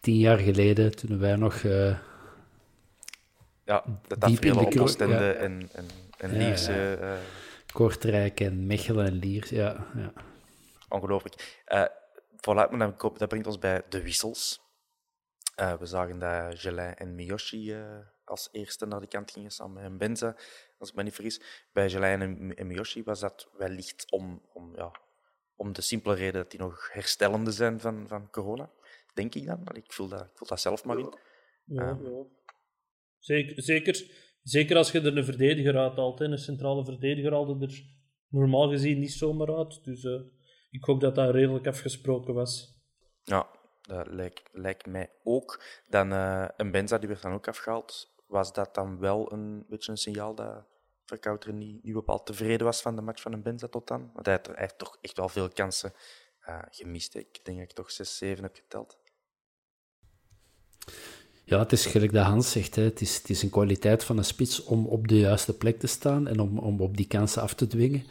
tien 0.00 0.18
jaar 0.18 0.38
geleden, 0.38 0.96
toen 0.96 1.18
wij 1.18 1.36
nog 1.36 1.62
ja, 3.64 3.84
dat 4.06 4.56
op 4.56 4.78
Oostende 4.78 5.14
ja. 5.14 5.32
en, 5.32 5.68
en, 5.72 5.86
en 6.18 6.36
Lierse... 6.36 6.72
Ja, 7.00 7.14
uh, 7.14 7.18
Kortrijk 7.72 8.40
en 8.40 8.66
Mechelen 8.66 9.06
en 9.06 9.12
Liers, 9.12 9.48
ja. 9.48 9.86
ja. 9.94 10.12
Ongelooflijk. 10.88 11.62
Uh, 11.68 11.84
voilà, 12.36 12.70
maar 12.70 12.78
dan, 12.78 12.94
dat 13.16 13.28
brengt 13.28 13.46
ons 13.46 13.58
bij 13.58 13.82
de 13.88 14.02
wissels. 14.02 14.60
Uh, 15.60 15.74
we 15.74 15.86
zagen 15.86 16.18
dat 16.18 16.60
Gelin 16.60 16.94
en 16.94 17.14
Miyoshi 17.14 17.76
als 18.24 18.48
eerste 18.52 18.86
naar 18.86 19.00
de 19.00 19.06
kant 19.06 19.30
gingen, 19.30 19.50
samen 19.50 19.82
met 19.82 19.98
Benza, 19.98 20.36
als 20.84 20.90
ik 20.90 20.96
me 20.96 21.02
niet 21.02 21.14
vergis. 21.14 21.40
Bij 21.72 21.90
Gelin 21.90 22.22
en, 22.22 22.54
en 22.56 22.66
Miyoshi 22.66 23.02
was 23.02 23.20
dat 23.20 23.48
wellicht 23.58 24.10
om, 24.10 24.42
om, 24.52 24.76
ja, 24.76 24.92
om 25.56 25.72
de 25.72 25.82
simpele 25.82 26.14
reden 26.14 26.42
dat 26.42 26.50
die 26.50 26.60
nog 26.60 26.92
herstellende 26.92 27.50
zijn 27.50 27.80
van, 27.80 28.08
van 28.08 28.30
corona. 28.30 28.70
Denk 29.14 29.34
ik 29.34 29.46
dan. 29.46 29.66
Ik 29.72 29.92
voel 29.92 30.08
dat, 30.08 30.20
ik 30.20 30.30
voel 30.34 30.48
dat 30.48 30.60
zelf 30.60 30.84
maar 30.84 30.98
in. 30.98 31.14
Ja, 31.64 31.88
um, 31.88 32.02
ja. 32.02 32.24
Zeker, 33.18 33.62
zeker, 33.62 34.10
zeker 34.42 34.76
als 34.76 34.92
je 34.92 35.00
er 35.00 35.16
een 35.16 35.24
verdediger 35.24 35.78
uithaalt. 35.78 36.20
Een 36.20 36.38
centrale 36.38 36.84
verdediger 36.84 37.32
haalde 37.32 37.66
er 37.66 37.82
normaal 38.28 38.68
gezien 38.68 38.98
niet 38.98 39.12
zomaar 39.12 39.56
uit. 39.56 39.84
Dus 39.84 40.04
uh, 40.04 40.20
ik 40.70 40.84
hoop 40.84 41.00
dat 41.00 41.14
dat 41.14 41.34
redelijk 41.34 41.66
afgesproken 41.66 42.34
was. 42.34 42.82
Ja, 43.22 43.48
dat 43.82 44.06
lijkt, 44.06 44.48
lijkt 44.52 44.86
mij 44.86 45.10
ook. 45.22 45.62
Dan 45.88 46.12
uh, 46.12 46.48
een 46.56 46.70
Benza 46.70 46.98
die 46.98 47.08
werd 47.08 47.22
dan 47.22 47.32
ook 47.32 47.48
afgehaald. 47.48 48.12
Was 48.26 48.52
dat 48.52 48.74
dan 48.74 48.98
wel 48.98 49.32
een 49.32 49.66
beetje 49.68 49.90
een 49.90 49.98
signaal 49.98 50.34
dat 50.34 50.66
Verkouter 51.04 51.52
niet, 51.52 51.84
niet 51.84 51.94
bepaald 51.94 52.26
tevreden 52.26 52.66
was 52.66 52.80
van 52.80 52.96
de 52.96 53.02
match 53.02 53.22
van 53.22 53.32
een 53.32 53.42
Benza 53.42 53.68
tot 53.68 53.86
dan? 53.86 54.10
Want 54.14 54.26
hij 54.26 54.40
heeft, 54.54 54.78
toch 54.78 54.98
echt 55.00 55.16
wel 55.16 55.28
veel 55.28 55.48
kansen 55.48 55.92
uh, 56.48 56.58
gemist. 56.70 57.14
Ik 57.14 57.40
denk 57.42 57.58
dat 57.58 57.68
ik 57.68 57.74
toch 57.74 57.90
6, 57.90 58.16
7 58.16 58.42
heb 58.42 58.54
geteld. 58.54 58.98
Ja, 61.44 61.58
het 61.58 61.72
is 61.72 61.86
gelijk 61.86 62.12
dat 62.12 62.26
Hans 62.26 62.50
zegt. 62.50 62.74
Hè. 62.74 62.82
Het, 62.82 63.00
is, 63.00 63.16
het 63.16 63.30
is 63.30 63.42
een 63.42 63.50
kwaliteit 63.50 64.04
van 64.04 64.18
een 64.18 64.24
spits 64.24 64.64
om 64.64 64.86
op 64.86 65.08
de 65.08 65.18
juiste 65.18 65.56
plek 65.56 65.78
te 65.78 65.86
staan 65.86 66.28
en 66.28 66.40
om, 66.40 66.58
om 66.58 66.80
op 66.80 66.96
die 66.96 67.06
kansen 67.06 67.42
af 67.42 67.54
te 67.54 67.66
dwingen. 67.66 68.04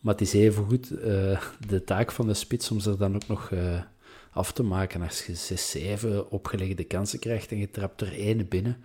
Maar 0.00 0.12
het 0.12 0.22
is 0.22 0.32
evengoed 0.32 0.90
uh, 0.90 1.42
de 1.66 1.84
taak 1.84 2.12
van 2.12 2.26
de 2.26 2.34
spits 2.34 2.70
om 2.70 2.80
ze 2.80 2.96
dan 2.96 3.14
ook 3.14 3.26
nog 3.26 3.50
uh, 3.50 3.82
af 4.30 4.52
te 4.52 4.62
maken. 4.62 5.02
Als 5.02 5.26
je 5.26 5.34
zes, 5.34 5.70
zeven 5.70 6.30
opgelegde 6.30 6.84
kansen 6.84 7.18
krijgt 7.18 7.50
en 7.50 7.58
je 7.58 7.70
trapt 7.70 8.00
er 8.00 8.12
één 8.12 8.48
binnen 8.48 8.84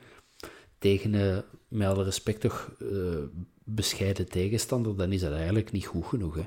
tegen 0.86 1.14
een, 1.14 1.44
met 1.68 1.88
alle 1.88 2.04
respect 2.04 2.42
toch 2.42 2.76
uh, 2.80 3.24
bescheiden 3.64 4.30
tegenstander, 4.30 4.98
dan 4.98 5.12
is 5.12 5.22
dat 5.22 5.34
eigenlijk 5.34 5.72
niet 5.72 5.86
goed 5.86 6.06
genoeg. 6.06 6.36
Hè? 6.36 6.46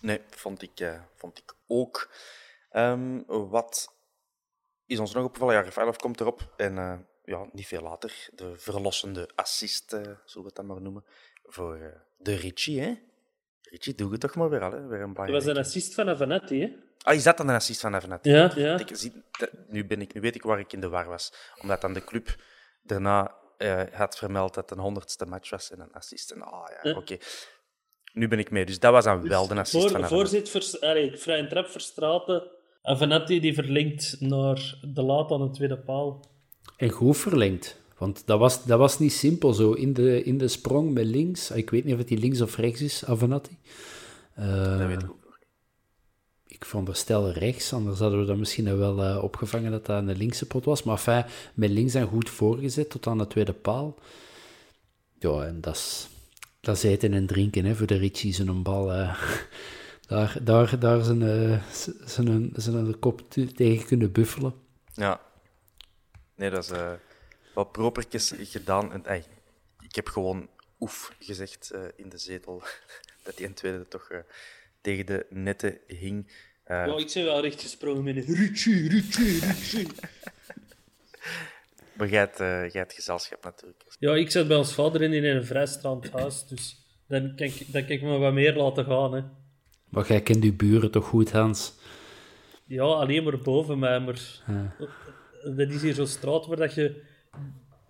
Nee, 0.00 0.20
vond 0.30 0.62
ik, 0.62 1.00
vond 1.14 1.38
ik 1.38 1.54
ook. 1.66 2.10
Um, 2.72 3.24
wat 3.26 3.94
is 4.86 4.98
ons 4.98 5.12
nog 5.12 5.24
opgevallen. 5.24 5.54
Ja, 5.54 5.62
Rafaelov 5.62 5.96
komt 5.96 6.20
erop. 6.20 6.52
En 6.56 6.76
uh, 6.76 6.98
ja, 7.24 7.48
niet 7.52 7.66
veel 7.66 7.82
later, 7.82 8.28
de 8.34 8.52
verlossende 8.56 9.28
assist, 9.34 9.92
uh, 9.92 10.00
zullen 10.00 10.18
we 10.32 10.42
het 10.42 10.54
dan 10.54 10.66
maar 10.66 10.80
noemen, 10.80 11.04
voor 11.44 11.76
uh, 11.76 11.86
de 12.16 12.34
Ricci. 12.34 12.80
Hè? 12.80 12.94
Ricci, 13.62 13.94
doe 13.94 14.12
het 14.12 14.20
toch 14.20 14.34
maar 14.34 14.50
weer 14.50 14.62
al. 14.62 14.72
Hè? 14.72 14.86
Weer 14.86 15.00
een 15.00 15.14
dat 15.14 15.30
was 15.30 15.46
een 15.46 15.58
assist 15.58 15.94
van 15.94 16.08
Avanetti, 16.08 16.60
hè? 16.60 16.72
Ah, 17.02 17.14
is 17.14 17.22
dat 17.22 17.36
dan 17.36 17.48
een 17.48 17.54
assist 17.54 17.80
van 17.80 17.94
Avanetti? 17.94 18.30
Ja, 18.30 18.52
ja. 18.54 18.78
Ik, 18.78 18.88
zie, 18.92 19.22
nu, 19.68 19.86
ben 19.86 20.00
ik, 20.00 20.14
nu 20.14 20.20
weet 20.20 20.34
ik 20.34 20.42
waar 20.42 20.58
ik 20.58 20.72
in 20.72 20.80
de 20.80 20.88
war 20.88 21.08
was. 21.08 21.32
Omdat 21.60 21.80
dan 21.80 21.92
de 21.92 22.04
club 22.04 22.36
daarna 22.88 23.34
had 23.92 24.18
vermeld 24.18 24.54
dat 24.54 24.68
het 24.68 24.78
een 24.78 24.84
honderdste 24.84 25.26
match 25.26 25.50
was 25.50 25.70
en 25.70 25.80
een 25.80 25.92
assist. 25.92 26.30
En, 26.30 26.42
ah, 26.42 26.68
ja, 26.82 26.90
ja. 26.90 26.96
oké. 26.96 27.16
Nu 28.12 28.28
ben 28.28 28.38
ik 28.38 28.50
mee. 28.50 28.66
Dus 28.66 28.78
dat 28.78 28.92
was 28.92 29.04
dan 29.04 29.20
dus 29.20 29.28
wel 29.28 29.46
de 29.46 29.54
assist 29.54 29.90
voor, 29.90 30.00
van. 30.00 30.08
Voorzit, 30.08 30.48
ver, 30.48 30.62
vrije 31.18 31.46
trap 31.46 31.66
verstraten 31.66 32.50
Avanetti 32.86 33.40
die 33.40 33.54
verlinkt 33.54 34.16
naar 34.20 34.78
de 34.82 35.02
laat 35.02 35.30
aan 35.30 35.40
de 35.40 35.50
tweede 35.50 35.78
paal. 35.78 36.24
En 36.76 36.90
goed 36.90 37.16
verlengd. 37.16 37.76
Want 37.98 38.26
dat 38.26 38.38
was, 38.38 38.64
dat 38.64 38.78
was 38.78 38.98
niet 38.98 39.12
simpel 39.12 39.52
zo. 39.52 39.72
In 39.72 39.92
de, 39.92 40.22
in 40.22 40.38
de 40.38 40.48
sprong 40.48 40.92
met 40.92 41.04
links. 41.06 41.50
Ik 41.50 41.70
weet 41.70 41.84
niet 41.84 41.92
of 41.92 41.98
het 41.98 42.08
die 42.08 42.18
links 42.18 42.40
of 42.40 42.56
rechts 42.56 42.80
is, 42.80 43.04
Avenatti. 43.04 43.58
Uh, 44.38 44.78
dat 44.78 44.86
weet 44.86 45.02
ik 45.02 45.10
ook 45.10 45.25
ik 46.56 46.64
veronderstel 46.64 47.30
rechts, 47.30 47.72
anders 47.72 47.98
hadden 47.98 48.20
we 48.20 48.26
dan 48.26 48.38
misschien 48.38 48.78
wel 48.78 49.04
uh, 49.04 49.22
opgevangen 49.22 49.70
dat 49.70 49.86
dat 49.86 49.98
een 49.98 50.16
linkse 50.16 50.46
pot 50.46 50.64
was. 50.64 50.82
Maar 50.82 50.96
enfin, 50.96 51.24
met 51.54 51.70
links 51.70 51.94
en 51.94 52.06
goed 52.06 52.30
voorgezet 52.30 52.90
tot 52.90 53.06
aan 53.06 53.18
de 53.18 53.26
tweede 53.26 53.52
paal. 53.52 53.98
Ja, 55.18 55.44
en 55.44 55.60
dat 55.60 55.74
is, 55.74 56.08
dat 56.60 56.76
is 56.76 56.82
eten 56.82 57.14
en 57.14 57.26
drinken 57.26 57.64
hè, 57.64 57.74
voor 57.74 57.86
de 57.86 57.96
Ritchie's 57.96 58.38
en 58.38 58.48
een 58.48 58.62
bal. 58.62 58.92
Uh, 58.92 59.22
daar, 60.08 60.36
daar, 60.42 60.78
daar 60.78 61.02
zijn, 61.02 61.20
uh, 61.20 61.62
zijn, 62.04 62.52
zijn 62.56 62.98
kop 62.98 63.30
tegen 63.30 63.86
kunnen 63.86 64.12
buffelen. 64.12 64.54
Ja. 64.92 65.20
Nee, 66.34 66.50
dat 66.50 66.64
is 66.64 66.70
wel 67.54 67.64
propertjes 67.64 68.32
gedaan. 68.38 68.92
En, 68.92 69.24
ik 69.80 69.94
heb 69.94 70.08
gewoon 70.08 70.48
oef 70.80 71.12
gezegd 71.18 71.74
in 71.96 72.08
de 72.08 72.18
zetel. 72.18 72.62
dat 73.24 73.36
die 73.36 73.46
een 73.46 73.54
tweede 73.54 73.88
toch 73.88 74.08
tegen 74.86 75.06
de 75.06 75.26
netten 75.30 75.78
hing. 75.86 76.30
ja, 76.66 76.96
ik 76.96 77.08
zei 77.08 77.24
wel 77.24 77.40
recht 77.40 77.62
gesprongen 77.62 78.04
met 78.04 78.16
een 78.16 78.34
Rutsje, 78.34 78.88
Rutsje, 78.88 79.46
Rutsje. 79.46 79.86
maar 81.96 82.08
jij 82.08 82.18
hebt, 82.18 82.38
jij 82.38 82.70
hebt 82.72 82.92
gezelschap 82.92 83.44
natuurlijk. 83.44 83.84
Ja, 83.98 84.14
ik 84.14 84.30
zat 84.30 84.48
bij 84.48 84.56
ons 84.56 84.74
vader 84.74 85.02
in, 85.02 85.12
in 85.12 85.24
een 85.24 85.44
vrijstaand 85.44 86.10
huis, 86.10 86.46
dus 86.46 86.76
dan 87.08 87.34
kan 87.36 87.46
ik, 87.46 87.72
dan 87.72 87.82
kan 87.82 87.90
ik 87.90 88.02
me 88.02 88.18
wat 88.18 88.32
meer 88.32 88.54
laten 88.54 88.84
gaan. 88.84 89.14
Hè. 89.14 89.22
Maar 89.88 90.06
jij 90.08 90.22
kent 90.22 90.44
je 90.44 90.52
buren 90.52 90.90
toch 90.90 91.06
goed, 91.06 91.32
Hans? 91.32 91.74
Ja, 92.66 92.82
alleen 92.82 93.24
maar 93.24 93.38
boven 93.38 93.78
mij, 93.78 94.00
maar... 94.00 94.42
Dat 95.56 95.70
is 95.70 95.82
hier 95.82 95.94
zo'n 95.94 96.06
straat 96.06 96.46
waar 96.46 96.56
dat 96.56 96.74
je... 96.74 97.02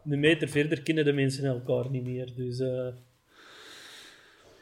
Een 0.04 0.20
meter 0.20 0.48
verder 0.48 0.82
kennen 0.82 1.04
de 1.04 1.12
mensen 1.12 1.44
elkaar 1.44 1.90
niet 1.90 2.04
meer, 2.04 2.32
dus... 2.36 2.58
Uh... 2.60 2.88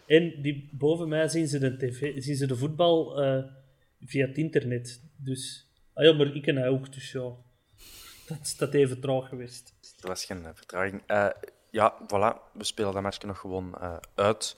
En 0.07 0.43
die, 0.43 0.69
boven 0.73 1.09
mij 1.09 1.29
zien 1.29 1.49
ze 1.49 1.59
de, 1.59 1.77
tv, 1.77 2.23
zien 2.23 2.37
ze 2.37 2.47
de 2.47 2.57
voetbal 2.57 3.23
uh, 3.25 3.45
via 4.01 4.27
het 4.27 4.37
internet. 4.37 5.03
Dus... 5.17 5.69
Ah 5.95 6.05
ja, 6.05 6.13
maar 6.13 6.35
ik 6.37 6.47
en 6.47 6.57
hij 6.57 6.69
ook, 6.69 6.93
dus 6.93 7.13
ja. 7.13 7.31
Dat 8.27 8.39
is 8.43 8.57
dat 8.57 8.75
even 8.75 9.01
traag 9.01 9.29
geweest. 9.29 9.75
Er 10.01 10.09
was 10.09 10.25
geen 10.25 10.43
uh, 10.43 10.49
vertraging. 10.55 11.03
ja, 11.71 11.95
voilà. 12.03 12.53
We 12.53 12.65
spelen 12.65 12.93
dat 12.93 13.03
matchje 13.03 13.27
nog 13.27 13.39
gewoon 13.39 13.77
uit 14.15 14.57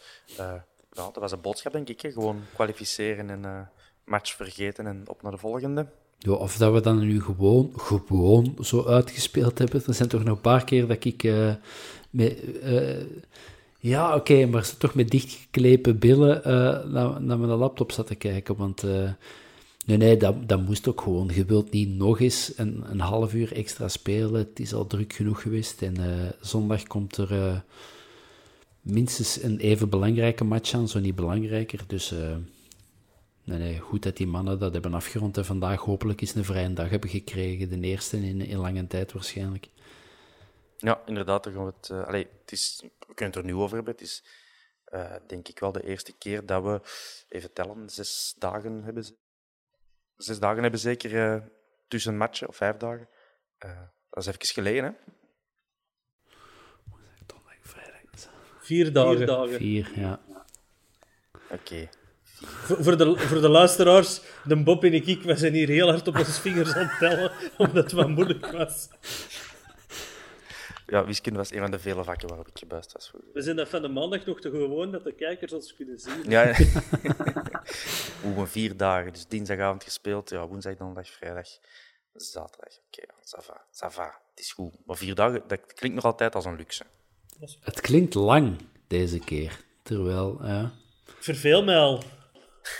ja, 0.96 1.10
dat 1.12 1.16
was 1.16 1.32
een 1.32 1.40
boodschap, 1.40 1.72
denk 1.72 1.88
ik. 1.88 2.00
Hè? 2.00 2.12
Gewoon 2.12 2.42
kwalificeren 2.54 3.30
en 3.30 3.42
uh, 3.44 3.60
match 4.04 4.34
vergeten 4.34 4.86
en 4.86 5.02
op 5.06 5.22
naar 5.22 5.32
de 5.32 5.38
volgende. 5.38 5.86
Ja, 6.18 6.32
of 6.32 6.56
dat 6.56 6.72
we 6.72 6.80
dan 6.80 6.98
nu 6.98 7.22
gewoon, 7.22 7.72
gewoon 7.76 8.56
zo 8.60 8.86
uitgespeeld 8.86 9.58
hebben. 9.58 9.82
Er 9.86 9.94
zijn 9.94 10.08
toch 10.08 10.24
nog 10.24 10.36
een 10.36 10.42
paar 10.42 10.64
keer 10.64 10.86
dat 10.86 11.04
ik 11.04 11.22
uh, 11.22 11.54
met... 12.10 12.38
Ja, 13.86 14.14
oké, 14.14 14.46
maar 14.46 14.76
toch 14.78 14.94
met 14.94 15.10
dichtgeklepen 15.10 15.98
billen 15.98 16.40
naar, 16.92 17.22
naar 17.22 17.38
mijn 17.38 17.50
laptop 17.50 17.92
zat 17.92 18.06
te 18.06 18.14
kijken. 18.14 18.56
Want 18.56 18.82
nee, 19.86 19.96
nee, 19.96 20.16
dat, 20.16 20.48
dat 20.48 20.66
moest 20.66 20.88
ook 20.88 21.00
gewoon. 21.00 21.30
Je 21.34 21.44
wilt 21.44 21.70
niet 21.70 21.88
nog 21.88 22.20
eens 22.20 22.52
een, 22.56 23.00
half 23.00 23.34
uur 23.34 23.52
extra 23.52 23.88
spelen. 23.88 24.34
Het 24.34 24.60
is 24.60 24.74
al 24.74 24.86
druk 24.86 25.12
genoeg 25.12 25.42
geweest. 25.42 25.82
En 25.82 25.96
zondag 26.40 26.82
komt 26.82 27.16
er 27.16 27.64
minstens 28.80 29.42
een 29.42 29.58
even 29.58 29.88
belangrijke 29.88 30.44
match 30.44 30.74
aan, 30.74 30.88
zo 30.88 31.00
niet 31.00 31.14
belangrijker. 31.14 31.80
Dus 31.86 32.14
nee, 33.44 33.58
nee, 33.58 33.78
goed 33.78 34.02
dat 34.02 34.16
die 34.16 34.26
mannen 34.26 34.58
dat 34.58 34.72
hebben 34.72 34.94
afgerond 34.94 35.36
en 35.36 35.44
vandaag 35.44 35.80
hopelijk 35.80 36.20
eens 36.20 36.34
een 36.34 36.44
vrije 36.44 36.72
dag 36.72 36.90
hebben 36.90 37.10
gekregen. 37.10 37.68
De 37.68 37.80
eerste 37.80 38.28
in, 38.28 38.40
in 38.40 38.58
lange 38.58 38.86
tijd 38.86 39.12
waarschijnlijk. 39.12 39.68
Ja, 40.76 41.02
inderdaad. 41.06 41.44
Dan 41.44 41.52
gaan 41.52 41.64
we, 41.64 41.72
het, 41.76 41.88
uh, 41.88 42.06
allee, 42.06 42.28
het 42.40 42.52
is, 42.52 42.82
we 42.82 43.14
kunnen 43.14 43.34
het 43.34 43.44
er 43.44 43.52
nu 43.52 43.54
over 43.54 43.76
hebben. 43.76 43.92
Het 43.92 44.02
is 44.02 44.24
uh, 44.92 45.14
denk 45.26 45.48
ik 45.48 45.58
wel 45.58 45.72
de 45.72 45.84
eerste 45.84 46.12
keer 46.18 46.46
dat 46.46 46.62
we, 46.62 46.80
even 47.28 47.52
tellen, 47.52 47.90
zes 47.90 48.34
dagen 48.38 48.82
hebben. 48.84 49.04
Zes 50.16 50.38
dagen 50.38 50.62
hebben 50.62 50.80
zeker 50.80 51.42
tussen 51.88 52.16
matchen, 52.16 52.48
of 52.48 52.56
vijf 52.56 52.76
dagen. 52.76 53.08
dat 54.10 54.26
is 54.26 54.26
even 54.26 54.46
geleden, 54.46 54.84
hè? 54.84 54.90
Vier 58.66 58.92
dagen. 58.92 59.16
Vier, 59.16 59.26
dagen. 59.26 59.56
Vier 59.56 59.90
ja. 59.94 60.20
Oké. 61.32 61.54
Okay. 61.54 61.88
Voor, 62.82 62.96
de, 62.96 63.18
voor 63.18 63.40
de 63.40 63.48
luisteraars, 63.48 64.20
de 64.44 64.62
Bob 64.62 64.84
en 64.84 64.92
ik, 64.92 65.22
we 65.22 65.36
zijn 65.36 65.52
hier 65.52 65.68
heel 65.68 65.90
hard 65.90 66.08
op 66.08 66.18
onze 66.18 66.40
vingers 66.40 66.74
aan 66.74 66.86
het 66.86 66.98
tellen, 66.98 67.32
omdat 67.58 67.84
het 67.84 67.92
wat 67.92 68.08
moeilijk 68.08 68.46
was. 68.46 68.88
Ja, 70.86 71.04
wiskunde 71.04 71.38
was 71.38 71.52
een 71.52 71.58
van 71.58 71.70
de 71.70 71.78
vele 71.78 72.04
vakken 72.04 72.28
waarop 72.28 72.48
ik 72.48 72.58
gebuist 72.58 72.92
was. 72.92 73.12
We 73.32 73.42
zijn 73.42 73.56
dat 73.56 73.68
van 73.68 73.82
de 73.82 73.88
maandag 73.88 74.24
nog 74.24 74.40
te 74.40 74.50
gewoon 74.50 74.90
dat 74.90 75.04
de 75.04 75.14
kijkers 75.14 75.52
ons 75.52 75.74
kunnen 75.74 75.98
zien. 75.98 76.30
Ja, 76.30 76.44
Oeh, 78.24 78.46
vier 78.46 78.76
dagen. 78.76 79.12
Dus 79.12 79.26
dinsdagavond 79.26 79.84
gespeeld, 79.84 80.30
ja, 80.30 80.46
woensdag, 80.48 80.76
donderdag, 80.76 81.12
vrijdag, 81.12 81.48
zaterdag. 82.12 82.78
Oké, 82.86 83.02
ja, 83.06 83.14
ça 83.24 83.44
va, 83.46 83.66
ça 83.70 83.94
va. 83.94 84.20
Het 84.30 84.44
is 84.44 84.52
goed. 84.52 84.74
Maar 84.86 84.96
vier 84.96 85.14
dagen, 85.14 85.42
dat 85.46 85.72
klinkt 85.72 85.96
nog 85.96 86.04
altijd 86.04 86.34
als 86.34 86.44
een 86.44 86.56
luxe. 86.56 86.84
Het 87.60 87.80
klinkt 87.80 88.14
lang 88.14 88.56
deze 88.86 89.18
keer. 89.18 89.64
Terwijl, 89.82 90.46
ja. 90.46 90.72
Ik 91.06 91.22
verveel 91.22 91.64
mij 91.64 91.76
al. 91.76 92.02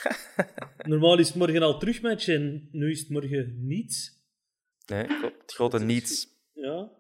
Normaal 0.79 1.19
is 1.19 1.27
het 1.27 1.37
morgen 1.37 1.63
al 1.63 1.79
terugmatch 1.79 2.29
en 2.29 2.69
nu 2.73 2.91
is 2.91 3.01
het 3.01 3.09
morgen 3.09 3.67
niets. 3.67 4.15
Nee, 4.87 5.07
klopt. 5.07 5.43
Het 5.43 5.53
grote 5.53 5.79
niets. 5.79 6.29
Ja. 6.53 6.91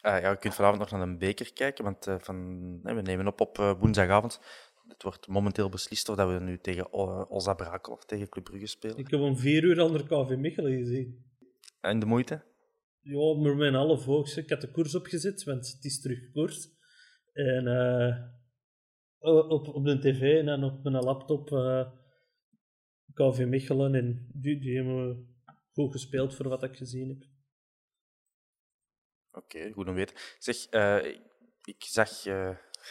Ah, 0.00 0.20
ja, 0.20 0.30
je 0.30 0.38
kunt 0.38 0.54
vanavond 0.54 0.78
nog 0.80 0.90
naar 0.90 1.00
een 1.00 1.18
beker 1.18 1.52
kijken, 1.52 1.84
want 1.84 2.06
eh, 2.06 2.18
van, 2.18 2.36
nee, 2.82 2.94
we 2.94 3.02
nemen 3.02 3.26
op 3.26 3.40
op 3.40 3.58
eh, 3.58 3.78
woensdagavond. 3.78 4.40
Het 4.88 5.02
wordt 5.02 5.28
momenteel 5.28 5.68
beslist 5.68 6.08
of 6.08 6.16
dat 6.16 6.28
we 6.28 6.44
nu 6.44 6.58
tegen 6.58 6.88
uh, 6.92 7.30
Olza 7.30 7.54
Brakel 7.54 7.92
of 7.92 8.04
tegen 8.04 8.28
Club 8.28 8.44
Brugge 8.44 8.66
spelen. 8.66 8.96
Ik 8.96 9.10
heb 9.10 9.20
om 9.20 9.36
vier 9.36 9.64
uur 9.64 9.80
onder 9.80 10.02
KV 10.06 10.36
Mechelen 10.36 10.72
gezien. 10.72 11.24
En 11.80 11.98
de 11.98 12.06
moeite? 12.06 12.44
Ja, 13.00 13.34
maar 13.34 13.66
een 13.66 13.74
half 13.74 14.08
oog. 14.08 14.36
Ik 14.36 14.50
had 14.50 14.60
de 14.60 14.70
koers 14.70 14.94
opgezet, 14.94 15.44
want 15.44 15.72
het 15.72 15.84
is 15.84 16.00
terug 16.00 16.30
koers. 16.32 16.68
En 17.32 17.66
eh, 17.66 18.16
op, 19.48 19.68
op 19.68 19.84
de 19.84 19.98
tv 19.98 20.46
en 20.46 20.64
op 20.64 20.82
mijn 20.82 21.04
laptop 21.04 21.46
KV 23.12 23.44
Mechelen. 23.46 23.94
En 23.94 24.28
die, 24.32 24.60
die 24.60 24.76
hebben 24.76 25.28
goed 25.72 25.92
gespeeld 25.92 26.34
voor 26.34 26.48
wat 26.48 26.62
ik 26.62 26.76
gezien 26.76 27.08
heb. 27.08 27.37
Oké, 29.32 29.56
okay, 29.56 29.72
goed 29.72 29.88
om 29.88 29.94
weten. 29.94 30.16
Zeg, 30.38 30.66
uh, 30.70 31.04
ik 31.64 31.84
zag 31.84 32.26
uh, 32.26 32.50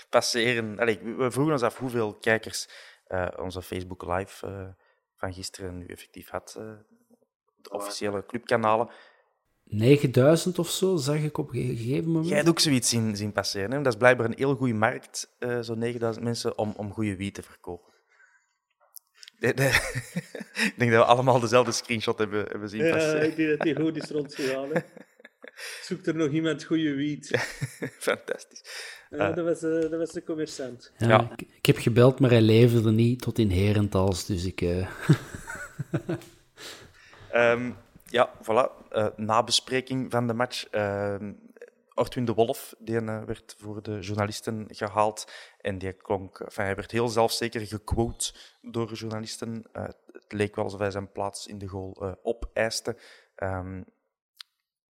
passeren... 0.10 0.80
Allee, 0.80 1.00
we 1.00 1.32
vroegen 1.32 1.54
ons 1.54 1.63
af 1.63 1.78
hoeveel 1.78 2.13
kijkers 2.13 2.67
uh, 3.08 3.28
onze 3.38 3.62
Facebook 3.62 4.06
Live 4.06 4.76
van 5.15 5.34
gisteren 5.34 5.78
nu 5.78 5.86
effectief 5.86 6.30
had. 6.30 6.54
de 7.56 7.69
officiële 7.69 8.26
clubkanalen. 8.26 8.89
9000 9.63 10.60
of 10.60 10.69
zo, 10.69 10.95
zag 10.95 11.17
ik 11.17 11.38
op 11.38 11.54
een 11.54 11.76
gegeven 11.76 12.06
moment. 12.06 12.28
Jij 12.28 12.36
hebt 12.36 12.50
ook 12.50 12.60
zoiets 12.60 12.89
zien, 12.89 13.15
zien 13.15 13.32
passeren. 13.32 13.71
Hè? 13.71 13.82
Dat 13.82 13.93
is 13.93 14.00
blijkbaar 14.00 14.26
een 14.26 14.38
heel 14.38 14.56
goede 14.56 14.73
markt, 14.73 15.36
zo'n 15.60 15.80
9000 15.80 16.26
mensen, 16.26 16.58
om, 16.58 16.73
om 16.78 16.93
goede 16.93 17.15
wiet 17.15 17.34
te 17.34 17.43
verkopen. 17.43 17.93
De, 19.39 19.54
de, 19.54 19.63
ik 20.69 20.73
denk 20.78 20.91
dat 20.91 21.06
we 21.06 21.06
allemaal 21.06 21.39
dezelfde 21.39 21.71
screenshot 21.71 22.17
hebben, 22.17 22.45
hebben 22.47 22.69
zien 22.69 22.91
passeren. 22.91 23.21
Ja, 23.21 23.28
ik 23.28 23.36
denk 23.36 23.50
dat 23.50 23.60
die 23.60 23.76
goed 23.76 23.97
is 23.97 24.10
rondgegaan. 24.10 24.69
Zoekt 25.82 26.08
er 26.08 26.15
nog 26.15 26.30
iemand 26.30 26.63
goede 26.63 26.93
wiet? 26.93 27.28
Fantastisch. 28.10 28.62
Uh, 29.10 29.36
dat, 29.36 29.46
was, 29.46 29.63
uh, 29.63 29.82
dat 29.82 29.91
was 29.91 30.12
de 30.12 30.24
commerçant. 30.24 30.91
Ja, 30.98 31.08
ja. 31.08 31.32
Ik, 31.36 31.48
ik, 31.56 31.65
heb 31.65 31.78
gebeld, 31.78 32.20
maar 32.20 32.30
hij 32.30 32.41
leverde 32.41 32.91
niet 32.91 33.22
tot 33.22 33.39
in 33.39 33.50
Herentals, 33.50 34.26
dus 34.26 34.46
ik... 34.46 34.62
Uh... 34.62 34.88
um, 37.34 37.76
ja, 38.17 38.34
voilà. 38.43 38.70
nabespreking 39.15 40.12
van 40.12 40.28
de 40.28 40.34
match. 40.34 40.65
Ortwin 41.93 42.26
de 42.26 42.34
Wolf 42.34 42.76
die, 42.80 43.02
werd 43.02 43.56
voor 43.58 43.82
de 43.84 44.00
journalisten 44.00 44.65
gehaald 44.70 45.32
en 45.62 45.78
die 45.78 45.93
klonk... 45.93 46.39
Enfin, 46.39 46.63
hij 46.65 46.76
werd 46.76 46.91
heel 46.91 47.08
zelfzeker 47.08 47.67
gequote 47.67 48.34
door 48.62 48.93
journalisten. 48.93 49.65
het 49.72 49.98
leek 50.28 50.56
wel 50.56 50.63
alsof 50.63 50.80
hij 50.80 50.91
zijn 50.91 51.12
plaats 51.12 51.48
in 51.48 51.58
de 51.58 51.67
goal 51.67 52.17
opeiste. 52.24 52.98
Um, 53.43 53.86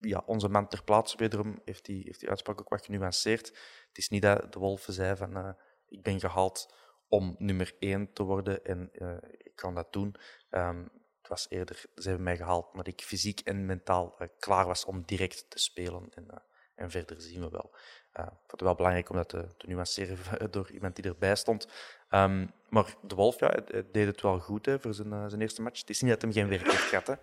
ja, 0.07 0.23
onze 0.25 0.49
man 0.49 0.67
ter 0.67 0.83
plaatse 0.83 1.17
wederom 1.17 1.61
heeft 1.65 1.85
die, 1.85 2.03
heeft 2.05 2.19
die 2.19 2.29
uitspraak 2.29 2.59
ook 2.59 2.69
wat 2.69 2.85
genuanceerd. 2.85 3.47
Het 3.87 3.97
is 3.97 4.09
niet 4.09 4.21
dat 4.21 4.53
de 4.53 4.59
Wolven 4.59 4.93
zei 4.93 5.15
van 5.15 5.37
uh, 5.37 5.49
ik 5.87 6.01
ben 6.01 6.19
gehaald 6.19 6.73
om 7.07 7.35
nummer 7.37 7.75
één 7.79 8.13
te 8.13 8.23
worden 8.23 8.65
en 8.65 8.89
uh, 8.93 9.15
ik 9.37 9.55
kan 9.55 9.75
dat 9.75 9.93
doen. 9.93 10.15
Um, 10.49 10.89
het 11.17 11.27
was 11.31 11.45
eerder, 11.49 11.85
ze 11.95 12.07
hebben 12.07 12.23
mij 12.23 12.37
gehaald 12.37 12.71
omdat 12.71 12.87
ik 12.87 13.01
fysiek 13.01 13.39
en 13.39 13.65
mentaal 13.65 14.15
uh, 14.19 14.27
klaar 14.39 14.65
was 14.65 14.85
om 14.85 15.03
direct 15.05 15.49
te 15.49 15.59
spelen. 15.59 16.09
En, 16.13 16.43
en 16.75 16.91
verder 16.91 17.21
zien 17.21 17.41
we 17.41 17.49
wel. 17.49 17.71
ik 18.13 18.23
vond 18.23 18.51
het 18.51 18.61
wel 18.61 18.75
belangrijk 18.75 19.09
om 19.09 19.15
dat 19.15 19.29
te, 19.29 19.47
nuanceren 19.57 20.17
door 20.51 20.71
iemand 20.71 20.95
die 20.95 21.05
erbij 21.05 21.35
stond. 21.35 21.67
Um, 22.09 22.51
maar 22.69 22.95
de 23.01 23.15
Wolf 23.15 23.39
ja, 23.39 23.49
deed 23.91 24.07
het 24.07 24.21
wel 24.21 24.39
goed 24.39 24.65
hè, 24.65 24.79
voor 24.79 24.93
zijn, 24.93 25.29
zijn 25.29 25.41
eerste 25.41 25.61
match. 25.61 25.79
Het 25.79 25.89
is 25.89 26.01
niet 26.01 26.11
dat 26.11 26.21
hij 26.21 26.31
geen 26.31 26.49
werk 26.49 26.71
heeft 26.71 26.81
gehad. 26.81 27.07
Hè. 27.07 27.15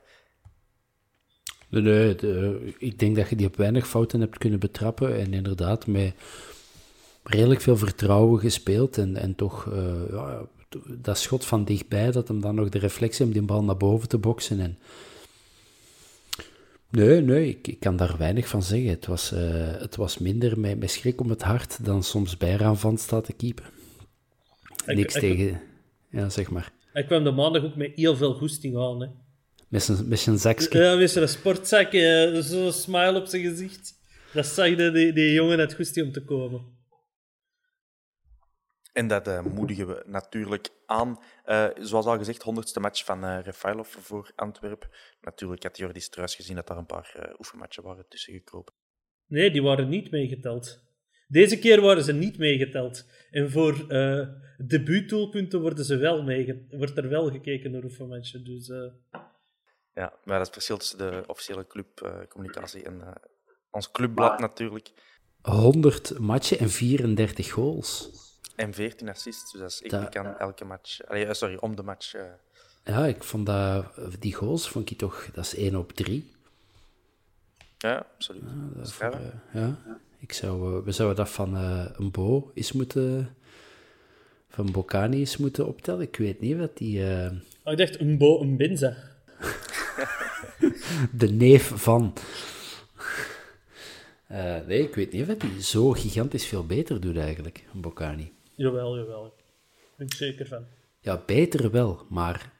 Nee, 1.70 2.14
de, 2.14 2.72
ik 2.78 2.98
denk 2.98 3.16
dat 3.16 3.28
je 3.28 3.36
die 3.36 3.46
op 3.46 3.56
weinig 3.56 3.88
fouten 3.88 4.20
hebt 4.20 4.38
kunnen 4.38 4.58
betrappen. 4.58 5.18
En 5.18 5.32
inderdaad, 5.32 5.86
met 5.86 6.14
redelijk 7.22 7.60
veel 7.60 7.76
vertrouwen 7.76 8.40
gespeeld. 8.40 8.98
En, 8.98 9.16
en 9.16 9.34
toch 9.34 9.64
uh, 9.64 10.10
ja, 10.10 10.40
dat 10.98 11.18
schot 11.18 11.44
van 11.44 11.64
dichtbij, 11.64 12.10
dat 12.10 12.28
hem 12.28 12.40
dan 12.40 12.54
nog 12.54 12.68
de 12.68 12.78
reflectie 12.78 13.24
om 13.24 13.32
die 13.32 13.42
bal 13.42 13.64
naar 13.64 13.76
boven 13.76 14.08
te 14.08 14.18
boksen. 14.18 14.60
En... 14.60 14.78
Nee, 16.90 17.20
nee, 17.20 17.48
ik, 17.48 17.66
ik 17.66 17.80
kan 17.80 17.96
daar 17.96 18.14
weinig 18.18 18.48
van 18.48 18.62
zeggen. 18.62 18.90
Het 18.90 19.06
was, 19.06 19.32
uh, 19.32 19.40
het 19.78 19.96
was 19.96 20.18
minder 20.18 20.60
met, 20.60 20.78
met 20.78 20.90
schrik 20.90 21.20
om 21.20 21.30
het 21.30 21.42
hart 21.42 21.84
dan 21.84 22.02
soms 22.02 22.36
Bijraan 22.36 22.78
van 22.78 22.98
staat 22.98 23.24
te 23.24 23.32
keepen. 23.32 23.64
Niks 24.86 25.14
ik, 25.14 25.20
tegen... 25.20 25.60
Ja, 26.10 26.28
zeg 26.28 26.50
maar. 26.50 26.72
Hij 26.92 27.04
kwam 27.04 27.24
de 27.24 27.30
maandag 27.30 27.64
ook 27.64 27.76
met 27.76 27.92
heel 27.94 28.16
veel 28.16 28.34
goesting 28.34 28.76
aan, 28.76 29.00
hè. 29.00 29.08
Met 29.70 29.82
zijn, 29.82 30.08
met 30.08 30.18
zijn 30.18 30.38
zakje. 30.38 30.78
Ja, 30.78 30.96
met 30.96 31.10
zijn 31.10 31.28
sportzakje, 31.28 32.42
zo'n 32.42 32.72
smile 32.72 33.20
op 33.20 33.26
zijn 33.26 33.42
gezicht. 33.42 33.92
Dat 34.32 34.46
zag 34.46 34.74
de, 34.74 34.90
die, 34.90 35.12
die 35.12 35.32
jongen 35.32 35.58
het 35.58 35.74
goesting 35.74 36.06
om 36.06 36.12
te 36.12 36.24
komen. 36.24 36.78
En 38.92 39.06
dat 39.06 39.28
uh, 39.28 39.42
moedigen 39.42 39.86
we 39.86 40.02
natuurlijk 40.06 40.68
aan. 40.86 41.18
Uh, 41.46 41.66
zoals 41.78 42.06
al 42.06 42.18
gezegd, 42.18 42.42
honderdste 42.42 42.80
match 42.80 43.04
van 43.04 43.24
uh, 43.24 43.38
Refailov 43.42 43.88
voor 43.88 44.32
Antwerpen. 44.36 44.88
Natuurlijk 45.20 45.62
had 45.62 45.76
Jordi 45.76 46.00
Struis 46.00 46.34
gezien 46.34 46.56
dat 46.56 46.66
daar 46.66 46.76
een 46.76 46.86
paar 46.86 47.14
uh, 47.16 47.38
oefenmatchen 47.38 47.82
waren 47.82 48.04
tussen 48.08 48.32
gekropen. 48.32 48.74
Nee, 49.26 49.50
die 49.50 49.62
waren 49.62 49.88
niet 49.88 50.10
meegeteld. 50.10 50.82
Deze 51.28 51.58
keer 51.58 51.80
waren 51.80 52.04
ze 52.04 52.12
niet 52.12 52.38
meegeteld. 52.38 53.06
En 53.30 53.50
voor 53.50 53.84
uh, 53.88 54.28
debuutdoelpunten 54.66 55.60
worden 55.60 55.84
ze 55.84 55.96
wel 55.96 56.24
wordt 56.70 56.96
er 56.96 57.08
wel 57.08 57.30
gekeken 57.30 57.70
naar 57.70 57.84
oefenmatchen. 57.84 58.44
Dus... 58.44 58.72
Ja, 59.94 60.12
maar 60.24 60.38
dat 60.38 60.40
is 60.40 60.46
het 60.46 60.52
verschil 60.52 60.76
tussen 60.76 60.98
de 60.98 61.24
officiële 61.26 61.66
clubcommunicatie 61.66 62.80
uh, 62.80 62.86
en 62.86 63.00
uh, 63.00 63.08
ons 63.70 63.90
clubblad 63.90 64.38
natuurlijk. 64.38 64.92
100 65.42 66.18
matchen 66.18 66.58
en 66.58 66.70
34 66.70 67.52
goals. 67.52 68.10
En 68.56 68.74
14 68.74 69.08
assists, 69.08 69.52
dus 69.52 69.60
dat 69.60 69.70
is 69.70 69.82
echt 69.82 70.08
kan 70.08 70.38
elke 70.38 70.64
match. 70.64 71.04
Allee, 71.04 71.26
uh, 71.26 71.32
sorry, 71.32 71.56
om 71.56 71.76
de 71.76 71.82
match. 71.82 72.14
Ja, 72.84 73.06
ik 73.06 73.24
vond 73.24 73.46
dat, 73.46 73.84
die 74.18 74.34
goals 74.34 74.68
vond 74.68 74.90
ik 74.90 74.98
toch, 74.98 75.30
dat 75.32 75.44
is 75.44 75.54
1 75.54 75.76
op 75.76 75.92
3. 75.92 76.32
Ja, 77.78 78.06
absoluut. 78.14 78.42
Ja, 78.42 78.78
dat 78.78 78.92
voor, 78.92 79.18
ja. 79.52 79.78
Ik 80.18 80.32
zou, 80.32 80.82
we 80.84 80.92
zouden 80.92 81.16
dat 81.16 81.30
van 81.30 81.54
een 81.54 82.10
Bo 82.10 82.50
eens 82.54 82.72
moeten, 82.72 83.36
van 84.48 84.72
Bocani 84.72 85.18
eens 85.18 85.36
moeten 85.36 85.66
optellen. 85.66 86.00
Ik 86.00 86.16
weet 86.16 86.40
niet 86.40 86.56
wat 86.56 86.76
die. 86.76 87.02
Oh, 87.64 87.72
ik 87.72 87.78
dacht 87.78 88.00
een 88.00 88.18
Bo, 88.18 88.40
een 88.40 88.56
Binza. 88.56 89.09
De 91.12 91.28
neef 91.28 91.72
van. 91.74 92.14
Uh, 94.30 94.60
nee, 94.66 94.82
ik 94.82 94.94
weet 94.94 95.12
niet 95.12 95.28
of 95.28 95.40
hij 95.42 95.62
zo 95.62 95.90
gigantisch 95.90 96.46
veel 96.46 96.66
beter 96.66 97.00
doet 97.00 97.16
eigenlijk, 97.16 97.64
Bocani. 97.72 98.32
Jawel, 98.54 98.96
jawel. 98.96 99.22
Daar 99.22 99.32
ben 99.96 100.06
ik 100.06 100.14
zeker 100.14 100.46
van. 100.46 100.66
Ja, 101.00 101.22
beter 101.26 101.70
wel, 101.70 102.06
maar 102.08 102.52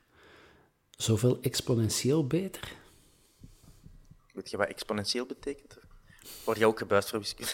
zoveel 0.90 1.38
exponentieel 1.40 2.26
beter. 2.26 2.72
Weet 4.32 4.50
je 4.50 4.56
wat 4.56 4.68
exponentieel 4.68 5.26
betekent? 5.26 5.78
Word 6.44 6.58
je 6.58 6.66
ook 6.66 6.78
gebuist 6.78 7.08
voor 7.08 7.18
wiskunde? 7.18 7.52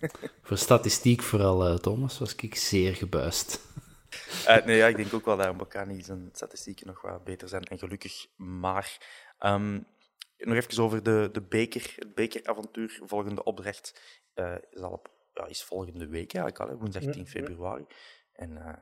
voor 0.46 0.58
statistiek 0.58 1.22
vooral, 1.22 1.68
uh, 1.68 1.76
Thomas, 1.76 2.18
was 2.18 2.34
ik 2.34 2.54
zeer 2.54 2.94
gebuist. 2.94 3.60
Uh, 4.48 4.64
nee, 4.64 4.76
ja, 4.76 4.86
ik 4.86 4.96
denk 4.96 5.14
ook 5.14 5.24
wel 5.24 5.36
dat 5.36 5.56
Bocani 5.56 6.02
zijn 6.02 6.28
statistieken 6.32 6.86
nog 6.86 7.02
wat 7.02 7.24
beter 7.24 7.48
zijn. 7.48 7.62
En 7.62 7.78
gelukkig 7.78 8.26
maar. 8.36 8.98
Um, 9.40 9.86
nog 10.38 10.56
even 10.56 10.82
over 10.82 11.02
de, 11.02 11.28
de 11.32 11.42
beker, 11.42 11.92
het 11.96 12.14
bekeravontuur. 12.14 13.00
Volgende 13.04 13.44
opdracht 13.44 14.00
uh, 14.34 14.54
is, 14.70 14.80
al 14.80 14.92
op, 14.92 15.10
ja, 15.32 15.46
is 15.46 15.64
volgende 15.64 16.06
week 16.06 16.34
eigenlijk 16.34 16.58
al, 16.58 16.68
hè, 16.68 16.76
woensdag 16.76 17.02
10 17.02 17.26
februari. 17.26 17.86
En 18.32 18.50
uh, 18.50 18.72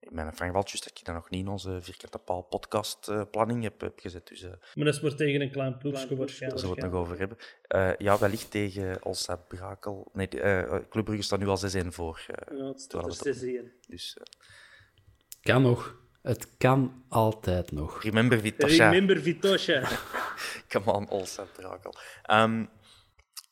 in 0.00 0.14
mijn 0.14 0.34
Frank 0.34 0.52
Waltjes 0.52 0.80
dat 0.80 0.98
ik 0.98 1.04
dat 1.04 1.14
nog 1.14 1.30
niet 1.30 1.40
in 1.40 1.48
onze 1.48 1.78
Vierkante 1.82 2.18
Paal 2.18 2.42
podcast 2.42 3.08
uh, 3.08 3.22
planning 3.30 3.62
heb, 3.62 3.80
heb 3.80 3.98
gezet. 3.98 4.28
Dus, 4.28 4.42
uh, 4.42 4.50
maar 4.74 4.84
dat 4.84 4.94
is 4.94 5.00
maar 5.00 5.14
tegen 5.14 5.40
een 5.40 5.50
klein 5.50 5.78
ploegje 5.78 6.16
waarschijnlijk. 6.16 6.38
Daar 6.38 6.58
zullen 6.58 6.74
we 6.76 6.82
het 6.82 6.90
nog 6.90 7.00
over 7.00 7.18
hebben. 7.18 7.38
Uh, 7.74 7.96
ja, 7.96 8.18
wellicht 8.18 8.50
tegen 8.50 9.04
Olsa 9.04 9.36
Brakel. 9.36 10.10
Nee, 10.12 10.28
Club 10.88 11.04
Brugge 11.04 11.22
staat 11.22 11.38
nu 11.38 11.46
al 11.46 11.84
6-1 11.84 11.86
voor. 11.86 12.24
ja, 12.50 12.66
het 12.66 12.80
staat 12.80 13.26
er 13.26 13.36
6-1. 13.36 13.86
Dus... 13.86 14.16
Kan 15.40 15.62
nog. 15.62 15.99
Het 16.22 16.56
kan 16.56 17.04
altijd 17.08 17.72
nog. 17.72 18.02
Remember 18.02 18.40
Vitosha. 18.40 18.90
Remember 18.90 19.22
Vitosha. 19.22 19.88
Come 20.68 20.92
on, 20.92 21.08
Olsa 21.08 21.44
Brakel. 21.56 21.94
Um, 22.30 22.70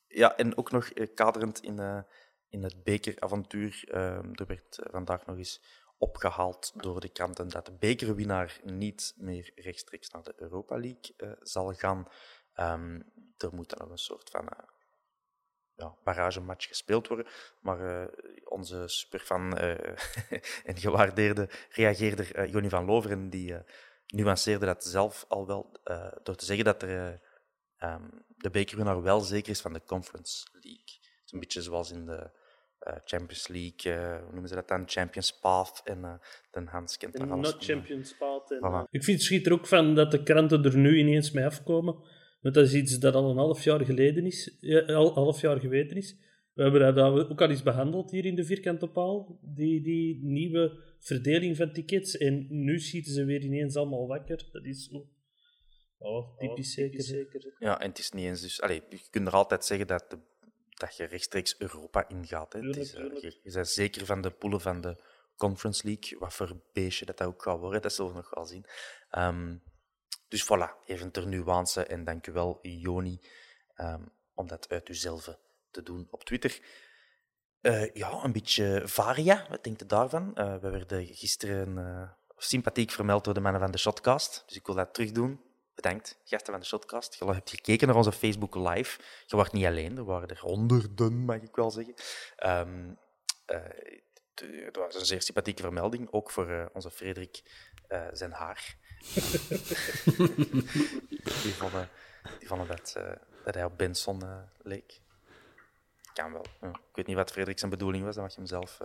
ja, 0.09 0.37
en 0.37 0.57
ook 0.57 0.71
nog 0.71 0.89
eh, 0.89 1.07
kaderend 1.15 1.63
in, 1.63 1.79
eh, 1.79 2.01
in 2.49 2.63
het 2.63 2.83
bekeravontuur. 2.85 3.85
ehm, 3.91 4.31
er 4.33 4.47
werd 4.47 4.79
eh, 4.79 4.93
vandaag 4.93 5.27
nog 5.27 5.37
eens 5.37 5.61
opgehaald 5.99 6.73
door 6.75 7.01
de 7.01 7.09
kranten 7.09 7.49
dat 7.49 7.67
de 7.67 7.73
bekerwinnaar 7.73 8.61
niet 8.65 9.15
meer 9.17 9.53
rechtstreeks 9.55 10.11
naar 10.11 10.23
de 10.23 10.35
Europa 10.37 10.79
League 10.79 11.15
eh, 11.17 11.31
zal 11.41 11.73
gaan. 11.73 12.09
Ehm, 12.55 13.01
er 13.37 13.55
moet 13.55 13.69
dan 13.69 13.79
nog 13.79 13.91
een 13.91 13.99
soort 13.99 14.31
van 14.31 14.49
eh, 14.49 14.59
ja, 15.79 15.95
barragematch 16.05 16.67
gespeeld 16.67 17.09
worden. 17.09 17.27
Maar 17.61 18.01
eh, 18.03 18.07
onze 18.45 18.83
superfan 18.87 19.57
eh, 19.59 19.71
en 20.71 20.77
gewaardeerde 20.77 21.49
reageerder 21.71 22.39
uh, 22.39 22.53
Jonny 22.53 22.69
van 22.69 22.85
Loveren 22.85 23.31
die 23.31 23.55
eh, 23.55 23.61
nuanceerde 24.07 24.67
dat 24.67 24.85
zelf 24.85 25.25
al 25.29 25.47
wel 25.47 25.73
eh, 25.85 26.07
door 26.23 26.35
te 26.37 26.45
zeggen 26.45 26.65
dat 26.65 26.83
er, 26.83 26.89
eh, 26.89 27.15
ehm, 27.77 28.03
de 28.37 28.51
bekerwinnaar 28.51 29.03
wel 29.03 29.21
zeker 29.21 29.51
is 29.51 29.61
van 29.61 29.73
de 29.73 29.83
Conference 29.87 30.47
League. 30.53 30.97
Het 31.01 31.25
is 31.27 31.33
een 31.33 31.41
beetje 31.41 31.63
zoals 31.63 31.91
in 31.91 32.07
de 32.07 32.31
eh, 32.79 32.95
Champions 33.05 33.49
League, 33.49 33.93
eh, 33.95 34.17
hoe 34.23 34.31
noemen 34.33 34.49
ze 34.49 34.55
dat 34.55 34.69
dan? 34.69 34.83
Champions 34.89 35.39
Path 35.41 35.81
en 35.85 36.05
eh 36.05 36.13
Den 36.51 36.67
Hans 36.67 36.97
kent 36.97 37.17
daar 37.19 37.31
alles 37.31 37.53
Not. 37.53 37.65
Champions 37.65 38.17
Path. 38.17 38.51
en, 38.51 38.59
Voilà. 38.59 38.63
eh, 38.75 38.83
Ik 38.91 39.05
vind 39.05 39.17
het 39.17 39.27
schiet 39.27 39.47
er 39.47 39.53
ook 39.53 39.67
van 39.67 39.95
dat 39.95 40.11
de 40.11 40.23
kranten 40.23 40.65
er 40.65 40.77
nu 40.77 40.99
ineens 40.99 41.31
mee 41.31 41.45
afkomen. 41.45 41.97
Want 42.41 42.55
dat 42.55 42.65
is 42.65 42.75
iets 42.75 42.99
dat 42.99 43.15
al 43.15 43.31
een 43.31 43.37
half 43.37 43.65
jaar 43.65 43.85
geleden 43.85 44.27
is, 44.27 44.59
al 44.87 45.07
een 45.07 45.15
half 45.15 45.41
jaar 45.41 45.61
geweten 45.61 45.97
is. 45.97 46.17
We 46.59 46.63
hebben 46.63 46.95
dat 46.95 47.31
ook 47.31 47.41
al 47.41 47.51
eens 47.51 47.63
behandeld 47.63 48.11
hier 48.11 48.25
in 48.25 48.35
de 48.35 48.45
vierkante 48.45 48.89
paal, 48.89 49.39
die, 49.43 49.83
die 49.83 50.25
nieuwe 50.25 50.83
verdeling 50.99 51.57
van 51.57 51.73
tickets. 51.73 52.17
En 52.17 52.47
nu 52.49 52.81
schieten 52.81 53.13
ze 53.13 53.25
weer 53.25 53.43
ineens 53.43 53.77
allemaal 53.77 54.07
wakker. 54.07 54.49
Dat 54.53 54.65
is. 54.65 54.91
Oh, 55.99 56.39
typisch 56.39 56.73
zeker. 56.75 57.55
Ja, 57.59 57.81
en 57.81 57.89
het 57.89 57.99
is 57.99 58.11
niet 58.11 58.25
eens 58.25 58.41
dus... 58.41 58.61
Allee, 58.61 58.83
je 58.89 59.01
kunt 59.11 59.27
er 59.27 59.33
altijd 59.33 59.65
zeggen 59.65 59.87
dat, 59.87 60.11
de, 60.11 60.19
dat 60.75 60.97
je 60.97 61.05
rechtstreeks 61.05 61.59
Europa 61.59 62.09
ingaat. 62.09 62.53
Hè. 62.53 62.61
Het 62.61 62.77
is, 62.77 62.95
eh, 62.95 63.03
je, 63.21 63.39
je 63.43 63.53
bent 63.53 63.69
zeker 63.69 64.07
van 64.07 64.21
de 64.21 64.31
poelen 64.31 64.61
van 64.61 64.81
de 64.81 64.97
Conference 65.37 65.87
League. 65.87 66.19
Wat 66.19 66.35
voor 66.35 66.61
beestje 66.73 67.05
dat, 67.05 67.19
dat 67.19 67.27
ook 67.27 67.43
gaat 67.43 67.59
worden, 67.59 67.83
dat 67.83 67.93
zullen 67.93 68.11
we 68.11 68.17
nog 68.17 68.35
wel 68.35 68.47
zien. 68.47 68.65
Ehm, 69.11 69.57
dus 70.29 70.45
voilà, 70.45 70.85
even 70.85 71.11
ter 71.11 71.27
nuance. 71.27 71.85
En 71.85 72.05
dank 72.05 72.27
u 72.27 72.33
wel, 72.33 72.59
Joni, 72.63 73.21
ehm, 73.75 74.03
om 74.35 74.47
dat 74.47 74.69
uit 74.69 74.89
uzelf 74.89 75.39
te 75.71 75.83
doen 75.83 76.09
op 76.11 76.25
Twitter. 76.25 76.61
Eh, 77.61 77.95
ja, 77.95 78.25
een 78.25 78.33
beetje 78.33 78.83
varia. 78.85 79.47
Wat 79.49 79.65
denkt 79.65 79.83
u 79.83 79.87
daarvan? 79.87 80.35
Eh, 80.35 80.57
we 80.57 80.71
werden 80.71 81.07
gisteren 81.07 81.79
eh, 81.79 82.11
sympathiek 82.37 82.91
vermeld 82.91 83.25
door 83.25 83.35
de 83.35 83.41
mannen 83.41 83.61
van 83.61 83.71
de 83.71 83.79
Shotcast. 83.79 84.43
Dus 84.47 84.57
ik 84.57 84.67
wil 84.67 84.75
dat 84.75 84.95
terugdoen. 84.95 85.41
Bedankt, 85.75 86.19
gasten 86.25 86.53
van 86.53 86.61
de 86.61 86.67
Shotcast. 86.67 87.15
Je 87.15 87.25
hebt 87.25 87.51
gekeken 87.51 87.87
naar 87.87 87.97
onze 87.97 88.13
Facebook 88.13 88.55
Live. 88.55 89.01
Je 89.27 89.37
was 89.37 89.51
niet 89.51 89.65
alleen, 89.65 89.97
er 89.97 90.05
waren 90.05 90.29
er 90.29 90.41
honderden, 90.41 91.25
mag 91.25 91.37
ik 91.37 91.57
wel 91.57 91.71
zeggen. 91.71 91.95
Ehm, 92.37 92.95
eh, 93.47 93.63
het 94.65 94.77
was 94.77 94.95
een 94.95 95.07
zeer 95.07 95.23
sympathieke 95.23 95.63
vermelding, 95.63 96.13
ook 96.13 96.31
voor 96.31 96.71
onze 96.73 96.91
Frederik 96.91 97.43
zijn 98.13 98.33
haar. 98.33 98.77
Die, 101.43 101.55
vonden, 101.55 101.89
die 102.39 102.49
vonden 102.49 102.67
dat, 102.67 102.95
eh, 102.97 103.13
dat 103.45 103.55
hij 103.55 103.65
op 103.65 103.73
Benson 103.77 104.23
eh, 104.23 104.39
leek. 104.63 105.01
Kan 106.15 106.33
wel. 106.33 106.45
Ik 106.71 106.95
weet 106.95 107.07
niet 107.07 107.17
wat 107.17 107.31
Frederik 107.31 107.59
zijn 107.59 107.71
bedoeling 107.71 108.05
was, 108.05 108.15
dat 108.15 108.25
mag 108.25 108.33
je 108.33 108.39
hem 108.39 108.49
zelf 108.49 108.81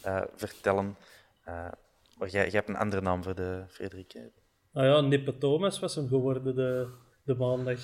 eh, 0.00 0.22
vertellen. 0.36 0.96
Maar 1.44 2.28
jij, 2.28 2.42
jij 2.42 2.50
hebt 2.50 2.68
een 2.68 2.76
andere 2.76 3.02
naam 3.02 3.22
voor 3.22 3.34
de 3.34 3.64
Frederik. 3.68 4.14
Ah 4.72 4.84
ja, 4.84 5.00
Nippe 5.00 5.38
Thomas 5.38 5.78
was 5.78 5.94
hem 5.94 6.08
geworden 6.08 6.54
de, 6.54 6.88
de 7.22 7.34
maandag. 7.34 7.80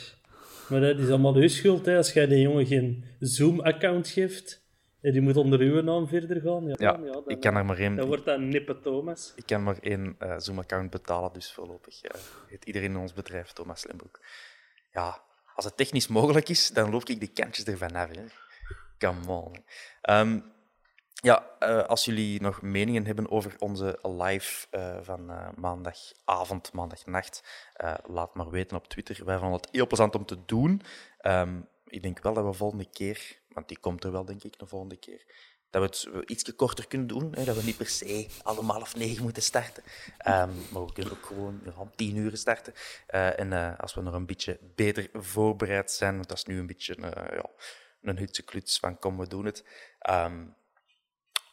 Maar 0.69 0.81
dat 0.81 0.99
is 0.99 1.09
allemaal 1.09 1.35
uw 1.35 1.49
schuld, 1.49 1.87
hè. 1.87 1.97
Als 1.97 2.13
jij 2.13 2.27
die 2.27 2.41
jongen 2.41 2.67
geen 2.67 3.05
Zoom-account 3.21 4.09
geeft 4.09 4.64
en 5.05 5.13
die 5.13 5.21
moet 5.21 5.37
onder 5.37 5.61
uw 5.61 5.83
naam 5.83 6.09
verder 6.09 6.41
gaan, 6.41 6.65
ja, 6.65 6.75
Ja, 6.79 6.93
dan, 6.97 7.23
ik 7.27 7.41
kan 7.41 7.57
er 7.57 7.65
maar 7.65 7.79
één, 7.79 7.97
dan 7.97 8.07
wordt 8.07 8.25
dat 8.25 8.41
Nippe 8.41 8.81
Thomas. 8.81 9.33
ik 9.37 9.47
kan 9.47 9.63
maar 9.63 9.79
één 9.81 10.15
eh, 10.19 10.35
Zoom-account 10.39 10.91
betalen, 10.91 11.33
dus 11.33 11.53
voorlopig 11.53 12.03
eh, 12.03 12.21
heet 12.47 12.65
iedereen 12.65 12.91
in 12.91 12.97
ons 12.97 13.13
bedrijf 13.13 13.53
Thomas 13.53 13.87
Lembroek. 13.87 14.21
Ja, 14.93 15.23
als 15.55 15.65
het 15.65 15.77
technisch 15.77 16.09
mogelijk 16.09 16.49
is, 16.49 16.71
dan 16.71 16.91
loop 16.91 17.09
ik 17.09 17.21
de 17.21 17.27
kantjes 17.27 17.65
ervan 17.65 17.95
af. 17.95 18.09
Hè. 18.09 18.25
Come 18.99 19.33
on. 19.33 19.65
Ehm, 20.01 20.41
ja, 21.15 21.47
eh, 21.59 21.85
als 21.85 22.05
jullie 22.05 22.41
nog 22.41 22.63
meningen 22.63 23.07
hebben 23.07 23.31
over 23.31 23.55
onze 23.59 23.99
live 24.03 24.67
van 25.03 25.33
maandagavond, 25.57 26.73
maandagnacht, 26.73 27.43
laat 28.07 28.35
maar 28.35 28.51
weten 28.51 28.77
op 28.77 28.89
Twitter. 28.89 29.25
Wij 29.25 29.39
vonden 29.39 29.61
het 29.61 29.69
heel 29.73 29.87
plezant 29.87 30.15
om 30.15 30.27
te 30.27 30.39
doen. 30.47 30.83
Ehm, 31.19 31.61
ik 31.95 32.03
denk 32.03 32.23
wel 32.23 32.35
dat 32.35 32.45
we 32.45 32.53
volgende 32.53 32.91
keer, 32.91 33.41
want 33.49 33.69
die 33.69 33.79
komt 33.79 34.05
er 34.05 34.13
wel, 34.13 34.25
denk 34.25 34.43
ik, 34.43 34.59
de 34.59 34.67
volgende 34.67 34.97
keer, 34.97 35.25
dat 35.71 36.03
we 36.03 36.19
het 36.19 36.31
iets 36.31 36.55
korter 36.55 36.87
kunnen 36.87 37.07
doen. 37.07 37.33
Hè, 37.35 37.45
dat 37.45 37.57
we 37.57 37.63
niet 37.63 37.77
per 37.77 37.89
se 37.89 38.29
allemaal 38.43 38.77
half 38.77 38.97
negen 38.97 39.23
moeten 39.23 39.43
starten. 39.43 39.83
Ehm, 40.19 40.51
maar 40.73 40.85
we 40.85 40.93
kunnen 40.93 41.13
ook 41.13 41.27
gewoon 41.27 41.61
om 41.77 41.91
tien 41.97 42.17
uur 42.17 42.37
starten. 42.37 42.75
Eh, 43.07 43.39
en 43.39 43.53
eh, 43.53 43.79
als 43.79 43.95
we 43.95 44.01
nog 44.01 44.15
een 44.15 44.27
beetje 44.27 44.59
beter 44.75 45.09
voorbereid 45.13 45.91
zijn, 45.91 46.15
want 46.15 46.29
dat 46.29 46.37
is 46.37 46.45
nu 46.45 46.59
een 46.59 46.67
beetje 46.67 46.95
eh, 46.95 47.37
ja, 47.37 47.51
een 48.03 48.19
hutse 48.19 48.43
kluts 48.43 48.79
van 48.79 48.99
kom, 48.99 49.19
we 49.19 49.27
doen 49.27 49.45
het. 49.45 49.65
Ehm, 49.99 50.47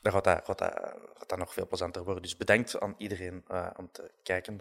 dan 0.02 0.12
gaat 0.12 0.24
dat, 0.24 0.46
gaat, 0.46 0.58
dat, 0.58 0.74
gaat 1.14 1.30
dat 1.30 1.38
nog 1.38 1.54
veel 1.54 1.68
plezanter 1.68 2.04
worden. 2.04 2.24
Dus 2.24 2.38
bedankt 2.38 2.80
aan 2.80 2.96
iedereen 2.98 3.44
om 3.78 3.92
te 3.92 4.12
kijken. 4.24 4.60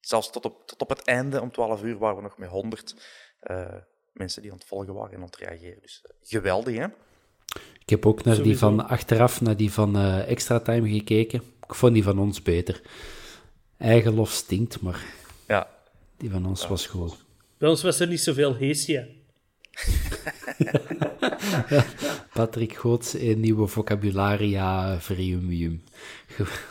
Zelfs 0.00 0.30
tot 0.30 0.44
op, 0.44 0.66
tot 0.66 0.80
op 0.80 0.88
het 0.88 1.04
einde, 1.04 1.40
om 1.40 1.52
12 1.52 1.82
uur, 1.82 1.98
waren 1.98 2.16
we 2.16 2.22
nog 2.22 2.38
met 2.38 2.48
100 2.48 2.94
eh, 3.40 3.74
mensen 4.12 4.42
die 4.42 4.50
aan 4.50 4.56
het 4.56 4.66
volgen 4.66 4.94
waren 4.94 5.10
en 5.12 5.16
aan 5.18 5.24
het 5.24 5.36
reageren. 5.36 5.78
Dus 5.82 6.02
eh, 6.04 6.10
geweldig, 6.28 6.76
hè? 6.76 6.86
Ik 7.78 7.90
heb 7.96 8.06
ook 8.06 8.24
naar 8.24 8.42
die 8.42 8.58
van 8.58 8.88
achteraf, 8.88 9.40
naar 9.40 9.56
die 9.56 9.72
van 9.72 9.96
eh, 9.96 10.28
Extra 10.30 10.60
Time 10.60 10.90
gekeken. 10.90 11.42
Ik 11.66 11.74
vond 11.74 11.94
die 11.94 12.02
van 12.02 12.18
ons 12.18 12.42
beter. 12.42 12.80
Eigen 13.76 14.14
lof 14.14 14.30
stinkt, 14.30 14.80
maar 14.80 15.04
Ja, 15.46 15.70
die 16.16 16.30
van 16.30 16.46
ons 16.46 16.66
was 16.66 16.86
goed. 16.86 17.24
Bij 17.58 17.68
ons 17.68 17.82
was 17.82 18.00
er 18.00 18.06
niet 18.08 18.20
zoveel 18.20 18.54
heesje. 18.54 19.08
Patrick 22.34 22.74
Goots, 22.76 23.12
een 23.14 23.40
nieuwe 23.40 23.66
vocabularia 23.66 25.00
vriumium 25.00 25.82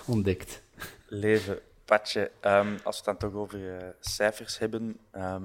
ontdekt. 0.05 0.61
leven, 1.07 1.59
Patje. 1.85 2.31
Ehm, 2.41 2.73
als 2.83 3.01
we 3.01 3.09
het 3.11 3.19
dan 3.19 3.31
toch 3.31 3.41
over 3.41 3.77
eh, 3.77 3.87
cijfers 3.99 4.57
hebben. 4.59 4.97
ehm, 5.11 5.43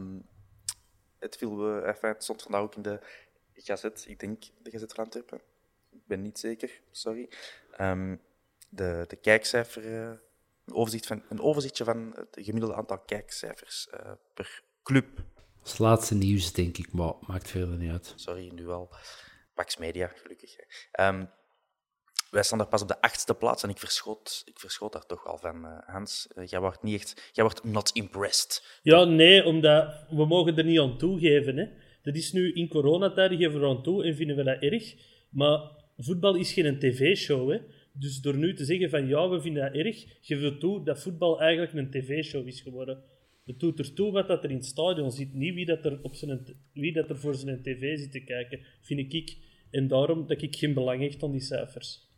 het, 1.24 1.36
viel, 1.36 1.56
we, 1.58 1.80
enfin, 1.80 2.08
het 2.08 2.22
stond 2.22 2.42
vandaag 2.42 2.60
ook 2.60 2.74
in 2.74 2.82
de 2.82 3.00
Gazet. 3.54 4.04
Ik 4.08 4.20
denk 4.20 4.42
de 4.62 4.70
Gazet 4.70 4.92
van 4.92 5.04
Antwerpen. 5.04 5.40
Ik 5.90 6.06
ben 6.06 6.22
niet 6.22 6.38
zeker, 6.38 6.80
sorry. 6.90 7.28
Ehm, 7.70 8.16
de, 8.68 9.04
de 9.08 9.16
kijkcijfer, 9.16 9.84
eh, 9.84 10.18
een, 10.64 10.74
overzicht 10.74 11.06
van, 11.06 11.22
een 11.28 11.40
overzichtje 11.40 11.84
van 11.84 12.12
het 12.16 12.36
gemiddelde 12.40 12.74
aantal 12.74 12.98
kijkcijfers 12.98 13.88
eh, 13.90 14.12
per 14.34 14.62
club. 14.82 15.16
Dat 15.16 15.64
is 15.64 15.70
het 15.70 15.78
laatste 15.78 16.14
nieuws, 16.14 16.52
denk 16.52 16.78
ik, 16.78 16.92
maar 16.92 17.14
maakt 17.20 17.50
verder 17.50 17.76
niet 17.76 17.90
uit. 17.90 18.12
Sorry, 18.16 18.50
nu 18.54 18.68
al. 18.68 18.94
Pax 19.54 19.76
Media, 19.76 20.06
gelukkig. 20.06 20.56
hè. 20.90 21.24
Wij 22.34 22.42
staan 22.42 22.58
daar 22.58 22.68
pas 22.68 22.82
op 22.82 22.88
de 22.88 23.00
achtste 23.00 23.34
plaats 23.34 23.62
en 23.62 23.70
ik 23.70 23.78
verschoot, 23.78 24.42
ik 24.44 24.58
verschoot 24.58 24.92
daar 24.92 25.06
toch 25.06 25.26
al 25.26 25.38
van, 25.38 25.64
eh, 25.64 25.78
Hans. 25.86 26.28
Eh, 26.34 26.46
jij 26.46 26.60
wordt 26.60 26.82
niet 26.82 27.00
echt... 27.00 27.30
Jij 27.32 27.44
wordt 27.44 27.64
not 27.64 27.90
impressed. 27.92 28.80
Ja, 28.82 29.04
nee, 29.04 29.44
omdat 29.44 30.06
we 30.10 30.26
mogen 30.26 30.56
er 30.56 30.64
niet 30.64 30.80
aan 30.80 30.98
toegeven. 30.98 31.56
Hè. 31.56 31.66
Dat 32.02 32.14
is 32.14 32.32
nu 32.32 32.52
in 32.52 32.68
coronatijden 32.68 33.38
geven 33.38 33.60
we 33.60 33.66
aan 33.66 33.82
toe 33.82 34.04
en 34.04 34.14
vinden 34.14 34.36
we 34.36 34.42
dat 34.42 34.62
erg. 34.62 34.94
Maar 35.30 35.60
voetbal 35.96 36.34
is 36.34 36.52
geen 36.52 36.78
tv-show. 36.78 37.50
Hè. 37.50 37.58
Dus 37.92 38.20
door 38.20 38.36
nu 38.36 38.54
te 38.54 38.64
zeggen 38.64 38.90
van 38.90 39.06
ja, 39.06 39.28
we 39.28 39.40
vinden 39.40 39.62
dat 39.62 39.84
erg, 39.84 40.04
geven 40.20 40.52
we 40.52 40.58
toe 40.58 40.84
dat 40.84 41.02
voetbal 41.02 41.40
eigenlijk 41.40 41.72
een 41.72 41.90
tv-show 41.90 42.46
is 42.46 42.60
geworden. 42.60 43.02
Het 43.44 43.60
doet 43.60 43.78
ertoe 43.78 44.12
wat 44.12 44.28
dat 44.28 44.44
er 44.44 44.50
in 44.50 44.56
het 44.56 44.66
stadion 44.66 45.10
zit, 45.10 45.34
niet 45.34 45.54
wie 45.54 45.66
dat 45.66 45.84
er, 45.84 45.98
op 46.02 46.14
zijn, 46.14 46.56
wie 46.72 46.92
dat 46.92 47.06
voor 47.18 47.34
zijn 47.34 47.62
tv 47.62 47.98
zit 47.98 48.12
te 48.12 48.24
kijken, 48.24 48.60
vind 48.80 49.12
ik. 49.12 49.36
En 49.70 49.88
daarom 49.88 50.26
dat 50.26 50.42
ik 50.42 50.56
geen 50.56 50.74
belang 50.74 51.00
hecht 51.00 51.22
aan 51.22 51.32
die 51.32 51.40
cijfers. 51.40 52.12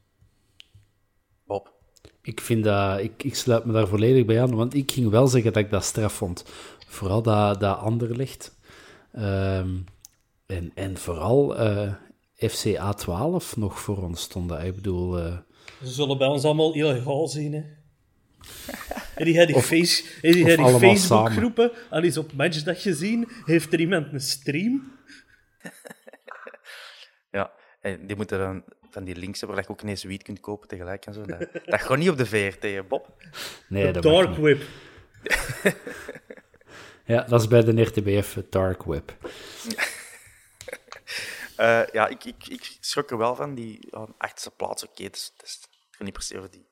Bob. 1.46 1.74
Ik, 2.22 2.40
vind 2.40 2.64
dat, 2.64 3.00
ik, 3.00 3.22
ik 3.22 3.34
sluit 3.34 3.64
me 3.64 3.72
daar 3.72 3.88
volledig 3.88 4.24
bij 4.24 4.42
aan, 4.42 4.54
want 4.54 4.74
ik 4.74 4.92
ging 4.92 5.10
wel 5.10 5.26
zeggen 5.26 5.52
dat 5.52 5.62
ik 5.62 5.70
dat 5.70 5.84
straf 5.84 6.12
vond. 6.12 6.44
Vooral 6.86 7.22
dat, 7.22 7.60
dat 7.60 7.78
Anderlecht. 7.78 8.58
Ehm 9.12 9.74
en, 10.46 10.72
en 10.74 10.96
vooral 10.96 11.56
eh 11.56 11.92
FCA 12.36 12.92
12 12.92 13.56
nog 13.56 13.80
voor 13.80 14.02
ons 14.02 14.20
stonden. 14.20 14.66
Ik 14.66 14.74
bedoel, 14.74 15.18
eh, 15.18 15.36
Ze 15.82 15.90
zullen 15.90 16.18
bij 16.18 16.28
ons 16.28 16.44
allemaal 16.44 16.74
illegaal 16.74 17.28
zien, 17.28 17.52
hè. 17.52 17.62
En 19.14 19.24
die 19.24 19.38
had 19.38 19.46
die, 19.46 19.62
face, 19.62 20.04
en 20.22 20.32
die, 20.32 20.44
had 20.44 20.56
die 20.56 20.64
allemaal 20.64 20.94
Facebookgroepen, 20.94 21.72
al 21.90 22.02
eens 22.02 22.16
op 22.18 22.32
matchdag 22.32 22.82
gezien, 22.82 23.28
heeft 23.44 23.72
er 23.72 23.80
iemand 23.80 24.12
een 24.12 24.20
stream? 24.20 24.82
Ja, 27.30 27.52
en 27.80 28.06
die 28.06 28.16
moeten 28.16 28.38
dan 28.38 28.64
van 28.96 29.04
die 29.04 29.16
links 29.16 29.38
hebben 29.40 29.56
waar 29.56 29.66
je 29.66 29.72
ook 29.72 29.82
ineens 29.82 30.02
wiet 30.02 30.22
kunt 30.22 30.40
kopen 30.40 30.68
tegelijk 30.68 31.06
en 31.06 31.14
zo. 31.14 31.22
Dat, 31.24 31.48
dat 31.64 31.80
gaat 31.80 31.98
niet 31.98 32.10
op 32.10 32.16
de 32.16 32.26
VRT, 32.26 32.62
hè, 32.62 32.82
Bob. 32.82 33.22
nee, 33.68 33.92
de 33.92 34.00
Dark 34.00 34.28
niet. 34.28 34.38
Web. 34.38 34.62
Ja, 37.04 37.22
dat 37.22 37.40
is 37.40 37.48
bij 37.48 37.62
de 37.64 37.82
RTBF 37.82 38.34
het 38.34 38.52
Dark 38.52 38.82
Web. 38.82 39.16
Eh, 41.56 41.86
ja, 41.92 42.08
ik, 42.08 42.24
ik, 42.24 42.46
ik 42.46 42.76
schrok 42.80 43.10
er 43.10 43.18
wel 43.18 43.34
van. 43.34 43.54
Die 43.54 43.86
ja, 43.90 44.08
achtste 44.18 44.50
plaats, 44.50 44.82
oké, 44.82 44.92
okay, 44.92 45.10
dus, 45.10 45.32
dus, 45.36 45.52
het 45.52 45.68
gaat 45.90 46.04
niet 46.04 46.12
per 46.12 46.22
se 46.22 46.38
over 46.38 46.50
die, 46.50 46.66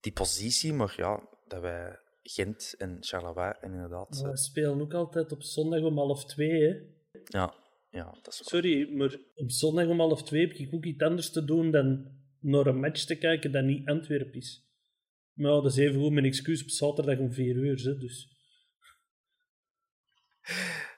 die 0.00 0.12
positie, 0.12 0.72
maar 0.72 0.94
ja, 0.96 1.20
dat 1.46 1.60
wij 1.60 1.98
Gent 2.22 2.74
en 2.78 2.96
Charleroi 3.00 3.52
en 3.60 3.72
inderdaad... 3.72 4.20
Maar 4.22 4.30
we 4.30 4.36
spelen 4.36 4.80
ook 4.80 4.94
altijd 4.94 5.32
op 5.32 5.42
zondag 5.42 5.82
om 5.82 5.98
half 5.98 6.24
twee, 6.24 6.62
hè? 6.62 6.74
Ja, 7.24 7.54
ja, 7.94 8.14
dat 8.22 8.32
is 8.32 8.48
Sorry, 8.48 8.92
maar 8.92 9.16
op 9.34 9.50
zondag 9.50 9.86
om 9.86 9.98
half 9.98 10.22
twee 10.22 10.46
heb 10.46 10.56
ik 10.56 10.74
ook 10.74 10.84
iets 10.84 11.02
anders 11.02 11.30
te 11.30 11.44
doen 11.44 11.70
dan 11.70 12.06
naar 12.40 12.66
een 12.66 12.80
match 12.80 13.04
te 13.04 13.18
kijken 13.18 13.52
dat 13.52 13.64
niet 13.64 13.88
Antwerpen 13.88 14.34
is. 14.34 14.68
Maar 15.32 15.50
ja, 15.50 15.60
dat 15.60 15.72
is 15.72 15.76
even 15.76 16.00
goed 16.00 16.12
mijn 16.12 16.24
excuus 16.24 16.62
op 16.62 16.68
zaterdag 16.68 17.18
om 17.18 17.32
vier 17.32 17.56
uur, 17.56 17.82
hè, 17.84 17.98
dus... 17.98 18.32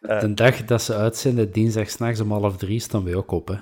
Uh, 0.00 0.20
de 0.24 0.34
dag 0.34 0.64
dat 0.64 0.82
ze 0.82 0.94
uitzenden, 0.94 1.52
dinsdag 1.52 1.90
s'nachts 1.90 2.20
om 2.20 2.30
half 2.30 2.56
drie, 2.56 2.80
staan 2.80 3.04
we 3.04 3.16
ook 3.16 3.30
op, 3.30 3.48
hè. 3.48 3.56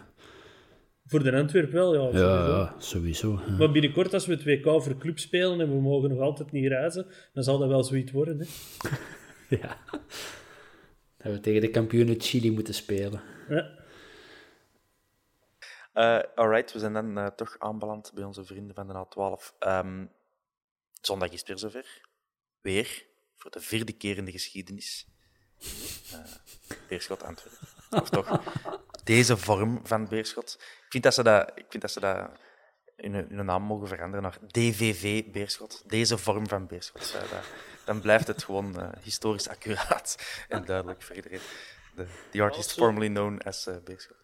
Voor 1.06 1.22
de 1.22 1.32
Antwerp 1.32 1.70
wel, 1.70 1.94
ja. 1.94 2.00
Sowieso. 2.00 2.52
Ja, 2.52 2.74
sowieso. 2.78 3.40
Ja. 3.46 3.56
Maar 3.56 3.70
binnenkort, 3.70 4.14
als 4.14 4.26
we 4.26 4.32
het 4.32 4.44
WK 4.44 4.82
voor 4.82 4.98
club 4.98 5.18
spelen 5.18 5.60
en 5.60 5.68
we 5.68 5.80
mogen 5.80 6.10
nog 6.10 6.18
altijd 6.18 6.52
niet 6.52 6.66
reizen, 6.66 7.06
dan 7.32 7.42
zal 7.42 7.58
dat 7.58 7.68
wel 7.68 7.84
zoiets 7.84 8.12
worden, 8.12 8.38
hè. 8.38 8.46
ja. 9.56 9.78
Dat 11.24 11.32
we 11.32 11.40
tegen 11.40 11.60
de 11.60 11.70
kampioenen 11.70 12.20
Chili 12.20 12.52
moeten 12.52 12.74
spelen. 12.74 13.22
Ja. 13.48 13.82
Uh, 15.94 16.20
alright, 16.34 16.72
we 16.72 16.78
zijn 16.78 16.92
dan 16.92 17.18
uh, 17.18 17.26
toch 17.26 17.56
aanbeland 17.58 18.12
bij 18.14 18.24
onze 18.24 18.44
vrienden 18.44 18.74
van 18.74 18.86
de 18.86 19.06
A12. 19.06 19.58
Um, 19.68 20.10
zondag 21.00 21.30
is 21.30 21.38
het 21.38 21.48
weer 21.48 21.58
zover. 21.58 22.00
Weer, 22.60 23.06
voor 23.36 23.50
de 23.50 23.60
vierde 23.60 23.92
keer 23.92 24.16
in 24.16 24.24
de 24.24 24.30
geschiedenis. 24.30 25.06
Uh, 26.12 26.18
Beerschot 26.88 27.22
Antwerpen. 27.22 27.68
Of 27.90 28.10
toch, 28.10 28.40
deze 29.04 29.36
vorm 29.36 29.80
van 29.86 30.08
Beerschot. 30.08 30.56
Ik 30.60 30.86
vind 30.88 31.02
dat 31.02 31.14
ze 31.14 31.22
dat, 31.22 31.52
ik 31.54 31.66
vind 31.68 31.82
dat, 31.82 31.90
ze 31.90 32.00
dat 32.00 32.30
hun, 32.96 33.14
hun 33.14 33.44
naam 33.44 33.62
mogen 33.62 33.88
veranderen 33.88 34.22
naar 34.22 34.38
DVV 34.46 35.30
Beerschot. 35.30 35.84
Deze 35.86 36.18
vorm 36.18 36.48
van 36.48 36.66
Beerschot. 36.66 37.12
Dat, 37.12 37.44
dan 37.84 38.00
blijft 38.00 38.26
het 38.26 38.44
gewoon 38.44 38.80
uh, 38.80 38.88
historisch 39.02 39.48
accuraat 39.48 40.18
en 40.48 40.64
duidelijk 40.64 41.02
voor 41.02 41.16
iedereen. 41.16 41.40
The, 41.96 42.06
the 42.30 42.42
artist 42.42 42.72
formerly 42.72 43.08
known 43.08 43.40
as 43.44 43.66
uh, 43.66 43.74
Beerschot. 43.84 44.16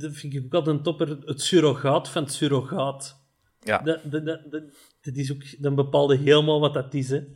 Dat 0.00 0.12
vind 0.12 0.34
ik 0.34 0.44
ook 0.44 0.54
altijd 0.54 0.76
een 0.76 0.82
topper. 0.82 1.08
Het 1.08 1.40
surrogaat 1.40 2.08
van 2.08 2.22
het 2.22 2.32
surrogaat. 2.32 3.22
Ja. 3.60 3.78
Dat, 3.78 4.00
dat, 4.04 4.24
dat, 4.24 4.62
dat, 5.00 5.14
is 5.14 5.32
ook, 5.32 5.62
dan 5.62 5.74
bepaalde 5.74 6.16
helemaal 6.16 6.60
wat 6.60 6.74
dat 6.74 6.94
is, 6.94 7.10
hè. 7.10 7.24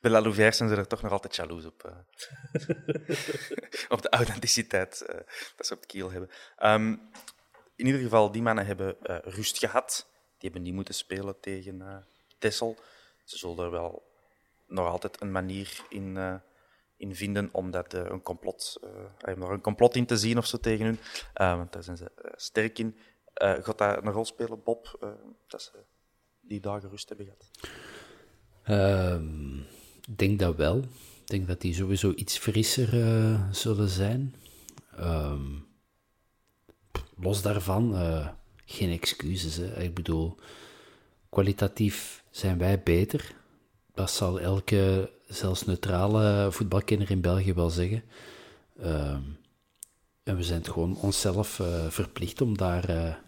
Bij 0.00 0.10
La 0.10 0.20
Louvière 0.20 0.52
zijn 0.52 0.68
ze 0.68 0.76
er 0.76 0.86
toch 0.86 1.02
nog 1.02 1.12
altijd 1.12 1.36
jaloers 1.36 1.64
op. 1.64 1.82
Uh, 1.86 1.92
op 3.94 4.02
de 4.02 4.08
authenticiteit 4.08 5.04
uh, 5.10 5.20
dat 5.56 5.66
ze 5.66 5.74
op 5.74 5.80
de 5.80 5.86
kiel 5.86 6.10
hebben. 6.10 6.30
Um, 6.64 7.10
in 7.76 7.86
ieder 7.86 8.00
geval, 8.00 8.32
die 8.32 8.42
mannen 8.42 8.66
hebben 8.66 8.96
uh, 9.02 9.16
rust 9.22 9.58
gehad. 9.58 10.06
Die 10.38 10.50
hebben 10.50 10.62
niet 10.62 10.74
moeten 10.74 10.94
spelen 10.94 11.40
tegen 11.40 12.04
Tessel. 12.38 12.78
Ze 13.24 13.38
zullen 13.38 13.64
er 13.64 13.70
wel 13.70 14.02
nog 14.66 14.88
altijd 14.88 15.20
een 15.20 15.32
manier 15.32 15.86
in, 15.88 16.40
in 16.96 17.14
vinden 17.14 17.48
om 17.52 17.70
dat, 17.70 17.92
een, 17.92 18.22
complot, 18.22 18.80
nog 19.36 19.48
een 19.48 19.60
complot 19.60 19.96
in 19.96 20.06
te 20.06 20.16
zien 20.16 20.38
of 20.38 20.46
zo 20.46 20.58
tegen 20.58 20.84
hun. 20.84 20.98
want 21.34 21.72
daar 21.72 21.82
zijn 21.82 21.96
ze 21.96 22.10
sterk 22.36 22.78
in. 22.78 22.96
gaat 23.34 23.78
dat 23.78 24.04
een 24.04 24.12
rol 24.12 24.24
spelen, 24.24 24.62
Bob, 24.62 25.14
dat 25.46 25.62
ze 25.62 25.70
die 26.40 26.60
dagen 26.60 26.90
rust 26.90 27.08
hebben 27.08 27.26
gehad? 27.26 27.50
Um... 29.20 29.66
Ik 30.08 30.18
denk 30.18 30.38
dat 30.38 30.56
wel. 30.56 30.78
Ik 30.78 31.26
denk 31.26 31.46
dat 31.46 31.60
die 31.60 31.74
sowieso 31.74 32.12
iets 32.14 32.38
frisser 32.38 32.94
uh, 32.94 33.50
zullen 33.50 33.88
zijn. 33.88 34.34
Um, 34.98 35.66
los 37.16 37.42
daarvan, 37.42 37.94
uh, 37.94 38.28
geen 38.64 38.90
excuses. 38.90 39.56
Hè. 39.56 39.82
Ik 39.82 39.94
bedoel, 39.94 40.38
kwalitatief 41.28 42.21
zijn 42.32 42.58
wij 42.58 42.82
beter. 42.82 43.34
Dat 43.94 44.10
zal 44.10 44.40
elke, 44.40 45.12
zelfs 45.26 45.64
neutrale 45.64 46.52
voetbalkenner 46.52 47.10
in 47.10 47.20
België 47.20 47.54
wel 47.54 47.70
zeggen. 47.70 48.02
Um, 48.80 49.38
en 50.22 50.36
we 50.36 50.42
zijn 50.42 50.58
het 50.58 50.68
gewoon 50.68 50.96
onszelf 50.96 51.58
uh, 51.58 51.86
verplicht 51.88 52.40
om 52.40 52.56
daar 52.56 53.20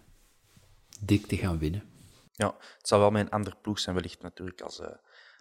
dik 0.99 1.25
te 1.25 1.37
gaan 1.37 1.59
winnen. 1.59 1.83
Ja, 2.31 2.55
het 2.77 2.87
zal 2.87 2.99
wel 2.99 3.11
mijn 3.11 3.29
andere 3.29 3.55
ploeg 3.61 3.79
zijn, 3.79 3.95
wellicht 3.95 4.21
natuurlijk 4.21 4.61
als 4.61 4.81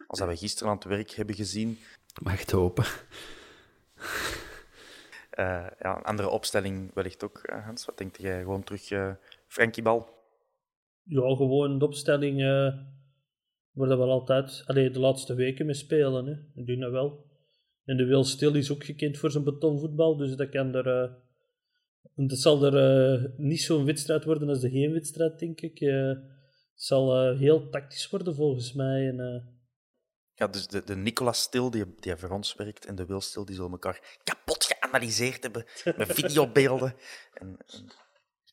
als 0.07 0.19
dat 0.19 0.29
we 0.29 0.37
gisteren 0.37 0.69
aan 0.69 0.79
het 0.79 0.85
werk 0.85 1.11
hebben 1.11 1.35
gezien. 1.35 1.79
Mag 2.23 2.41
het 2.41 2.51
hopen. 2.51 2.85
Uh, 5.39 5.67
ja, 5.81 5.97
een 5.97 6.03
andere 6.03 6.29
opstelling 6.29 6.95
wellicht 6.95 7.25
ook, 7.25 7.41
Hans. 7.65 7.85
Wat 7.85 7.99
denk 7.99 8.17
jij? 8.17 8.41
Gewoon 8.41 8.65
terug 8.65 8.91
uh, 8.91 9.13
Frankie 9.47 9.83
Bal? 9.83 10.23
Ja, 11.03 11.37
gewoon 11.37 11.79
de 11.79 11.85
opstelling 11.85 12.41
uh, 13.75 13.81
waar 13.81 13.89
we 13.89 13.97
wel 13.97 14.11
altijd 14.11 14.65
de 14.67 14.99
laatste 14.99 15.35
weken 15.35 15.67
mee 15.67 15.75
spelen. 15.75 16.27
Hè. 16.27 16.61
Ik 16.61 16.67
doe 16.67 16.79
dat 16.79 16.91
wel. 16.91 17.33
En 17.85 17.97
de 17.97 18.05
Wil 18.05 18.25
Stil 18.25 18.55
is 18.55 18.73
ook 18.73 18.85
gekend 18.85 19.19
voor 19.19 19.31
zijn 19.31 19.45
betonvoetbal, 19.45 20.17
dus 20.17 20.37
dat 20.37 20.49
kan 20.49 20.75
er... 20.75 21.17
dat 22.15 22.39
zal 22.39 22.65
er 22.65 23.33
niet 23.37 23.63
zo'n 23.63 23.85
wedstrijd 23.85 24.25
worden 24.25 24.49
als 24.49 24.61
de 24.61 24.69
heenwedstrijd, 24.69 25.39
denk 25.39 25.61
ik. 25.61 25.79
het 25.79 26.23
zal 26.75 27.35
heel 27.37 27.69
tactisch 27.69 28.11
worden, 28.11 28.35
volgens 28.35 28.73
mij. 28.73 29.09
En, 29.09 29.49
ja, 30.35 30.47
dus 30.47 30.67
de, 30.67 30.85
de 30.85 30.97
Nicolas 30.97 31.43
Stil, 31.43 31.71
die, 31.71 31.95
die 32.01 32.17
voor 32.17 32.31
ons 32.31 32.55
werkt, 32.55 32.87
en 32.87 32.95
de 32.95 33.07
Wil 33.07 33.21
Stil, 33.21 33.45
die 33.45 33.55
zullen 33.55 33.71
elkaar 33.71 34.19
kapot 34.25 34.65
geanalyseerd 34.65 35.43
hebben 35.43 35.65
met 35.97 36.13
videobeelden. 36.13 36.95
en, 37.33 37.57
en 37.67 37.87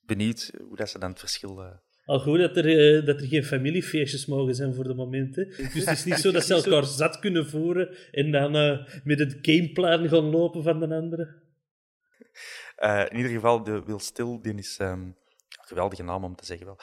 benieuwd 0.05 0.51
hoe 0.67 0.75
dat 0.75 0.89
ze 0.89 0.99
dan 0.99 1.09
het 1.09 1.19
verschil... 1.19 1.79
Al 2.05 2.19
goed 2.19 2.39
dat 2.39 2.57
er, 2.57 2.65
uh, 2.65 3.05
dat 3.05 3.21
er 3.21 3.27
geen 3.27 3.43
familiefeestjes 3.43 4.25
mogen 4.25 4.55
zijn 4.55 4.73
voor 4.73 4.83
de 4.83 4.93
momenten. 4.93 5.47
Dus 5.47 5.85
het 5.85 5.97
is 5.97 6.03
niet 6.03 6.19
zo 6.25 6.31
dat 6.31 6.43
ze 6.43 6.53
elkaar 6.53 6.85
zat 6.85 7.19
kunnen 7.19 7.49
voeren 7.49 7.97
en 8.11 8.31
dan 8.31 8.55
uh, 8.55 8.87
met 9.03 9.19
het 9.19 9.37
gameplan 9.41 10.09
gaan 10.09 10.29
lopen 10.29 10.63
van 10.63 10.79
de 10.79 10.95
andere. 10.95 11.41
in 13.09 13.17
ieder 13.17 13.31
geval, 13.31 13.63
de 13.63 13.83
Wil 13.85 13.99
Stil, 13.99 14.41
die 14.41 14.55
is... 14.55 14.77
Um, 14.81 15.19
geweldige 15.61 16.03
naam 16.03 16.23
om 16.23 16.35
te 16.35 16.45
zeggen 16.45 16.65
wel. 16.65 16.79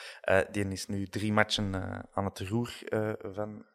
die 0.51 0.69
is 0.69 0.87
nu 0.87 1.07
drie 1.07 1.33
matchen 1.33 1.75
aan 2.13 2.25
het 2.25 2.39
roer 2.39 2.79
van 3.23 3.67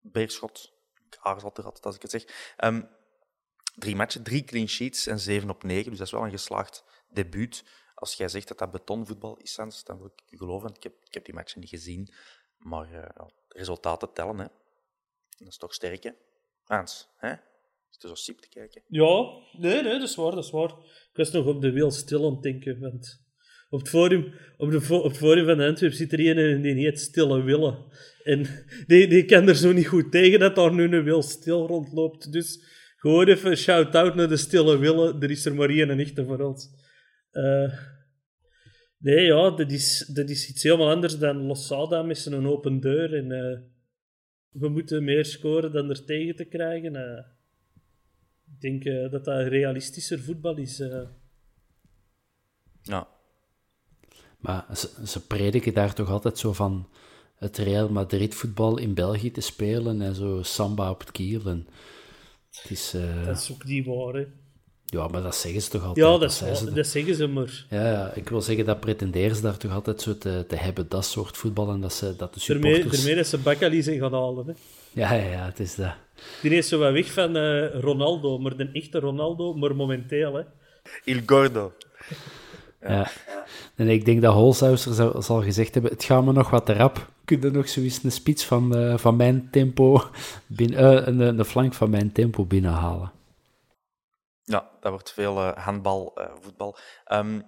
Beerschot. 0.00 0.72
Ik 1.10 1.18
aarzel 1.20 1.50
er 1.54 1.64
altijd 1.64 1.86
als 1.86 1.96
ik 1.96 2.02
het 2.02 2.10
zeg. 2.10 2.54
Um, 2.64 2.88
drie 3.74 3.96
matchen, 3.96 4.22
drie 4.22 4.44
clean 4.44 4.68
sheets 4.68 5.06
en 5.06 5.18
zeven 5.18 5.50
op 5.50 5.62
negen. 5.62 5.90
Dus 5.90 5.98
dat 5.98 6.06
is 6.06 6.12
wel 6.12 6.24
een 6.24 6.30
geslaagd 6.30 6.84
debuut. 7.08 7.64
Als 8.02 8.14
jij 8.14 8.28
zegt 8.28 8.48
dat 8.48 8.58
dat 8.58 8.70
betonvoetbal 8.70 9.36
is, 9.36 9.54
dan 9.54 9.98
wil 9.98 10.06
ik 10.06 10.22
je 10.26 10.36
geloven. 10.36 10.74
Ik 10.74 10.82
heb, 10.82 10.92
ik 11.04 11.14
heb 11.14 11.24
die 11.24 11.34
matchen 11.34 11.60
niet 11.60 11.68
gezien. 11.68 12.14
Maar 12.58 12.92
uh, 12.92 13.26
resultaten 13.48 14.12
tellen. 14.12 14.38
Hè. 14.38 14.46
Dat 15.38 15.48
is 15.48 15.56
toch 15.56 15.74
sterk, 15.74 16.02
hè? 16.02 16.10
Hans, 16.62 17.08
hè? 17.16 17.32
Is 17.90 18.10
er 18.10 18.16
zo 18.16 18.34
te 18.34 18.48
kijken? 18.48 18.82
Ja, 18.86 19.24
nee, 19.52 19.82
nee, 19.82 19.98
dat 19.98 20.08
is 20.08 20.14
waar, 20.14 20.34
dat 20.34 20.44
is 20.44 20.50
waar. 20.50 20.70
Ik 21.10 21.10
was 21.12 21.30
nog 21.30 21.46
op 21.46 21.60
de 21.60 21.70
wiel 21.70 21.90
stil 21.90 22.26
aan 22.26 22.32
het 22.32 22.42
denken, 22.42 22.80
want 22.80 23.22
op 23.70 23.78
het 23.78 23.88
forum, 23.88 24.34
op, 24.56 24.70
de, 24.70 24.94
op 24.94 25.04
het 25.04 25.16
forum 25.16 25.44
van 25.46 25.60
Antwerp 25.60 25.92
zit 25.92 26.12
er 26.12 26.38
een 26.38 26.62
die 26.62 26.74
heet 26.74 27.00
Stille 27.00 27.42
Willen. 27.42 27.84
En 28.22 28.66
die, 28.86 29.08
die 29.08 29.24
kan 29.24 29.48
er 29.48 29.56
zo 29.56 29.72
niet 29.72 29.88
goed 29.88 30.10
tegen 30.10 30.38
dat 30.38 30.54
daar 30.54 30.74
nu 30.74 30.96
een 30.96 31.04
wil 31.04 31.22
stil 31.22 31.66
rondloopt. 31.66 32.32
Dus 32.32 32.64
gewoon 32.96 33.26
even 33.26 33.56
shout-out 33.56 34.14
naar 34.14 34.28
de 34.28 34.36
Stille 34.36 34.78
Willen. 34.78 35.20
Er 35.20 35.30
is 35.30 35.44
er 35.44 35.54
maar 35.54 35.68
één 35.68 35.90
en 35.90 35.98
echte 35.98 36.24
voor 36.24 36.40
ons. 36.40 36.81
Uh, 37.32 37.72
nee, 38.98 39.24
ja, 39.24 39.50
dat 39.50 39.70
is, 39.70 39.98
dat 39.98 40.28
is 40.28 40.48
iets 40.48 40.62
helemaal 40.62 40.90
anders 40.90 41.18
dan 41.18 41.36
Losada 41.36 42.02
met 42.02 42.18
zijn 42.18 42.46
open 42.46 42.80
deur. 42.80 43.14
En 43.14 43.30
uh, 43.30 43.58
we 44.48 44.68
moeten 44.68 45.04
meer 45.04 45.24
scoren 45.24 45.72
dan 45.72 45.90
er 45.90 46.04
tegen 46.04 46.36
te 46.36 46.44
krijgen. 46.44 46.94
Uh, 46.94 47.24
ik 48.54 48.60
denk 48.60 49.10
dat 49.10 49.24
dat 49.24 49.48
realistischer 49.48 50.20
voetbal 50.20 50.56
is. 50.56 50.82
Ja, 52.82 53.08
maar 54.38 54.76
ze, 54.76 55.06
ze 55.06 55.26
prediken 55.26 55.74
daar 55.74 55.94
toch 55.94 56.08
altijd 56.08 56.38
zo 56.38 56.52
van 56.52 56.88
het 57.36 57.58
Real 57.58 57.88
Madrid 57.88 58.34
voetbal 58.34 58.78
in 58.78 58.94
België 58.94 59.30
te 59.30 59.40
spelen 59.40 60.02
en 60.02 60.14
zo 60.14 60.42
samba 60.42 60.90
op 60.90 61.00
het 61.00 61.10
kiel. 61.10 61.46
En 61.46 61.66
het 62.50 62.70
is, 62.70 62.94
uh... 62.94 63.26
Dat 63.26 63.38
is 63.38 63.52
ook 63.52 63.64
niet 63.64 63.86
waar, 63.86 64.14
hè? 64.14 64.26
Ja, 64.92 65.08
maar 65.08 65.22
dat 65.22 65.36
zeggen 65.36 65.62
ze 65.62 65.70
toch 65.70 65.84
altijd? 65.84 66.06
Ja, 66.06 66.12
dat, 66.12 66.20
dat, 66.20 66.58
ze, 66.58 66.72
dat 66.72 66.86
zeggen 66.86 67.14
ze 67.14 67.26
maar. 67.26 67.64
Ja, 67.70 67.90
ja, 67.90 68.12
ik 68.14 68.28
wil 68.28 68.40
zeggen, 68.42 68.64
dat 68.64 68.80
pretenderen 68.80 69.36
ze 69.36 69.42
daar 69.42 69.56
toch 69.56 69.72
altijd 69.72 70.00
zo 70.00 70.18
te, 70.18 70.44
te 70.48 70.56
hebben, 70.56 70.86
dat 70.88 71.04
soort 71.04 71.36
voetbal, 71.36 71.70
en 71.70 71.80
dat, 71.80 71.92
ze, 71.92 72.16
dat 72.16 72.34
de 72.34 72.40
supporters... 72.40 72.96
Daarmee 72.96 73.14
dat 73.14 73.26
ze 73.26 73.38
Bakali 73.38 73.82
zijn 73.82 73.98
gaan 73.98 74.12
halen, 74.12 74.46
hè? 74.46 74.52
Ja, 74.92 75.12
ja, 75.12 75.30
ja, 75.30 75.44
het 75.44 75.60
is 75.60 75.74
dat. 75.74 75.92
Die 76.42 76.50
is 76.50 76.68
zo 76.68 76.78
wat 76.78 76.92
weg 76.92 77.12
van 77.12 77.36
uh, 77.36 77.80
Ronaldo, 77.80 78.38
maar 78.38 78.56
de 78.56 78.68
echte 78.72 78.98
Ronaldo, 78.98 79.54
maar 79.54 79.76
momenteel, 79.76 80.34
hè. 80.34 80.42
Il 81.04 81.20
Gordo. 81.26 81.72
Ja. 82.80 83.10
En 83.74 83.88
ik 83.88 84.04
denk 84.04 84.22
dat 84.22 84.34
Holzhauser 84.34 85.22
zal, 85.22 85.42
gezegd 85.42 85.74
hebben, 85.74 85.92
het 85.92 86.04
gaat 86.04 86.24
me 86.24 86.32
nog 86.32 86.50
wat 86.50 86.66
te 86.66 86.72
rap. 86.72 87.10
Kun 87.24 87.40
je 87.40 87.50
nog 87.50 87.68
zoiets 87.68 88.02
een 88.02 88.12
spits 88.12 88.44
van, 88.44 88.78
uh, 88.78 88.98
van 88.98 89.16
mijn 89.16 89.48
tempo, 89.50 90.02
binnen, 90.46 90.80
uh, 90.80 91.06
een, 91.06 91.38
een 91.38 91.44
flank 91.44 91.74
van 91.74 91.90
mijn 91.90 92.12
tempo 92.12 92.44
binnenhalen? 92.44 93.10
Ja, 94.44 94.70
dat 94.80 94.90
wordt 94.90 95.12
veel 95.12 95.36
uh, 95.36 95.56
handbal, 95.56 96.12
uh, 96.18 96.30
voetbal. 96.40 96.78
Um, 97.12 97.46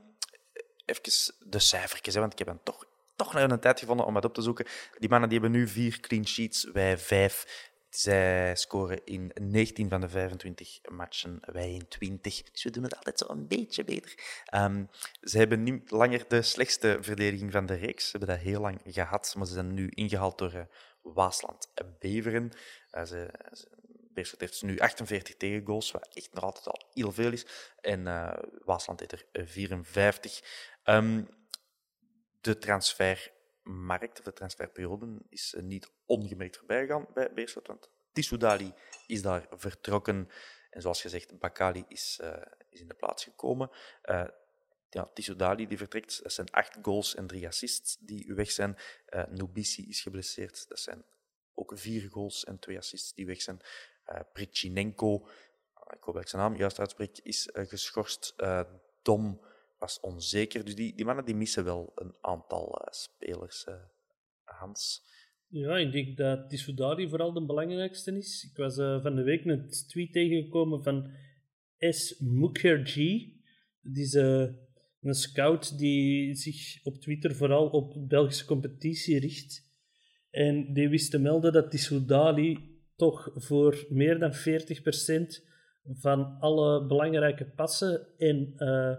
even 0.85 1.35
de 1.39 1.59
cijfertjes, 1.59 2.15
hè, 2.15 2.21
want 2.21 2.33
ik 2.33 2.39
heb 2.39 2.47
dan 2.47 2.61
toch, 2.63 2.85
toch 3.17 3.33
nog 3.33 3.51
een 3.51 3.61
tijd 3.61 3.79
gevonden 3.79 4.07
om 4.07 4.15
het 4.15 4.25
op 4.25 4.35
te 4.35 4.43
zoeken. 4.43 4.67
Die 4.99 5.09
mannen 5.09 5.29
die 5.29 5.41
hebben 5.41 5.59
nu 5.59 5.69
vier 5.69 6.01
clean 6.01 6.27
sheets, 6.27 6.65
wij 6.73 6.99
vijf. 6.99 7.73
Zij 7.89 8.57
scoren 8.57 9.05
in 9.05 9.31
19 9.41 9.89
van 9.89 10.01
de 10.01 10.09
25 10.09 10.79
matchen, 10.91 11.41
wij 11.41 11.73
in 11.73 11.89
20. 11.89 12.43
Dus 12.43 12.65
we 12.65 12.71
doen 12.71 12.83
het 12.83 12.97
altijd 12.97 13.19
zo 13.19 13.27
een 13.29 13.47
beetje 13.47 13.85
beter. 13.85 14.15
Um, 14.55 14.89
ze 15.21 15.39
hebben 15.39 15.63
niet 15.63 15.91
langer 15.91 16.25
de 16.29 16.43
slechtste 16.43 16.99
verdediging 17.01 17.53
van 17.53 17.67
de 17.67 17.75
reeks. 17.75 18.05
Ze 18.05 18.17
hebben 18.17 18.37
dat 18.37 18.45
heel 18.45 18.61
lang 18.61 18.81
gehad, 18.85 19.35
maar 19.37 19.47
ze 19.47 19.53
zijn 19.53 19.75
nu 19.75 19.89
ingehaald 19.89 20.39
door 20.39 20.55
uh, 20.55 20.63
Waasland 21.03 21.73
Beveren. 21.99 22.53
Ze, 22.91 23.05
ze, 23.53 23.69
Beerschot 24.15 24.41
heeft 24.41 24.63
nu 24.63 24.79
48 24.79 25.37
tegengoals, 25.37 25.91
wat 25.91 26.09
echt 26.15 26.33
nog 26.33 26.45
altijd 26.45 26.67
al 26.67 26.91
heel 26.93 27.13
veel 27.13 27.33
is. 27.33 27.47
En 27.81 28.01
uh, 28.07 28.33
Waasland 28.65 29.01
heeft 29.01 29.13
er 29.33 29.47
54. 29.47 30.43
Um, 30.85 31.29
de 32.41 32.59
transfermarkt, 32.59 34.19
of 34.19 34.25
de 34.25 34.33
transferperiode, 34.33 35.19
is 35.29 35.55
niet 35.61 35.91
ongemerkt 36.07 36.57
voorbij 36.57 36.81
gegaan 36.81 37.07
bij 37.15 37.33
Beerschot, 37.33 37.67
want 37.67 37.91
Tissoudali 38.13 38.73
is 39.07 39.23
daar 39.23 39.47
vertrokken. 39.51 40.29
En 40.71 40.81
zoals 40.81 41.01
gezegd, 41.01 41.39
Bakali 41.39 41.85
is, 41.89 42.21
is 42.71 42.81
in 42.81 42.89
de 42.89 42.95
plaats 42.95 43.25
gekomen. 43.25 43.71
Uh, 44.05 44.25
ja, 44.95 45.11
die 45.67 45.79
vertrekt, 45.79 46.23
dat 46.23 46.33
zijn 46.33 46.51
acht 46.51 46.77
goals 46.83 47.15
en 47.15 47.27
drie 47.27 47.47
assists 47.47 47.97
die 48.01 48.35
weg 48.35 48.51
zijn. 48.51 48.77
Uh, 49.09 49.87
is 49.89 50.01
geblesseerd, 50.01 50.69
dat 50.69 50.79
zijn 50.79 51.05
ook 51.55 51.73
vier 51.75 52.11
goals 52.11 52.45
en 52.45 52.59
twee 52.59 52.79
assists 52.79 53.15
die 53.15 53.27
weg 53.27 53.43
zijn. 53.43 53.61
Uh, 54.09 54.21
Prichinenko, 54.33 55.29
ik 55.91 56.03
hoop 56.03 56.15
dat 56.15 56.23
ik 56.23 56.29
zijn 56.29 56.43
naam 56.43 56.57
juist 56.57 56.79
uitspreek, 56.79 57.19
is 57.23 57.51
uh, 57.55 57.67
geschorst. 57.67 58.35
Dom 59.03 59.41
was 59.79 60.01
onzeker. 60.01 60.65
Dus 60.65 60.75
die, 60.75 60.95
die 60.95 61.05
mannen 61.05 61.25
die 61.25 61.35
missen 61.35 61.65
wel 61.65 61.93
een 61.95 62.15
aantal 62.21 62.89
spelers, 62.91 63.67
Hans. 64.45 65.03
Ja, 65.47 65.77
ik 65.77 65.93
denk 65.93 66.17
dat 66.17 66.49
Tissoudali 66.49 67.09
vooral 67.09 67.33
de 67.33 67.45
belangrijkste 67.45 68.17
is. 68.17 68.49
Ik 68.51 68.57
was 68.57 68.75
van 68.75 69.17
de 69.17 69.23
week 69.23 69.45
een 69.45 69.69
tweet 69.89 70.13
tegengekomen 70.13 70.83
van 70.83 71.11
S. 71.79 72.19
Mukherjee. 72.19 73.43
Dat 73.81 73.97
is 73.97 74.15
een 74.15 75.15
scout 75.15 75.79
die 75.79 76.35
zich 76.35 76.85
op 76.85 76.97
Twitter 76.97 77.35
vooral 77.35 77.69
op 77.69 78.09
Belgische 78.09 78.45
competitie 78.45 79.19
richt. 79.19 79.73
En 80.31 80.73
die 80.73 80.89
wist 80.89 81.11
te 81.11 81.19
melden 81.19 81.53
dat 81.53 81.71
Tissoudali 81.71 82.74
toch 82.97 83.31
voor 83.35 83.87
meer 83.89 84.19
dan 84.19 84.33
40% 84.33 85.53
van 85.93 86.39
alle 86.39 86.87
belangrijke 86.87 87.45
passen 87.45 88.07
en 88.19 88.53
uh, 88.57 88.95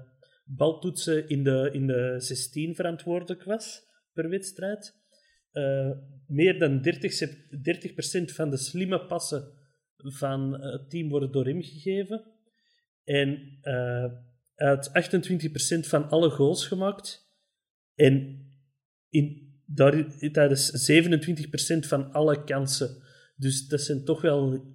baltoetsen 0.45 1.29
in 1.29 1.43
de, 1.43 1.69
in 1.71 1.87
de 1.87 2.15
16 2.17 2.75
verantwoordelijk 2.75 3.43
was 3.43 3.83
per 4.13 4.29
wedstrijd. 4.29 5.03
Uh, 5.51 5.91
meer 6.27 6.59
dan 6.59 6.77
30%, 6.77 7.59
30 7.61 8.33
van 8.33 8.49
de 8.49 8.57
slimme 8.57 9.05
passen 9.05 9.53
van 9.97 10.61
het 10.61 10.89
team 10.89 11.09
worden 11.09 11.31
door 11.31 11.45
hem 11.45 11.61
gegeven. 11.61 12.23
En 13.03 13.59
uit 14.55 14.89
28% 14.89 15.79
van 15.79 16.09
alle 16.09 16.29
goals 16.29 16.67
gemaakt. 16.67 17.33
En 17.95 18.45
in, 19.09 19.53
daar, 19.65 20.17
tijdens 20.31 20.91
27% 20.91 21.87
van 21.87 22.11
alle 22.11 22.43
kansen. 22.43 23.03
Dus 23.35 23.67
dat 23.67 23.81
zijn 23.81 24.03
toch 24.03 24.21
wel 24.21 24.73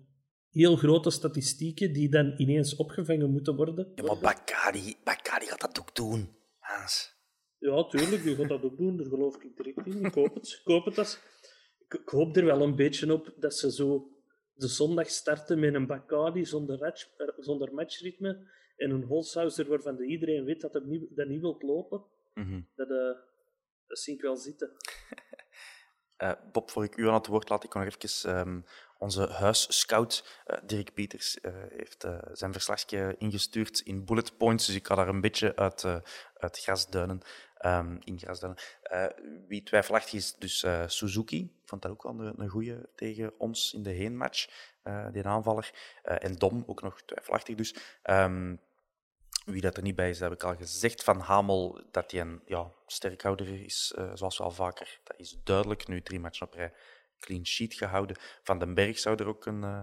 heel 0.50 0.76
grote 0.76 1.10
statistieken 1.10 1.92
die 1.92 2.08
dan 2.08 2.34
ineens 2.36 2.76
opgevangen 2.76 3.30
moeten 3.30 3.56
worden. 3.56 3.92
Ja, 3.94 4.02
maar 4.02 4.18
Bakari, 4.18 4.96
Bakari 5.04 5.46
gaat 5.46 5.60
dat 5.60 5.80
ook 5.80 5.94
doen, 5.94 6.28
Hans. 6.58 7.18
Ja, 7.58 7.84
tuurlijk, 7.84 8.22
die 8.22 8.36
gaat 8.36 8.48
dat 8.48 8.62
ook 8.62 8.76
doen. 8.76 8.96
Daar 8.96 9.06
geloof 9.06 9.42
ik 9.42 9.56
direct 9.56 9.86
in. 9.86 10.04
Ik 10.04 10.14
hoop 10.14 10.34
het. 10.34 10.48
Ik 10.48 10.60
hoop 10.72 10.84
het 10.84 10.98
als... 10.98 11.18
ik, 11.88 12.08
hoop 12.08 12.36
er 12.36 12.44
wel 12.44 12.62
een 12.62 12.76
beetje 12.76 13.12
op 13.12 13.34
dat 13.36 13.54
ze 13.54 13.72
zo 13.72 14.10
de 14.54 14.68
zondag 14.68 15.08
starten 15.08 15.58
met 15.58 15.74
een 15.74 15.86
Bacardi 15.86 16.44
zonder, 16.44 16.78
match, 16.78 17.08
zonder 17.38 17.74
matchritme 17.74 18.48
en 18.76 18.90
een 18.90 19.02
Holshouser 19.02 19.68
waarvan 19.68 20.00
iedereen 20.02 20.44
weet 20.44 20.60
dat 20.60 20.72
hij 20.72 20.82
niet, 20.84 21.16
dat 21.16 21.28
niet 21.28 21.40
wilt 21.40 21.62
lopen. 21.62 22.04
Mm 22.34 22.44
-hmm. 22.44 22.68
dat, 22.74 22.90
uh, 22.90 23.18
dat 23.86 23.98
zie 23.98 24.14
ik 24.14 24.20
wel 24.20 24.36
zitten. 24.36 24.70
Uh, 26.22 26.32
Bob, 26.52 26.70
voor 26.70 26.84
ik 26.84 26.96
u 26.96 27.08
aan 27.08 27.14
het 27.14 27.26
woord 27.26 27.48
laat, 27.48 27.64
ik 27.64 27.74
nog 27.74 27.84
even 27.84 28.38
um, 28.38 28.64
onze 28.98 29.28
huisscout, 29.28 30.42
uh, 30.46 30.56
Dirk 30.66 30.94
Pieters, 30.94 31.38
uh, 31.42 31.52
heeft 31.68 32.06
zijn 32.32 32.52
verslagje 32.52 33.14
ingestuurd 33.18 33.80
in 33.80 34.04
bullet 34.04 34.36
points, 34.36 34.66
dus 34.66 34.74
ik 34.74 34.86
ga 34.86 34.94
daar 34.94 35.08
een 35.08 35.20
beetje 35.20 35.56
uit, 35.56 35.84
uit 36.34 36.58
grasduinen, 36.58 37.20
um, 37.64 37.98
in 38.04 38.18
grasduinen. 38.18 38.62
wie 39.48 39.62
twijfelachtig 39.62 40.12
is, 40.12 40.34
dus 40.38 40.66
Suzuki, 40.86 41.40
ik 41.42 41.68
vond 41.68 41.82
dat 41.82 41.90
ook 41.90 42.02
wel 42.02 42.20
een, 42.20 42.40
een 42.40 42.48
goeie 42.48 42.76
tegen 42.94 43.32
ons 43.38 43.72
in 43.72 43.82
de 43.82 43.90
heenmatch, 43.90 44.46
die 45.12 45.26
aanvaller. 45.26 45.70
en 46.02 46.34
Dom, 46.34 46.64
ook 46.66 46.82
nog 46.82 47.02
twijfelachtig 47.02 47.56
dus. 47.56 47.74
Um, 48.02 48.60
wie 49.50 49.60
dat 49.60 49.76
er 49.76 49.82
niet 49.82 49.94
bij 49.94 50.10
is, 50.10 50.20
heb 50.20 50.32
ik 50.32 50.42
al 50.42 50.56
gezegd 50.56 51.04
van 51.04 51.20
Hamel 51.20 51.82
dat 51.90 52.10
hij 52.10 52.20
een 52.20 52.42
ja, 52.46 52.72
sterkhouder 52.86 53.64
is, 53.64 53.94
uh, 53.98 54.10
zoals 54.14 54.38
wel 54.38 54.50
vaker. 54.50 55.00
Dat 55.04 55.18
is 55.18 55.38
duidelijk. 55.44 55.88
Nu 55.88 56.02
drie 56.02 56.20
matchen 56.20 56.46
op 56.46 56.54
rij 56.54 56.72
clean 57.18 57.46
sheet 57.46 57.74
gehouden. 57.74 58.16
Van 58.42 58.58
den 58.58 58.74
Berg 58.74 58.98
zou 58.98 59.16
er 59.16 59.26
ook 59.26 59.46
een 59.46 59.62
uh, 59.62 59.80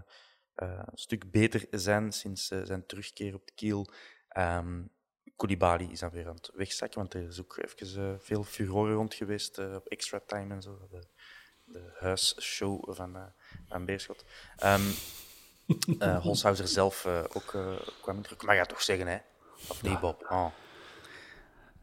uh, 0.55 0.81
stuk 0.93 1.31
beter 1.31 1.65
zijn 1.71 2.11
sinds 2.11 2.47
zijn 2.47 2.85
terugkeer 2.85 3.33
op 3.33 3.47
de 3.47 3.53
kiel. 3.53 3.89
Um, 4.37 4.89
Koulibaly 5.35 5.91
is 5.91 5.99
dan 5.99 6.09
weer 6.09 6.27
aan 6.27 6.35
het 6.35 6.51
wegzakken, 6.53 6.99
want 6.99 7.13
er 7.13 7.27
is 7.27 7.39
ook 7.39 7.57
even 7.57 8.21
veel 8.21 8.43
furore 8.43 8.93
rond 8.93 9.13
geweest 9.13 9.57
op 9.57 9.87
extra 9.87 10.21
time 10.25 10.53
en 10.53 10.61
zo. 10.61 10.87
De, 10.89 11.07
de 11.63 11.91
huisshow 11.99 12.95
van, 12.95 13.33
van 13.67 13.85
Beerschot. 13.85 14.25
Um, 14.63 14.93
Holshouser 16.21 16.67
zelf 16.67 17.05
ook 17.05 17.55
kwam 18.01 18.15
in 18.15 18.21
druk. 18.21 18.43
Maar 18.43 18.55
ja, 18.55 18.65
toch 18.65 18.81
zeggen, 18.81 19.07
hè. 19.07 19.17
Of 19.69 19.81
Bob? 19.81 20.25
Oh. 20.29 20.47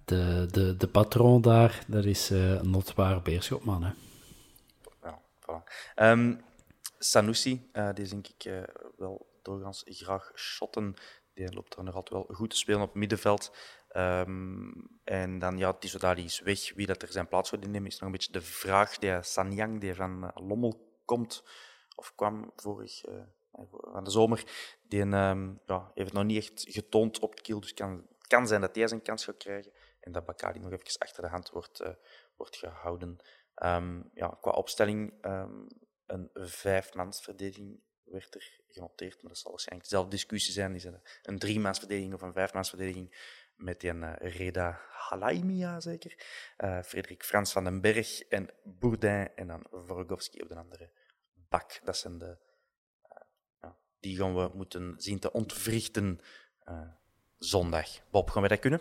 De, 0.04 0.46
de, 0.50 0.76
de 0.76 0.88
patroon 0.88 1.40
daar, 1.42 1.84
dat 1.86 2.04
is 2.04 2.30
uh, 2.30 2.50
een 2.50 2.70
notbaar 2.70 3.22
beerschotman. 3.22 3.82
Hè. 3.82 3.92
Ja, 5.02 5.20
voilà. 5.40 5.62
um, 5.96 6.44
Sanusi, 6.98 7.70
uh, 7.72 7.92
die 7.94 8.08
denk 8.08 8.28
ik 8.28 8.44
uh, 8.44 8.62
wel 8.96 9.26
doorgaans 9.42 9.82
graag 9.86 10.32
shotten. 10.34 10.94
Die 11.34 11.52
loopt 11.52 11.76
er 11.76 11.84
nog 11.84 11.94
altijd 11.94 12.26
wel 12.26 12.36
goed 12.36 12.50
te 12.50 12.56
spelen 12.56 12.80
op 12.80 12.94
middenveld. 12.94 13.56
Um, 13.96 14.88
en 15.04 15.38
dan, 15.38 15.58
ja, 15.58 15.72
Tisodali 15.72 16.24
is 16.24 16.40
weg. 16.40 16.74
Wie 16.74 16.86
dat 16.86 17.02
er 17.02 17.12
zijn 17.12 17.28
plaats 17.28 17.48
voor 17.48 17.62
innemen, 17.62 17.88
is 17.88 17.98
nog 17.98 18.02
een 18.02 18.12
beetje 18.12 18.32
de 18.32 18.40
vraag. 18.40 18.98
Die 18.98 19.22
Sanyang, 19.22 19.80
die 19.80 19.94
van 19.94 20.30
Lommel 20.34 20.98
komt, 21.04 21.44
of 21.94 22.14
kwam 22.14 22.52
vorig 22.56 23.00
van 23.68 24.04
de 24.04 24.10
zomer, 24.10 24.44
die 24.88 25.00
um, 25.00 25.60
ja, 25.66 25.90
heeft 25.94 26.12
nog 26.12 26.24
niet 26.24 26.36
echt 26.36 26.64
getoond 26.68 27.18
op 27.18 27.34
kill, 27.34 27.60
dus 27.60 27.74
kan, 27.74 28.06
kan 28.20 28.46
zijn 28.46 28.60
dat 28.60 28.74
hij 28.74 28.88
zijn 28.88 29.02
kans 29.02 29.24
gaat 29.24 29.36
krijgen 29.36 29.72
en 30.00 30.12
dat 30.12 30.24
Bakali 30.24 30.58
nog 30.58 30.72
even 30.72 30.98
achter 30.98 31.22
de 31.22 31.28
hand 31.28 31.50
wordt, 31.50 31.80
uh, 31.80 31.88
wordt 32.36 32.56
gehouden. 32.56 33.18
Um, 33.62 34.10
ja, 34.14 34.38
qua 34.40 34.50
opstelling, 34.50 35.24
um, 35.24 35.66
een 36.06 36.30
vijfmansverdediging 36.34 37.80
werd 38.04 38.34
er 38.34 38.60
genoteerd, 38.68 39.22
maar 39.22 39.30
dat 39.30 39.38
zal 39.38 39.50
waarschijnlijk 39.50 39.88
dezelfde 39.88 40.10
discussie 40.10 40.52
zijn. 40.52 40.74
Is 40.74 40.84
het 40.84 41.20
een 41.22 41.38
driemansverdediging 41.38 42.14
of 42.14 42.22
een 42.22 42.32
vijfmansverdediging 42.32 43.16
met 43.56 43.80
die 43.80 43.94
uh, 43.94 44.12
Reda 44.16 44.80
Halaimia, 44.90 45.80
zeker? 45.80 46.26
Uh, 46.58 46.82
Frederik 46.82 47.24
Frans 47.24 47.52
van 47.52 47.64
den 47.64 47.80
Berg 47.80 48.20
en 48.22 48.50
Bourdin 48.62 49.34
en 49.34 49.46
dan 49.46 49.66
Vorgovski 49.70 50.42
op 50.42 50.48
de 50.48 50.56
andere 50.56 50.90
bak. 51.48 51.80
Dat 51.84 51.96
zijn 51.96 52.18
de 52.18 52.38
die 54.04 54.16
gaan 54.16 54.34
we 54.34 54.50
moeten 54.54 54.94
zien 54.98 55.18
te 55.18 55.32
ontwrichten 55.32 56.20
uh, 56.68 56.74
zondag. 57.38 57.88
Bob, 58.10 58.30
gaan 58.30 58.42
we 58.42 58.48
dat 58.48 58.58
kunnen? 58.58 58.80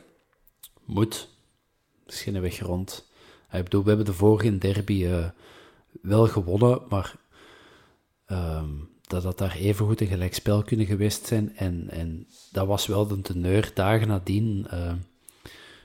Moet. 0.85 1.29
Misschien 2.05 2.35
een 2.35 2.41
weg 2.41 2.59
rond. 2.59 3.11
Ik 3.51 3.63
bedoel, 3.63 3.81
we 3.81 3.87
hebben 3.87 4.05
de 4.05 4.13
vorige 4.13 4.57
derby 4.57 5.03
uh, 5.03 5.29
wel 6.01 6.27
gewonnen, 6.27 6.81
maar 6.89 7.15
um, 8.27 8.89
dat 9.01 9.23
dat 9.23 9.37
daar 9.37 9.55
evengoed 9.55 10.01
een 10.01 10.07
gelijkspel 10.07 10.63
kunnen 10.63 10.85
geweest 10.85 11.25
zijn. 11.25 11.55
En, 11.55 11.89
en 11.89 12.27
dat 12.51 12.67
was 12.67 12.87
wel 12.87 13.07
de 13.07 13.21
teneur 13.21 13.71
dagen 13.73 14.07
nadien. 14.07 14.67
Uh, 14.73 14.93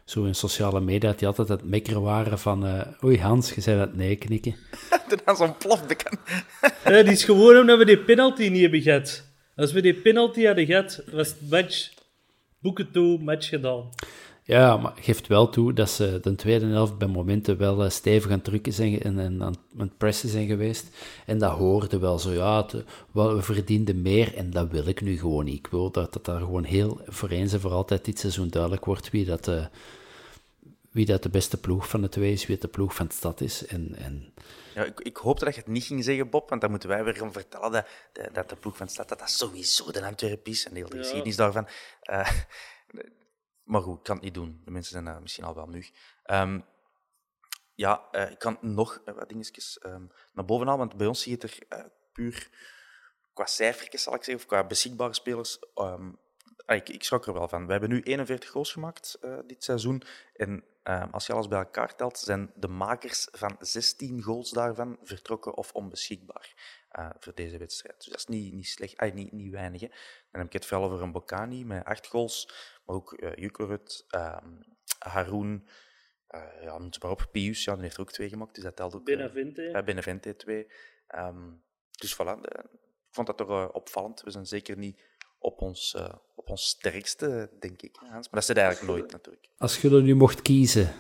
zo 0.05 0.25
in 0.25 0.35
sociale 0.35 0.81
media, 0.81 1.13
die 1.13 1.27
altijd 1.27 1.49
het 1.49 1.65
mekkeren 1.65 2.03
waren 2.03 2.39
van 2.39 2.67
uh, 2.67 2.81
oei 3.05 3.21
Hans, 3.21 3.55
je 3.55 3.61
zei 3.61 3.79
dat 3.79 3.95
nee 3.95 4.17
knikken. 4.17 4.57
Zo'n 5.39 5.57
plofde 5.57 5.95
kan. 5.95 6.19
uh, 6.63 7.03
die 7.03 7.13
is 7.13 7.25
gewoon 7.25 7.59
omdat 7.59 7.79
we 7.79 7.85
die 7.85 7.99
penalty 7.99 8.49
niet 8.49 8.61
hebben 8.61 8.83
gehad. 8.83 9.28
Als 9.59 9.73
we 9.73 9.81
die 9.81 9.95
penalty 9.95 10.45
hadden 10.45 10.67
gehad, 10.67 11.03
was 11.13 11.29
het 11.29 11.51
match 11.51 11.91
boeken 12.59 12.91
toe, 12.91 13.19
match 13.19 13.49
gedaan. 13.49 13.89
Ja, 14.43 14.77
maar 14.77 14.93
geeft 15.01 15.27
wel 15.27 15.49
toe 15.49 15.73
dat 15.73 15.91
ze 15.91 16.19
de 16.23 16.35
tweede 16.35 16.67
helft 16.67 16.99
bij 16.99 17.09
momenten 17.09 17.59
wel 17.59 17.85
uh, 17.85 17.91
stevig 17.91 18.31
aan 18.31 18.37
het 18.37 18.45
drukken 18.45 18.73
zijn 18.73 19.03
en, 19.03 19.43
aan, 19.43 19.55
het 19.79 19.99
pressen 19.99 20.29
zijn 20.29 20.47
geweest. 20.47 20.97
En 21.27 21.39
dat 21.39 21.51
hoorde 21.51 21.99
wel 21.99 22.19
zo, 22.19 22.31
ja, 22.31 22.57
het, 22.57 22.85
wel, 23.13 23.35
we 23.35 23.43
verdienden 23.43 24.03
meer 24.03 24.35
en 24.35 24.51
dat 24.51 24.71
wil 24.71 24.87
ik 24.87 25.01
nu 25.01 25.19
gewoon 25.19 25.45
niet. 25.45 25.59
Ik 25.59 25.67
wil 25.67 25.91
dat, 25.91 26.13
dat 26.13 26.25
daar 26.25 26.41
gewoon 26.41 26.65
heel 26.65 27.01
voor 27.07 27.29
eens 27.29 27.53
en 27.53 27.61
voor 27.61 27.73
altijd 27.73 28.05
dit 28.05 28.19
seizoen 28.19 28.49
duidelijk 28.49 28.85
wordt 28.85 29.11
wie 29.11 29.25
dat, 29.25 29.49
uh, 29.49 29.65
wie 30.91 31.07
dat 31.07 31.23
de 31.23 31.29
beste 31.29 31.61
ploeg 31.61 31.89
van 31.89 32.01
de 32.01 32.09
twee 32.09 32.33
is, 32.33 32.47
wie 32.47 32.55
het 32.55 32.65
de 32.65 32.69
ploeg 32.69 32.95
van 32.95 33.07
de 33.07 33.15
stad 33.15 33.41
is. 33.41 33.67
En, 33.67 33.95
en... 33.95 34.35
Ja, 34.75 34.85
ik, 34.85 35.01
ik 35.01 35.17
hoopte 35.17 35.45
dat 35.45 35.55
je 35.55 35.61
het 35.61 35.71
niet 35.71 35.85
ging 35.85 36.05
zeggen, 36.05 36.31
Bob, 36.31 36.49
want 36.49 36.61
dan 36.61 36.71
moeten 36.71 36.89
wij 36.89 37.05
weer 37.05 37.17
gaan 37.17 37.33
vertellen 37.33 37.73
dat 37.73 37.87
de, 38.13 38.29
dat 38.33 38.49
de 38.49 38.57
ploeg 38.57 38.77
van 38.77 38.87
de 38.87 38.93
stad 38.93 39.09
dat 39.09 39.19
dat 39.19 39.31
sowieso 39.31 39.93
de 39.93 40.07
Antwerpen 40.07 40.53
is 40.53 40.67
en 40.67 40.75
de 40.75 40.81
hele 40.81 40.97
geschiedenis 40.97 41.37
daarvan. 41.37 41.69
Uh, 42.11 42.31
maar 43.71 43.83
goed, 43.83 43.99
ik 43.99 44.05
kan 44.05 44.15
het 44.15 44.25
niet 44.25 44.35
doen. 44.35 44.61
De 44.65 44.71
mensen 44.71 44.93
zijn 44.93 45.07
uh, 45.07 45.19
misschien 45.19 45.45
al 45.45 45.55
wel 45.55 45.67
nu. 45.67 45.87
Um, 46.27 46.65
ja, 47.75 48.09
uh, 48.13 48.31
ik 48.31 48.39
kan 48.39 48.59
nog 48.61 49.03
uh, 49.07 49.15
wat 49.15 49.29
dingetjes 49.29 49.81
um, 49.87 50.11
naar 50.33 50.45
boven 50.45 50.67
halen, 50.67 50.87
want 50.87 50.99
bij 50.99 51.07
ons 51.07 51.23
zie 51.23 51.39
je 51.39 51.47
het 51.47 51.69
er 51.69 51.91
puur 52.13 52.51
qua 53.35 53.47
cijfertjes, 53.47 54.03
zal 54.03 54.15
ik 54.15 54.25
zeggen, 54.25 54.45
of 54.45 54.51
qua 54.51 54.65
beschikbare 54.65 55.15
spelers. 55.15 55.59
Um, 55.75 56.19
ik, 56.67 56.89
ik 56.89 57.05
schrok 57.05 57.27
er 57.27 57.33
wel 57.33 57.49
van. 57.49 57.67
We 57.67 57.73
hebben 57.73 57.91
nu 57.91 58.01
41 58.01 58.51
goals 58.51 58.73
gemaakt 58.73 59.19
dit 59.47 59.65
seizoen. 59.65 60.03
En 60.35 60.65
als 61.11 61.27
je 61.27 61.33
alles 61.33 61.49
bij 61.49 61.59
elkaar 61.59 61.95
telt, 61.95 62.19
zijn 62.19 62.53
de 62.55 62.69
makers 62.69 63.29
van 63.31 63.57
16 63.61 64.23
goals 64.23 64.51
daarvan 64.51 64.99
vertrokken 65.03 65.57
of 65.57 65.73
onbeschikbaar 65.73 66.55
voor 67.19 67.35
deze 67.35 67.59
wedstrijd. 67.59 67.97
Dus 67.97 68.07
dat 68.07 68.17
is 68.17 68.27
niet, 68.27 68.53
niet 68.53 68.67
slecht, 68.67 69.15
niet, 69.15 69.33
niet 69.33 69.53
weinig. 69.53 69.81
Hè. 69.81 69.89
Dan 70.31 70.41
heb 70.41 70.47
ik 70.47 70.53
het 70.53 70.67
vooral 70.67 70.91
over 70.91 71.03
een 71.03 71.13
Bocani 71.13 71.65
met 71.65 71.85
8 71.85 72.07
goals. 72.07 72.49
Maar 72.85 72.97
ook 72.97 73.13
uh, 73.13 73.35
Jukurut, 73.35 74.07
uh, 74.11 74.37
Haroon, 74.99 75.69
uh, 76.31 76.63
ja, 76.63 76.79
noem 76.79 76.91
maar 77.03 77.11
op. 77.11 77.29
Pius, 77.31 77.65
ja, 77.65 77.73
die 77.73 77.83
heeft 77.83 77.95
er 77.95 78.01
ook 78.01 78.13
twee 78.13 78.29
gemaakt, 78.29 78.55
dus 78.55 78.65
dat 78.65 78.77
telt 78.77 78.95
ook. 78.95 79.05
Benavente. 79.05 79.83
Benavente 79.85 80.37
twee. 80.37 80.67
Um, 81.17 81.63
dus 81.91 82.15
voilà, 82.15 82.41
ik 82.41 83.15
vond 83.15 83.27
dat 83.27 83.37
toch 83.37 83.73
opvallend. 83.73 84.21
We 84.21 84.31
zijn 84.31 84.47
zeker 84.47 84.77
niet 84.77 85.01
op 85.39 85.61
ons, 85.61 85.97
op 86.49 86.55
ons 86.57 86.69
sterkste, 86.69 87.51
denk 87.61 87.83
ik. 87.83 88.01
Maar 88.01 88.29
dat 88.31 88.45
zit 88.45 88.57
eigenlijk 88.57 88.97
nooit, 88.97 89.13
natuurlijk. 89.13 89.49
Als 89.59 89.81
je 89.81 89.91
er 89.91 90.03
nu 90.03 90.15
mocht 90.15 90.43
kiezen, 90.43 90.95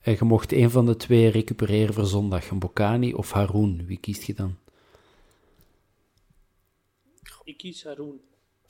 en 0.00 0.12
je 0.12 0.24
mocht 0.24 0.52
een 0.52 0.70
van 0.70 0.86
de 0.86 0.96
twee 0.96 1.30
recupereren 1.30 1.94
voor 1.94 2.06
zondag, 2.06 2.50
een 2.50 2.58
Bocani 2.58 3.14
of 3.14 3.32
Haroon, 3.32 3.86
wie 3.86 3.98
kiest 3.98 4.22
je 4.22 4.34
dan? 4.34 4.58
Ik 7.44 7.56
kies 7.56 7.84
Haroon. 7.84 8.20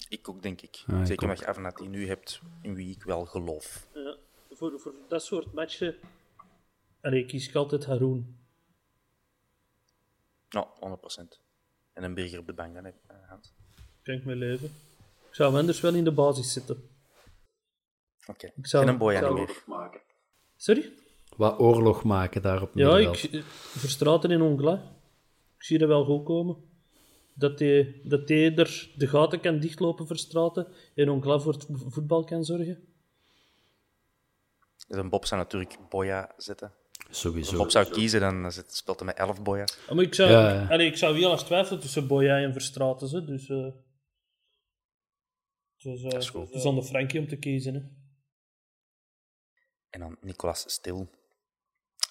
Ik 0.09 0.29
ook, 0.29 0.43
denk 0.43 0.61
ik. 0.61 0.85
Ah, 0.87 1.05
Zeker 1.05 1.27
met 1.27 1.39
je 1.39 1.47
Avenatti 1.47 1.89
nu 1.89 2.07
hebt, 2.07 2.41
in 2.63 2.75
wie 2.75 2.91
ik 2.91 3.03
wel 3.03 3.25
geloof. 3.25 3.87
Ja, 3.95 4.17
voor, 4.51 4.81
voor 4.81 4.95
dat 5.09 5.25
soort 5.25 5.53
matchen 5.53 5.97
allee, 7.01 7.27
kies 7.27 7.49
ik 7.49 7.55
altijd 7.55 7.87
Haroon. 7.87 8.37
Nou, 10.49 10.67
100%. 10.67 11.39
En 11.93 12.03
een 12.03 12.15
burger 12.15 12.39
op 12.39 12.47
de 12.47 12.53
bank 12.53 12.75
dan, 12.75 12.93
Hans. 13.29 13.53
Kan 14.03 14.15
ik 14.15 14.25
mijn 14.25 14.39
leven. 14.39 14.71
Ik 15.35 15.41
zou 15.41 15.53
hem 15.53 15.61
anders 15.61 15.81
wel 15.81 15.95
in 15.95 16.05
de 16.05 16.13
basis 16.13 16.53
zitten. 16.53 16.77
Oké, 16.77 18.31
okay. 18.31 18.53
ik 18.57 18.67
zou 18.67 18.87
een 18.87 18.99
boy 18.99 19.33
meer. 19.33 19.63
Maken. 19.67 20.01
Sorry? 20.57 20.93
Wat 21.37 21.59
oorlog 21.59 22.05
maken 22.05 22.43
daar 22.43 22.63
op 22.63 22.71
Ja, 22.75 22.99
ik, 22.99 23.45
Verstraten 23.77 24.31
in 24.31 24.43
Ongla. 24.43 24.73
Ik 25.57 25.65
zie 25.65 25.79
er 25.79 25.89
wel 25.89 26.05
goed 26.05 26.25
komen 26.25 26.57
dat 27.35 27.59
hij, 27.59 28.01
dat 28.05 28.29
hij 28.29 28.55
er 28.55 28.91
de 28.97 29.07
gaten 29.07 29.41
kan 29.41 29.59
dichtlopen 29.59 30.07
voor 30.07 30.17
straten 30.17 30.67
en 30.95 31.09
Onclav 31.09 31.43
voor 31.43 31.53
het 31.53 31.67
voetbal 31.69 32.25
kan 32.25 32.45
zorgen? 32.45 32.85
Dus 34.87 34.99
een 34.99 35.09
Bob 35.09 35.27
zou 35.27 35.41
natuurlijk 35.41 35.77
Boya 35.89 36.33
zetten. 36.37 36.73
Sowieso. 37.11 37.51
Als 37.51 37.59
Bob 37.59 37.71
zou 37.71 37.89
kiezen, 37.89 38.21
dan 38.21 38.53
speelt 38.69 38.99
hij 38.99 39.07
met 39.07 39.17
11 39.17 39.43
Boya. 39.43 39.65
maar 39.91 40.05
ik 40.05 40.15
zou, 40.15 40.31
ja, 40.31 40.53
ja. 40.53 40.67
Allee, 40.69 40.87
ik 40.87 40.97
zou 40.97 41.21
wel 41.21 41.33
eens 41.33 41.43
twijfelen 41.43 41.81
tussen 41.81 42.07
Boya 42.07 42.39
en 42.39 42.53
Verstraten. 42.53 43.27
Dus, 43.27 43.49
uh, 43.49 43.67
dus 45.85 46.03
uh, 46.03 46.41
het 46.41 46.51
is 46.51 46.65
aan 46.65 46.75
de 46.75 46.85
Frankie 46.85 47.21
om 47.21 47.29
te 47.29 47.37
kiezen. 47.37 47.75
Hè. 47.75 47.81
En 49.91 50.01
dan 50.01 50.17
Nicolas 50.21 50.73
Stil. 50.73 51.11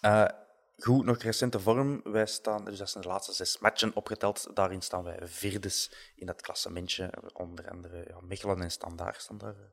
Uh, 0.05 0.27
goed, 0.77 1.05
nog 1.05 1.17
recente 1.17 1.59
vorm. 1.59 2.01
Wij 2.03 2.25
staan, 2.25 2.65
dus 2.65 2.77
dat 2.77 2.89
zijn 2.89 3.03
de 3.03 3.09
laatste 3.09 3.33
zes 3.33 3.59
matchen 3.59 3.95
opgeteld. 3.95 4.49
Daarin 4.53 4.81
staan 4.81 5.03
wij 5.03 5.19
vierdes 5.21 6.11
in 6.15 6.25
dat 6.25 6.41
klassementje. 6.41 7.13
Onder 7.33 7.69
andere 7.69 8.05
ja, 8.07 8.21
Mechelen 8.21 8.61
en 8.61 8.71
Standaard 8.71 9.21
staan 9.21 9.37
daar 9.37 9.55
eh, 9.55 9.65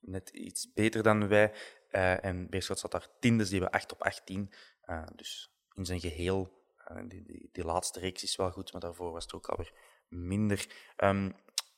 net 0.00 0.28
iets 0.28 0.72
beter 0.72 1.02
dan 1.02 1.28
wij. 1.28 1.52
Uh, 1.90 2.24
en 2.24 2.50
Beerschot 2.50 2.78
staat 2.78 2.90
daar 2.90 3.08
tiendes, 3.20 3.48
die 3.48 3.60
hebben 3.60 3.78
8 3.80 3.92
op 3.92 4.02
18. 4.02 4.50
Uh, 4.84 4.96
eh, 4.96 5.06
dus 5.16 5.50
in 5.74 5.84
zijn 5.84 6.00
geheel, 6.00 6.62
die, 7.06 7.22
die, 7.22 7.48
die, 7.52 7.64
laatste 7.64 8.00
reeks 8.00 8.22
is 8.22 8.36
wel 8.36 8.50
goed, 8.50 8.72
maar 8.72 8.80
daarvoor 8.80 9.12
was 9.12 9.24
het 9.24 9.32
ook 9.32 9.48
alweer 9.48 9.72
minder. 10.08 10.66
Um, 10.96 11.36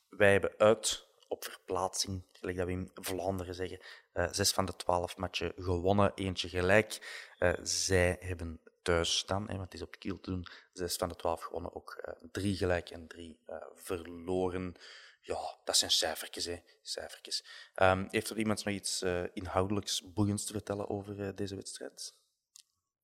wij 0.09 0.31
hebben 0.31 0.53
uit 0.57 1.06
op 1.27 1.43
verplaatsing, 1.43 2.23
gelijk 2.31 2.57
dat 2.57 2.65
we 2.65 2.71
in 2.71 2.91
Vlaanderen 2.93 3.55
zeggen. 3.55 3.79
Uh, 4.13 4.27
zes 4.31 4.51
van 4.51 4.65
de 4.65 4.75
twaalf 4.75 5.17
matchen 5.17 5.53
gewonnen, 5.55 6.11
eentje 6.15 6.49
gelijk. 6.49 6.99
Uh, 7.39 7.53
zij 7.61 8.17
hebben 8.19 8.61
thuis 8.81 9.17
staan, 9.17 9.47
hè, 9.47 9.55
want 9.55 9.63
het 9.63 9.73
is 9.73 9.81
op 9.81 9.99
Kiel 9.99 10.19
te 10.19 10.29
doen. 10.29 10.47
Zes 10.73 10.95
van 10.95 11.09
de 11.09 11.15
twaalf 11.15 11.41
gewonnen, 11.41 11.75
ook 11.75 12.03
uh, 12.07 12.13
drie 12.31 12.55
gelijk 12.55 12.89
en 12.89 13.07
drie 13.07 13.39
verloren. 13.73 14.75
Ja, 15.21 15.57
dat 15.63 15.77
zijn 15.77 15.91
cijfertjes, 15.91 16.45
hè. 16.45 16.57
cijfertjes. 16.81 17.45
Um, 17.75 18.07
heeft 18.09 18.29
er 18.29 18.37
iemand 18.37 18.65
nog 18.65 18.73
iets 18.73 19.01
inhoudelijks 19.33 20.13
boeiends 20.13 20.45
te 20.45 20.53
vertellen 20.53 20.89
over 20.89 21.35
deze 21.35 21.55
wedstrijd? 21.55 22.15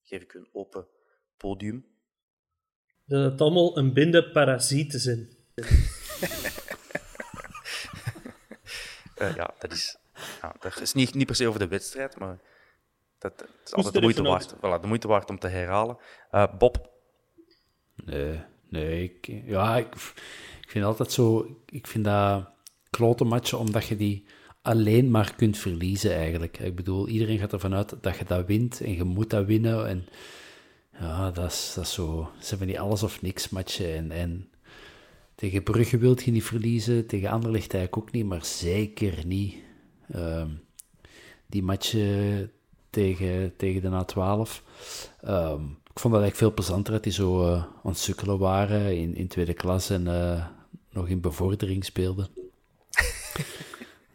Geef 0.04 0.22
ik 0.22 0.34
u 0.34 0.40
een 0.40 0.50
open 0.54 0.88
podium. 1.38 1.94
Dat 3.06 3.32
het 3.32 3.42
allemaal 3.42 3.78
een 3.78 3.94
binde 3.94 4.32
parasieten 4.32 5.00
zijn. 5.00 5.38
Uh, 9.24 9.36
ja, 9.36 9.54
dat 9.60 9.72
is, 9.72 9.98
ja, 10.42 10.56
dat 10.60 10.82
is 10.82 10.94
niet, 10.94 11.14
niet 11.14 11.26
per 11.26 11.36
se 11.36 11.48
over 11.48 11.60
de 11.60 11.68
wedstrijd, 11.68 12.20
maar 12.20 12.40
dat, 13.20 13.38
dat 13.38 13.48
is 13.66 13.74
altijd 13.74 13.94
de 13.94 14.02
moeite, 14.02 14.22
waard, 14.22 14.56
voilà, 14.56 14.82
de 14.82 14.88
moeite 14.88 15.08
waard 15.08 15.30
om 15.30 15.40
te 15.40 15.48
herhalen. 15.48 15.98
Uh, 16.32 16.46
Bob? 16.58 16.90
Nee, 17.96 18.42
nee 18.70 19.04
ik, 19.04 19.42
ja, 19.46 19.78
ik, 19.78 19.96
ik 20.62 20.70
vind 20.70 20.86
altijd 20.86 21.12
zo... 21.12 21.48
Ik 21.66 21.88
vind 21.88 22.06
dat 22.06 22.50
klote 22.90 23.24
matchen, 23.24 23.58
omdat 23.58 23.88
je 23.88 23.96
die 23.96 24.26
alleen 24.62 25.12
maar 25.12 25.36
kunt 25.36 25.58
verliezen 25.58 26.16
eigenlijk. 26.16 26.60
Ik 26.60 26.76
bedoel, 26.76 27.08
iedereen 27.08 27.40
gaat 27.40 27.54
ervan 27.54 27.74
uit 27.74 27.96
dat 28.02 28.18
je 28.18 28.26
dat 28.26 28.46
wint 28.46 28.82
en 28.82 28.94
je 28.94 29.04
moet 29.04 29.30
dat 29.30 29.46
winnen. 29.46 29.88
En 29.88 30.08
ja, 31.00 31.32
dat 31.32 31.52
is, 31.52 31.74
dat 31.76 31.84
is 31.84 31.94
zo... 31.94 32.32
Ze 32.40 32.50
hebben 32.50 32.68
die 32.68 32.80
alles 32.80 33.04
of 33.04 33.22
niks 33.22 33.50
matchen 33.50 33.94
en... 33.94 34.12
en 34.12 34.48
tegen 35.36 35.64
Brugge 35.64 35.98
wilt 35.98 36.24
je 36.24 36.32
niet 36.32 36.44
verliezen, 36.44 37.08
tegen 37.08 37.30
Anderlecht 37.30 37.74
eigenlijk 37.74 38.04
ook 38.04 38.12
niet, 38.14 38.26
maar 38.26 38.46
zeker 38.46 39.26
niet. 39.26 39.56
Uh, 40.16 40.44
die 41.46 41.64
matchen 41.64 42.52
tegen, 42.90 43.54
tegen 43.58 43.82
de 43.82 44.06
A12. 44.06 44.50
Uh, 45.26 45.54
ik 45.94 46.00
vond 46.00 46.14
dat 46.14 46.24
eigenlijk 46.24 46.36
veel 46.36 46.54
plezanter 46.54 46.94
dat 46.94 47.04
die 47.04 47.12
zo 47.12 47.48
uh, 47.48 47.54
aan 47.54 47.92
het 47.92 47.98
sukkelen 47.98 48.38
waren 48.38 48.98
in, 48.98 49.16
in 49.16 49.28
tweede 49.28 49.54
klas 49.54 49.90
en 49.90 50.06
uh, 50.06 50.46
nog 50.90 51.08
in 51.08 51.22
bevordering 51.22 51.86
speelden. 51.86 52.28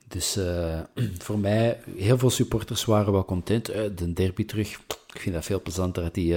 dus 0.08 0.36
uh, 0.36 0.80
voor 1.18 1.38
mij, 1.38 1.80
heel 1.96 2.18
veel 2.18 2.30
supporters 2.30 2.84
waren 2.84 3.12
wel 3.12 3.24
content. 3.24 3.66
de 3.66 4.12
derby 4.12 4.44
terug, 4.44 4.72
ik 5.14 5.20
vind 5.20 5.34
dat 5.34 5.44
veel 5.44 5.62
plezanter 5.62 6.02
dat 6.02 6.14
die 6.14 6.36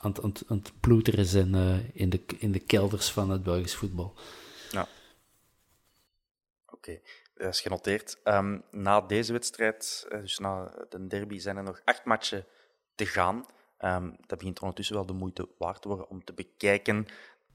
aan, 0.00 0.22
aan, 0.22 0.32
aan 0.46 0.56
het 0.56 0.72
ploeteren 0.80 1.26
zijn 1.26 1.54
uh, 1.54 1.78
in, 1.92 2.10
de, 2.10 2.20
in 2.38 2.52
de 2.52 2.58
kelders 2.58 3.10
van 3.10 3.30
het 3.30 3.42
Belgisch 3.42 3.74
voetbal. 3.74 4.14
Ja. 4.70 4.88
Oké, 6.66 6.74
okay. 6.74 7.02
dat 7.34 7.54
is 7.54 7.60
genoteerd. 7.60 8.18
Um, 8.24 8.62
na 8.70 9.00
deze 9.00 9.32
wedstrijd, 9.32 10.06
eh, 10.08 10.20
dus 10.20 10.38
na 10.38 10.74
de 10.88 11.06
derby, 11.06 11.38
zijn 11.38 11.56
er 11.56 11.62
nog 11.62 11.80
acht 11.84 12.04
matchen 12.04 12.46
te 12.94 13.06
gaan. 13.06 13.46
Um, 13.80 14.16
dat 14.26 14.38
begint 14.38 14.60
ondertussen 14.60 14.94
wel 14.94 15.06
de 15.06 15.12
moeite 15.12 15.48
waard 15.58 15.82
te 15.82 15.88
worden 15.88 16.08
om 16.08 16.24
te 16.24 16.32
bekijken. 16.32 17.06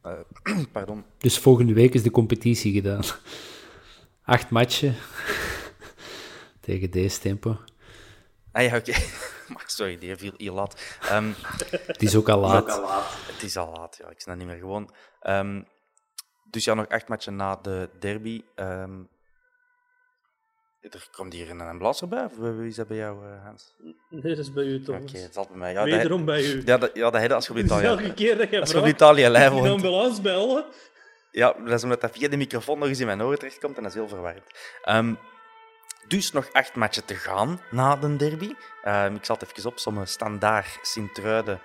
Uh, 0.05 0.19
pardon. 0.71 1.05
Dus 1.17 1.39
volgende 1.39 1.73
week 1.73 1.93
is 1.93 2.03
de 2.03 2.11
competitie 2.11 2.73
gedaan. 2.73 3.03
Acht 4.23 4.49
matchen 4.49 4.95
tegen 6.65 6.91
deze 6.91 7.19
tempo. 7.19 7.57
Ah 8.51 8.63
ja, 8.63 8.77
oké. 8.77 8.89
Okay. 8.89 9.03
sorry, 9.65 9.97
die 9.97 10.15
viel 10.15 10.33
heel 10.37 10.53
laat. 10.53 10.81
Um, 11.11 11.35
het 11.69 12.01
is 12.01 12.15
ook 12.15 12.29
al 12.29 12.39
laat. 12.39 12.81
Het 13.31 13.43
is 13.43 13.57
al 13.57 13.71
laat, 13.71 13.97
ja. 13.97 14.09
Ik 14.09 14.21
snap 14.21 14.35
niet 14.35 14.47
meer 14.47 14.57
gewoon. 14.57 14.93
Um, 15.21 15.67
dus 16.49 16.63
ja, 16.63 16.73
nog 16.73 16.89
acht 16.89 17.07
matchen 17.07 17.35
na 17.35 17.55
de 17.55 17.89
derby. 17.99 18.43
Um, 18.55 19.09
er 20.93 21.07
komt 21.11 21.33
hier 21.33 21.49
een 21.49 21.61
ambulance 21.61 22.07
bij, 22.07 22.23
of 22.23 22.37
wie 22.37 22.67
is 22.67 22.75
dat 22.75 22.87
bij 22.87 22.97
jou, 22.97 23.25
uh, 23.25 23.43
Hans? 23.43 23.75
Nee, 24.09 24.35
dat 24.35 24.37
is 24.37 24.53
bij 24.53 24.63
u, 24.63 24.83
Thomas. 24.83 25.01
Oké, 25.01 25.09
okay, 25.09 25.21
het 25.21 25.33
valt 25.33 25.47
bij 25.47 25.57
mij. 25.57 25.73
Ja, 25.73 25.83
Wederom 25.83 26.25
bij 26.25 26.43
u. 26.43 26.61
Ja, 26.65 26.77
dat, 26.77 26.91
ja, 26.93 27.09
dat 27.09 27.31
als 27.31 27.45
je 27.45 27.51
op 27.51 27.57
Italië... 27.57 27.85
Elke 27.95 28.13
keer 28.13 28.37
dat 28.37 28.49
je 28.49 28.59
Als 28.59 28.71
je 28.71 28.79
op 28.79 28.85
Italië 28.85 29.27
lijf 29.27 29.51
woont... 29.51 29.65
Een 29.65 29.71
ambulance 29.71 30.21
bellen. 30.21 30.65
Ja, 31.31 31.53
dat 31.53 31.73
is 31.73 31.83
omdat 31.83 32.01
dat 32.01 32.11
via 32.11 32.27
de 32.27 32.37
microfoon 32.37 32.79
nog 32.79 32.87
eens 32.87 32.99
in 32.99 33.05
mijn 33.05 33.21
oren 33.21 33.37
terechtkomt 33.37 33.77
en 33.77 33.83
dat 33.83 33.91
is 33.91 33.97
heel 33.97 34.07
verwarrend. 34.07 34.45
Um, 34.89 35.17
Dus 36.07 36.31
nog 36.31 36.51
acht 36.53 36.75
matchen 36.75 37.05
te 37.05 37.15
gaan 37.15 37.61
na 37.71 37.95
de 37.95 38.15
derby. 38.15 38.53
Ehm, 38.83 39.15
ik 39.15 39.25
zal 39.25 39.35
het 39.39 39.49
even 39.57 39.69
opzommen. 39.69 40.07
Standaard, 40.07 40.79
Sint-Truiden, 40.81 41.59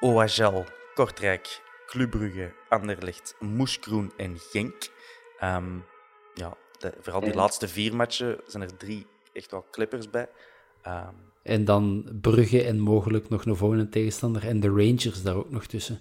OHL, 0.00 0.64
Kortrijk, 0.94 1.62
Club 1.86 2.10
Brugge, 2.10 2.52
Anderlecht, 2.68 3.34
Moeskroen 3.40 4.12
en 4.16 4.38
Genk. 4.38 4.88
Ehm, 5.38 5.76
ja, 6.34 6.56
de- 6.78 6.94
vooral 7.00 7.20
die 7.20 7.34
laatste 7.34 7.68
vier 7.68 7.96
matchen 7.96 8.40
zijn 8.46 8.62
er 8.62 8.76
drie 8.76 9.06
echt 9.32 9.50
wel 9.50 9.66
klippers 9.70 10.10
bij. 10.10 10.28
Ehm, 10.82 11.14
En 11.42 11.64
dan 11.64 12.08
Brugge 12.20 12.64
en 12.64 12.78
mogelijk 12.78 13.28
nog 13.28 13.44
een 13.44 13.56
volgende 13.56 13.88
tegenstander. 13.88 14.46
En 14.46 14.60
de 14.60 14.68
Rangers 14.68 15.22
daar 15.22 15.34
ook 15.36 15.50
nog 15.50 15.66
tussen. 15.66 16.00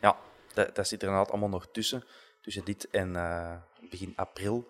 ja, 0.00 0.16
dat, 0.54 0.74
dat 0.74 0.88
zit 0.88 1.02
er 1.02 1.08
inderdaad 1.08 1.30
allemaal 1.32 1.48
nog 1.48 1.66
tussen. 1.72 2.04
Tussen 2.40 2.64
dit 2.64 2.90
en 2.90 3.16
eh, 3.16 3.52
begin 3.90 4.12
april 4.16 4.68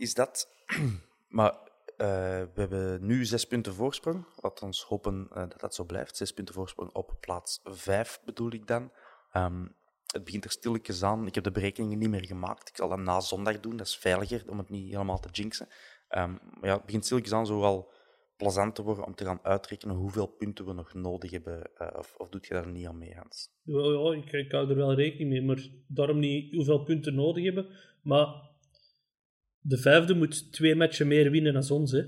is 0.00 0.14
dat. 0.14 0.48
maar 1.28 1.52
eh, 1.96 2.06
we 2.54 2.60
hebben 2.60 3.06
nu 3.06 3.24
zes 3.24 3.46
punten 3.46 3.74
voorsprong. 3.74 4.24
Ons 4.62 4.82
hopen 4.82 5.28
eh, 5.30 5.36
dat 5.36 5.60
dat 5.60 5.74
zo 5.74 5.84
blijft. 5.84 6.16
Zes 6.16 6.32
punten 6.32 6.54
voorsprong 6.54 6.92
op 6.92 7.16
plaats 7.20 7.60
vijf 7.64 8.20
bedoel 8.24 8.52
ik 8.52 8.66
dan. 8.66 8.90
Ehm, 9.32 9.66
het 10.06 10.24
begint 10.24 10.44
er 10.44 10.50
stilletjes 10.50 11.02
aan. 11.02 11.26
Ik 11.26 11.34
heb 11.34 11.44
de 11.44 11.50
berekeningen 11.50 11.98
niet 11.98 12.08
meer 12.08 12.26
gemaakt. 12.26 12.68
Ik 12.68 12.76
zal 12.76 12.88
dat 12.88 12.98
na 12.98 13.20
zondag 13.20 13.60
doen. 13.60 13.76
Dat 13.76 13.86
is 13.86 13.96
veiliger 13.96 14.50
om 14.50 14.58
het 14.58 14.68
niet 14.68 14.90
helemaal 14.90 15.18
te 15.20 15.28
jinxen. 15.28 15.68
Ehm, 16.08 16.30
maar 16.30 16.68
ja, 16.68 16.74
het 16.74 16.84
begint 16.84 17.04
stilletjes 17.04 17.34
aan 17.34 17.46
zo 17.46 17.60
wel 17.60 17.92
plezant 18.36 18.74
te 18.74 18.82
worden 18.82 19.04
om 19.04 19.14
te 19.14 19.24
gaan 19.24 19.38
uitrekenen 19.42 19.96
hoeveel 19.96 20.26
punten 20.26 20.66
we 20.66 20.72
nog 20.72 20.94
nodig 20.94 21.30
hebben. 21.30 21.70
eh, 21.76 21.98
of, 21.98 22.14
of 22.16 22.28
doet 22.28 22.46
je 22.46 22.54
daar 22.54 22.68
niet 22.68 22.86
aan 22.86 22.98
mee, 22.98 23.14
Hans? 23.14 23.48
Ja, 23.62 23.78
ja 23.78 24.14
ik, 24.16 24.32
ik 24.32 24.52
hou 24.52 24.70
er 24.70 24.76
wel 24.76 24.94
rekening 24.94 25.30
mee, 25.30 25.42
maar 25.42 25.68
daarom 25.86 26.18
niet 26.18 26.54
hoeveel 26.54 26.82
punten 26.82 27.14
nodig 27.14 27.44
hebben. 27.44 27.66
Maar 28.02 28.49
de 29.60 29.78
vijfde 29.78 30.14
moet 30.14 30.52
twee 30.52 30.74
matchen 30.74 31.06
meer 31.06 31.30
winnen 31.30 31.52
dan 31.52 31.70
ons. 31.70 31.92
Hè. 31.92 32.04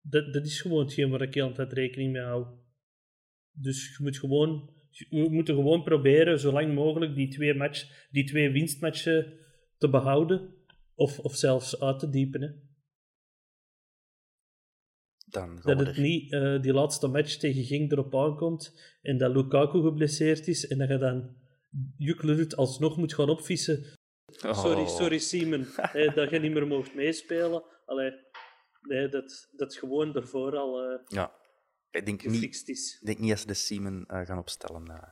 Dat, 0.00 0.32
dat 0.32 0.46
is 0.46 0.60
gewoon 0.60 0.84
hetgeen 0.84 1.10
waar 1.10 1.22
ik 1.22 1.34
heel 1.34 1.48
de 1.48 1.54
tijd 1.54 1.72
rekening 1.72 2.12
mee 2.12 2.22
hou. 2.22 2.46
Dus 3.52 3.96
je 3.96 4.02
moet 4.02 4.18
gewoon, 4.18 4.70
we 5.10 5.28
moeten 5.30 5.54
gewoon 5.54 5.82
proberen 5.82 6.40
zo 6.40 6.52
lang 6.52 6.74
mogelijk 6.74 7.14
die 7.14 7.28
twee, 7.28 7.54
match, 7.54 8.08
die 8.10 8.24
twee 8.24 8.50
winstmatchen 8.50 9.32
te 9.78 9.88
behouden. 9.88 10.54
Of, 10.94 11.18
of 11.18 11.36
zelfs 11.36 11.80
uit 11.80 11.98
te 11.98 12.10
diepen. 12.10 12.40
Hè. 12.40 12.48
Dan 15.26 15.60
Dat 15.62 15.86
het 15.86 15.96
niet 15.96 16.32
eh, 16.32 16.62
die 16.62 16.72
laatste 16.72 17.06
match 17.06 17.36
tegen 17.36 17.64
Genk 17.64 17.92
erop 17.92 18.14
aankomt 18.14 18.80
en 19.02 19.18
dat 19.18 19.34
Lukaku 19.34 19.82
geblesseerd 19.82 20.48
is 20.48 20.66
en 20.66 20.78
dat 20.78 20.88
je 20.88 20.98
dan 20.98 21.36
Juk 21.96 22.52
alsnog 22.52 22.96
moet 22.96 23.14
gaan 23.14 23.28
opvissen. 23.28 23.84
Sorry, 24.40 24.80
Oh. 24.80 24.88
sorry 24.88 25.18
Simon, 25.18 25.66
eh, 25.76 26.14
dat 26.14 26.30
je 26.30 26.38
niet 26.38 26.52
meer 26.52 26.66
mocht 26.66 26.94
meespelen. 26.94 27.62
Allee, 27.86 28.12
nee, 28.82 29.08
dat, 29.08 29.48
dat 29.56 29.74
gewoon 29.76 30.14
ervoor 30.14 30.56
al 30.56 30.82
eh, 30.82 30.98
Ja, 31.06 31.32
ik 31.90 32.06
denk 32.06 32.24
niet, 32.24 32.34
gefixt 32.34 32.68
is. 32.68 32.98
ik 33.00 33.06
denk 33.06 33.18
niet 33.18 33.28
dat 33.30 33.38
ze 33.38 33.46
de 33.46 33.54
Siemen 33.54 34.04
eh, 34.06 34.26
gaan 34.26 34.38
opstellen. 34.38 34.86
eh. 34.88 35.08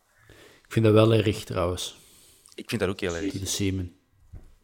Ik 0.65 0.73
vind 0.73 0.85
dat 0.85 0.95
wel 0.95 1.13
erg 1.13 1.45
trouwens, 1.45 1.99
ik 2.55 2.69
vind 2.69 2.81
dat 2.81 2.91
ook 2.91 3.01
heel 3.01 3.15
erg. 3.17 3.33
de 3.33 3.47
Seaman. 3.47 3.97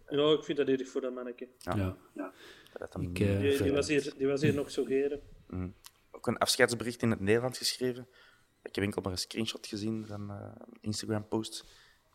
Ja, 0.09 0.33
ik 0.33 0.45
vind 0.45 0.59
dat 0.59 0.69
erg 0.69 0.89
voor 0.89 1.01
dat 1.01 1.15
manneke. 1.15 1.49
Ja. 1.59 1.97
Dat 2.79 2.93
hem 2.93 3.03
Ik, 3.03 3.21
eh, 3.21 3.41
Die, 3.41 3.62
die, 3.62 3.73
was 3.73 3.89
hier, 3.89 4.12
die 4.17 4.27
was 4.27 4.41
hier 4.41 4.55
nog 4.55 4.71
zo 4.71 4.85
geren. 4.85 5.21
ook 6.11 6.27
een 6.27 6.39
afscheidsbericht 6.39 7.03
in 7.03 7.11
het 7.11 7.21
Nederlands 7.21 7.59
geschreven. 7.59 8.09
Ik 8.62 8.75
heb 8.75 8.85
enkel 8.85 9.03
maar 9.03 9.12
een 9.12 9.19
screenshot 9.19 9.67
gezien 9.67 10.07
van 10.07 10.31
eh, 10.31 10.37
een 10.71 10.79
Instagram-post. 10.81 11.65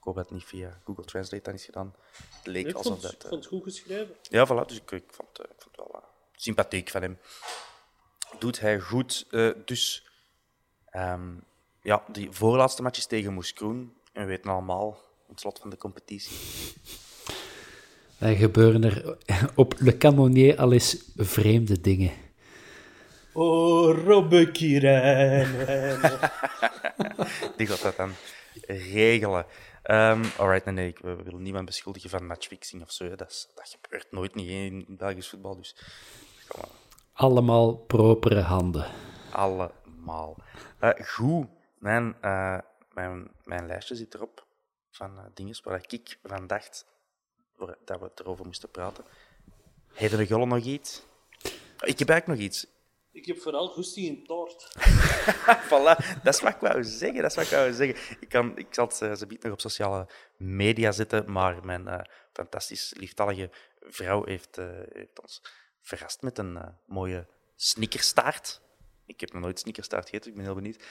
Hoop 0.10 0.18
dat 0.18 0.28
het 0.30 0.38
niet 0.40 0.48
via 0.48 0.80
Google 0.86 1.06
Translate 1.06 1.44
dan 1.44 1.54
is 1.54 1.66
gedaan. 1.66 1.96
Het 2.38 2.48
leek 2.48 2.68
Ik 2.68 2.76
alsof 2.76 2.92
vond, 2.92 3.02
dat... 3.02 3.12
ik 3.14 3.24
eh, 3.24 3.30
vond 3.30 3.44
het 3.44 3.54
goed 3.54 3.64
geschreven. 3.64 4.16
Ja, 4.22 4.48
voilà. 4.48 4.66
Dus 4.68 4.78
ik, 4.78 4.92
ik, 4.92 5.04
vond, 5.08 5.40
eh, 5.40 5.46
ik 5.50 5.62
vond 5.62 5.76
het 5.76 5.86
wel 5.86 6.02
eh, 6.02 6.08
sympathiek 6.36 6.90
van 6.90 7.02
hem. 7.02 7.18
Doet 8.40 8.60
hij 8.60 8.80
goed. 8.80 9.28
eh, 9.32 9.50
dus 9.66 10.08
ehm, 10.90 11.30
ja, 11.82 12.04
die 12.12 12.32
voorlaatste 12.32 12.82
match 12.82 12.98
is 12.98 13.06
tegen 13.06 13.34
Moes 13.34 13.54
Kroen. 13.54 13.94
En 14.14 14.22
we 14.22 14.28
weten 14.28 14.52
allemaal, 14.52 14.98
het 15.28 15.40
slot 15.40 15.60
van 15.60 15.70
de 15.70 15.78
competitie. 15.78 16.38
Dan 18.18 18.36
gebeuren 18.36 18.84
er 18.84 19.18
op 19.56 19.74
Le 19.78 19.98
Canonnier 19.98 20.58
al 20.58 20.74
eens 20.74 20.98
vreemde 21.16 21.82
dingen. 21.82 22.12
Oh, 23.34 24.04
Robbe. 24.06 24.52
Die 27.58 27.68
gaat 27.68 27.82
dat 27.82 27.96
dan 27.96 28.12
regelen. 28.68 29.46
Ehm 29.90 30.24
alright, 30.38 30.66
nee, 30.66 30.74
nee, 30.74 30.88
ik- 30.88 31.00
we 31.00 31.16
willen 31.24 31.42
niemand 31.42 31.66
beschuldigen 31.66 32.10
van 32.10 32.26
matchfixing 32.28 32.82
of 32.82 32.92
zo. 32.92 33.04
hè. 33.04 33.16
Dat, 33.16 33.30
is, 33.30 33.48
dat 33.56 33.78
gebeurt 33.82 34.12
nooit 34.12 34.36
niet 34.36 34.48
hè, 34.48 34.54
in 34.54 34.86
Belgisch 34.88 35.30
voetbal. 35.30 35.56
Dus 35.56 35.76
kom. 36.48 36.64
Allemaal 37.14 37.76
propere 37.78 38.42
handen. 38.42 38.92
allemaal. 39.32 40.38
Eh, 40.80 41.06
goed, 41.08 41.48
mijn, 41.78 42.16
eh, 42.22 42.58
mijn, 42.94 43.32
mijn 43.44 43.66
lijstje 43.68 43.96
zit 43.96 44.14
erop 44.14 44.46
van 44.92 45.18
eh, 45.18 45.24
dingen 45.34 45.60
waar 45.64 45.84
ik 45.88 46.18
van 46.24 46.48
dacht 46.48 46.86
dat 47.86 48.00
we 48.00 48.06
het 48.06 48.20
erover 48.20 48.46
moesten 48.46 48.72
praten. 48.72 49.04
Heeft 49.94 50.18
de 50.18 50.26
Gulle 50.26 50.46
nog 50.46 50.64
iets? 50.64 51.04
Ik 51.80 52.00
heb 52.00 52.10
eigenlijk 52.10 52.28
nog 52.28 52.38
iets. 52.38 52.68
Ik 53.12 53.26
heb 53.26 53.40
vooral 53.42 53.68
goesting 53.68 54.08
in 54.08 54.26
taart. 54.26 54.68
Voilà, 55.70 56.22
dat 56.24 56.34
is 56.34 56.42
wat 56.42 56.54
ik 56.54 56.60
wou 56.60 56.84
zeggen. 56.84 57.22
Dat 57.22 57.32
is 57.32 57.36
wat 57.36 57.46
ik 57.46 57.52
wou 57.52 57.74
zeggen. 57.74 58.18
Ik, 58.20 58.30
kan, 58.30 58.58
ik 58.58 58.68
zal 58.70 58.86
het 58.88 59.20
ze 59.20 59.28
biedt 59.28 59.44
nog 59.44 59.54
op 59.54 59.62
sociale 59.62 60.08
media 60.38 60.92
zetten, 60.92 61.32
maar 61.32 61.66
mijn 61.66 61.88
eh, 61.88 62.00
fantastisch 62.34 62.94
lieftallige 62.98 63.50
vrouw 63.80 64.26
heeft, 64.26 64.58
eh, 64.58 64.66
heeft 64.94 65.22
ons 65.22 65.42
verrast 65.82 66.22
met 66.22 66.38
een 66.38 66.58
eh, 66.58 66.68
mooie 66.86 67.28
snickerstaart. 67.56 68.62
Ik 69.06 69.20
heb 69.20 69.34
nog 69.34 69.42
nooit 69.42 69.60
snickerstaart 69.60 70.10
gegeten, 70.10 70.30
ik 70.30 70.36
ben 70.36 70.46
heel 70.46 70.56
benieuwd. 70.56 70.84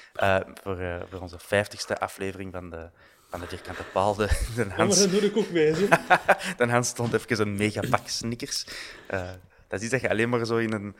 Voor, 0.63 1.07
voor 1.11 1.21
onze 1.21 1.39
vijftigste 1.39 1.99
aflevering 1.99 2.53
van 2.53 2.71
de, 2.71 2.91
van 3.29 3.41
de 3.41 3.47
Vierkante 3.47 3.85
Paal. 3.93 4.15
De, 4.15 4.27
de 4.27 4.61
Ja, 4.61 4.67
maar 4.67 4.77
Hans, 4.77 4.99
dat 4.99 5.11
doe 5.11 5.21
ik 5.21 5.37
ook 5.37 5.51
mee. 5.51 5.89
dan 6.57 6.69
Hans 6.69 6.89
stond 6.89 7.13
even 7.13 7.41
een 7.41 7.57
megapak 7.57 8.09
snickers. 8.09 8.67
Dat 9.69 9.83
is 9.83 9.91
dat 9.91 10.01
je 10.01 10.09
alleen 10.09 10.29
maar 10.29 10.47
zo 10.47 10.57
in 10.57 10.73
een, 10.73 10.97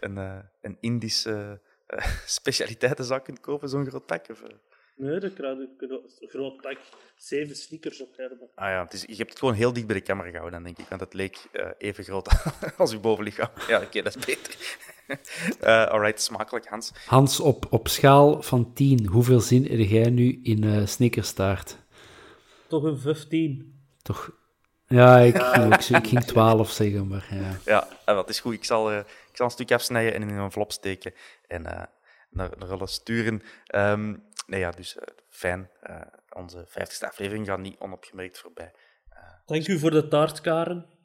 een, 0.00 0.18
eh, 0.18 0.36
een 0.60 0.76
Indische 0.80 1.60
eh, 1.86 2.06
specialiteitenzaak 2.26 3.24
kunt 3.24 3.40
kopen, 3.40 3.68
zo'n 3.68 3.86
groot 3.86 4.06
pak. 4.06 4.26
Of, 4.30 4.42
eh? 4.42 4.48
Nee, 4.96 5.18
dat 5.20 5.32
krijg 5.34 5.58
ik 5.58 5.68
een 5.80 6.28
groot 6.28 6.60
pak. 6.60 6.78
Zeven 7.16 7.56
sneakers 7.56 8.00
op 8.00 8.16
hebben. 8.16 8.38
Ah 8.54 8.68
ja, 8.68 8.82
het 8.84 8.92
is, 8.92 9.02
je 9.02 9.14
hebt 9.16 9.28
het 9.30 9.38
gewoon 9.38 9.54
heel 9.54 9.72
dicht 9.72 9.86
bij 9.86 9.96
de 9.96 10.02
camera 10.02 10.28
gehouden, 10.30 10.52
dan 10.52 10.62
denk 10.62 10.78
ik. 10.78 10.88
Want 10.88 11.00
het 11.00 11.14
leek 11.14 11.38
eh, 11.52 11.66
even 11.78 12.04
groot 12.04 12.28
als 12.76 12.92
uw 12.92 13.00
bovenlichaam. 13.00 13.48
Ja, 13.68 13.80
oké, 13.82 14.02
dat 14.02 14.16
is 14.16 14.24
beter. 14.26 14.54
Eh 15.60 15.84
alright, 15.86 16.20
smakelijk, 16.22 16.66
Hans. 16.66 16.92
Hans, 17.06 17.40
op, 17.40 17.66
op 17.70 17.88
schaal 17.88 18.42
van 18.42 18.72
10, 18.72 19.06
hoeveel 19.06 19.40
zin 19.40 19.66
heb 19.66 19.88
jij 19.88 20.10
nu 20.10 20.40
in 20.42 20.64
eh 20.64 20.86
snickerstaart? 20.86 21.76
Toch 22.68 22.82
een 22.82 22.98
15. 22.98 23.80
Toch? 24.02 24.30
Ja, 24.86 25.18
ik 25.18 25.36
ging, 25.36 25.74
ook 25.74 25.80
zo- 25.82 25.94
ik 25.96 26.06
ging 26.06 26.24
12 26.24 26.70
zeggen, 26.70 27.06
maar 27.08 27.28
ja. 27.30 27.58
Ja, 27.64 27.88
eh, 28.04 28.14
wat 28.14 28.28
is 28.28 28.40
goed. 28.40 28.52
Ik 28.52 28.64
zal, 28.64 28.90
een 29.46 29.52
stukje 29.52 29.74
afsnijden 29.74 30.14
en 30.14 30.22
in 30.22 30.28
een 30.28 30.44
envelop 30.44 30.72
steken 30.72 31.14
en 31.46 31.66
eh, 31.66 31.86
naar, 32.30 32.50
naar 32.58 32.88
sturen. 32.88 33.42
Ehm, 33.64 34.16
nee, 34.46 34.60
ja, 34.60 34.70
dus 34.70 34.96
eh, 34.96 35.14
fijn. 35.28 35.70
Eh, 35.80 36.00
onze 36.36 36.64
vijftigste 36.66 37.06
aflevering 37.06 37.46
gaat 37.46 37.58
niet 37.58 37.78
onopgemerkt 37.78 38.38
voorbij. 38.38 38.74
Dank 39.44 39.66
u 39.66 39.78
voor 39.78 39.90
de 39.90 40.08
taart, 40.08 40.40
Karen. 40.40 40.98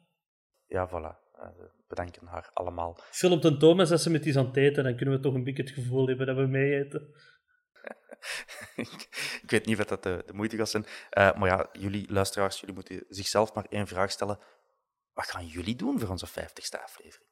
Ja, 0.66 0.88
voilà. 0.88 1.24
We 1.56 1.70
bedanken 1.88 2.26
haar 2.26 2.50
allemaal. 2.52 2.98
Filmt 3.10 3.44
een 3.44 3.58
Thomas 3.58 3.90
als 3.90 4.02
ze 4.02 4.10
met 4.10 4.24
iets 4.24 4.36
aan 4.36 4.46
het 4.46 4.56
eten, 4.56 4.84
dan 4.84 4.96
kunnen 4.96 5.14
we 5.14 5.20
toch 5.20 5.34
een 5.34 5.44
beetje 5.44 5.62
het 5.62 5.72
gevoel 5.72 6.06
hebben 6.06 6.26
dat 6.26 6.36
we 6.36 6.46
mee 6.46 6.84
eten. 6.84 7.14
ik 8.76 9.08
ik 9.42 9.50
weet 9.50 9.66
niet 9.66 9.78
of 9.78 9.84
dat 9.84 10.02
de, 10.02 10.22
de 10.26 10.32
moeite 10.32 10.56
gaat 10.56 10.68
zijn. 10.68 10.86
Maar 11.10 11.46
ja, 11.46 11.68
jullie 11.72 12.12
luisteraars, 12.12 12.60
jullie 12.60 12.74
moeten 12.74 13.04
zichzelf 13.08 13.54
maar 13.54 13.66
één 13.68 13.86
vraag 13.86 14.10
stellen. 14.10 14.38
Wat 15.12 15.30
gaan 15.30 15.46
jullie 15.46 15.76
doen 15.76 16.00
voor 16.00 16.08
onze 16.08 16.26
vijftigste 16.26 16.82
aflevering? 16.82 17.25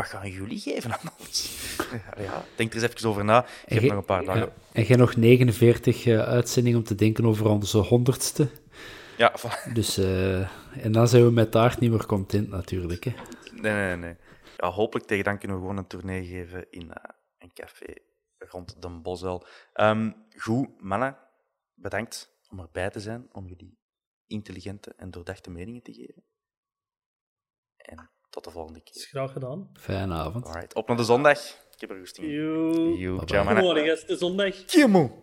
Wat 0.00 0.08
gaan 0.08 0.30
jullie 0.30 0.58
geven 0.58 0.92
aan 0.92 1.12
ons? 1.18 1.68
Ja, 2.16 2.44
denk 2.56 2.74
er 2.74 2.82
eens 2.82 2.92
even 2.94 3.08
over 3.08 3.24
na. 3.24 3.46
Ik 3.66 3.80
heb 3.80 3.82
nog 3.82 3.92
een 3.92 4.04
paar 4.04 4.24
dagen. 4.24 4.40
ja. 4.40 4.52
En 4.72 4.82
jij 4.82 4.96
nog 4.96 5.16
49 5.16 6.06
eh, 6.06 6.18
uitzendingen 6.18 6.78
om 6.78 6.84
te 6.84 6.94
denken 6.94 7.24
over 7.24 7.46
onze 7.46 7.78
honderdste. 7.78 8.48
Ja, 9.16 9.34
voilà. 9.38 9.72
Dus, 9.72 9.98
eh, 9.98 10.40
en 10.84 10.92
dan 10.92 11.08
zijn 11.08 11.24
we 11.24 11.30
met 11.30 11.50
taart 11.50 11.80
niet 11.80 11.90
meer 11.90 12.06
content 12.06 12.48
natuurlijk. 12.48 13.04
Hè. 13.04 13.12
Nee, 13.52 13.72
nee, 13.72 13.96
nee. 13.96 14.16
Ja, 14.56 14.68
hopelijk 14.68 15.06
tegen 15.06 15.24
dan 15.24 15.38
kunnen 15.38 15.56
we 15.56 15.62
gewoon 15.62 15.78
een 15.78 15.86
tournee 15.86 16.26
geven 16.26 16.66
in 16.70 16.92
eh, 16.92 17.10
een 17.38 17.52
café 17.52 17.94
rond 18.38 18.82
Den 18.82 19.02
Bosuil. 19.02 19.46
Ehm 19.72 20.10
goed, 20.36 20.82
mannen, 20.82 21.16
bedankt 21.74 22.30
om 22.48 22.60
erbij 22.60 22.90
te 22.90 23.00
zijn, 23.00 23.28
om 23.32 23.46
jullie 23.46 23.78
intelligente 24.26 24.94
en 24.96 25.10
doordachte 25.10 25.50
meningen 25.50 25.82
te 25.82 25.92
geven. 25.92 26.24
Tot 28.30 28.44
de 28.44 28.50
volgende 28.50 28.80
Dat 28.84 28.94
is 28.96 29.02
keer. 29.02 29.10
graag 29.10 29.32
gedaan. 29.32 29.70
Fijne 29.78 30.14
avond. 30.14 30.46
Alright, 30.46 30.74
op 30.74 30.88
naar 30.88 30.96
de 30.96 31.04
zondag. 31.04 31.38
Ik 31.74 31.80
heb 31.80 31.90
er 31.90 31.96
goesting 31.98 32.26
in. 32.26 33.18
Ciao, 33.26 33.44
mannen. 33.44 33.62
Goedemorgen, 33.64 33.88
het 33.98 34.04
is 34.08 34.18
zondag. 34.18 34.64
Kiemo. 34.64 35.22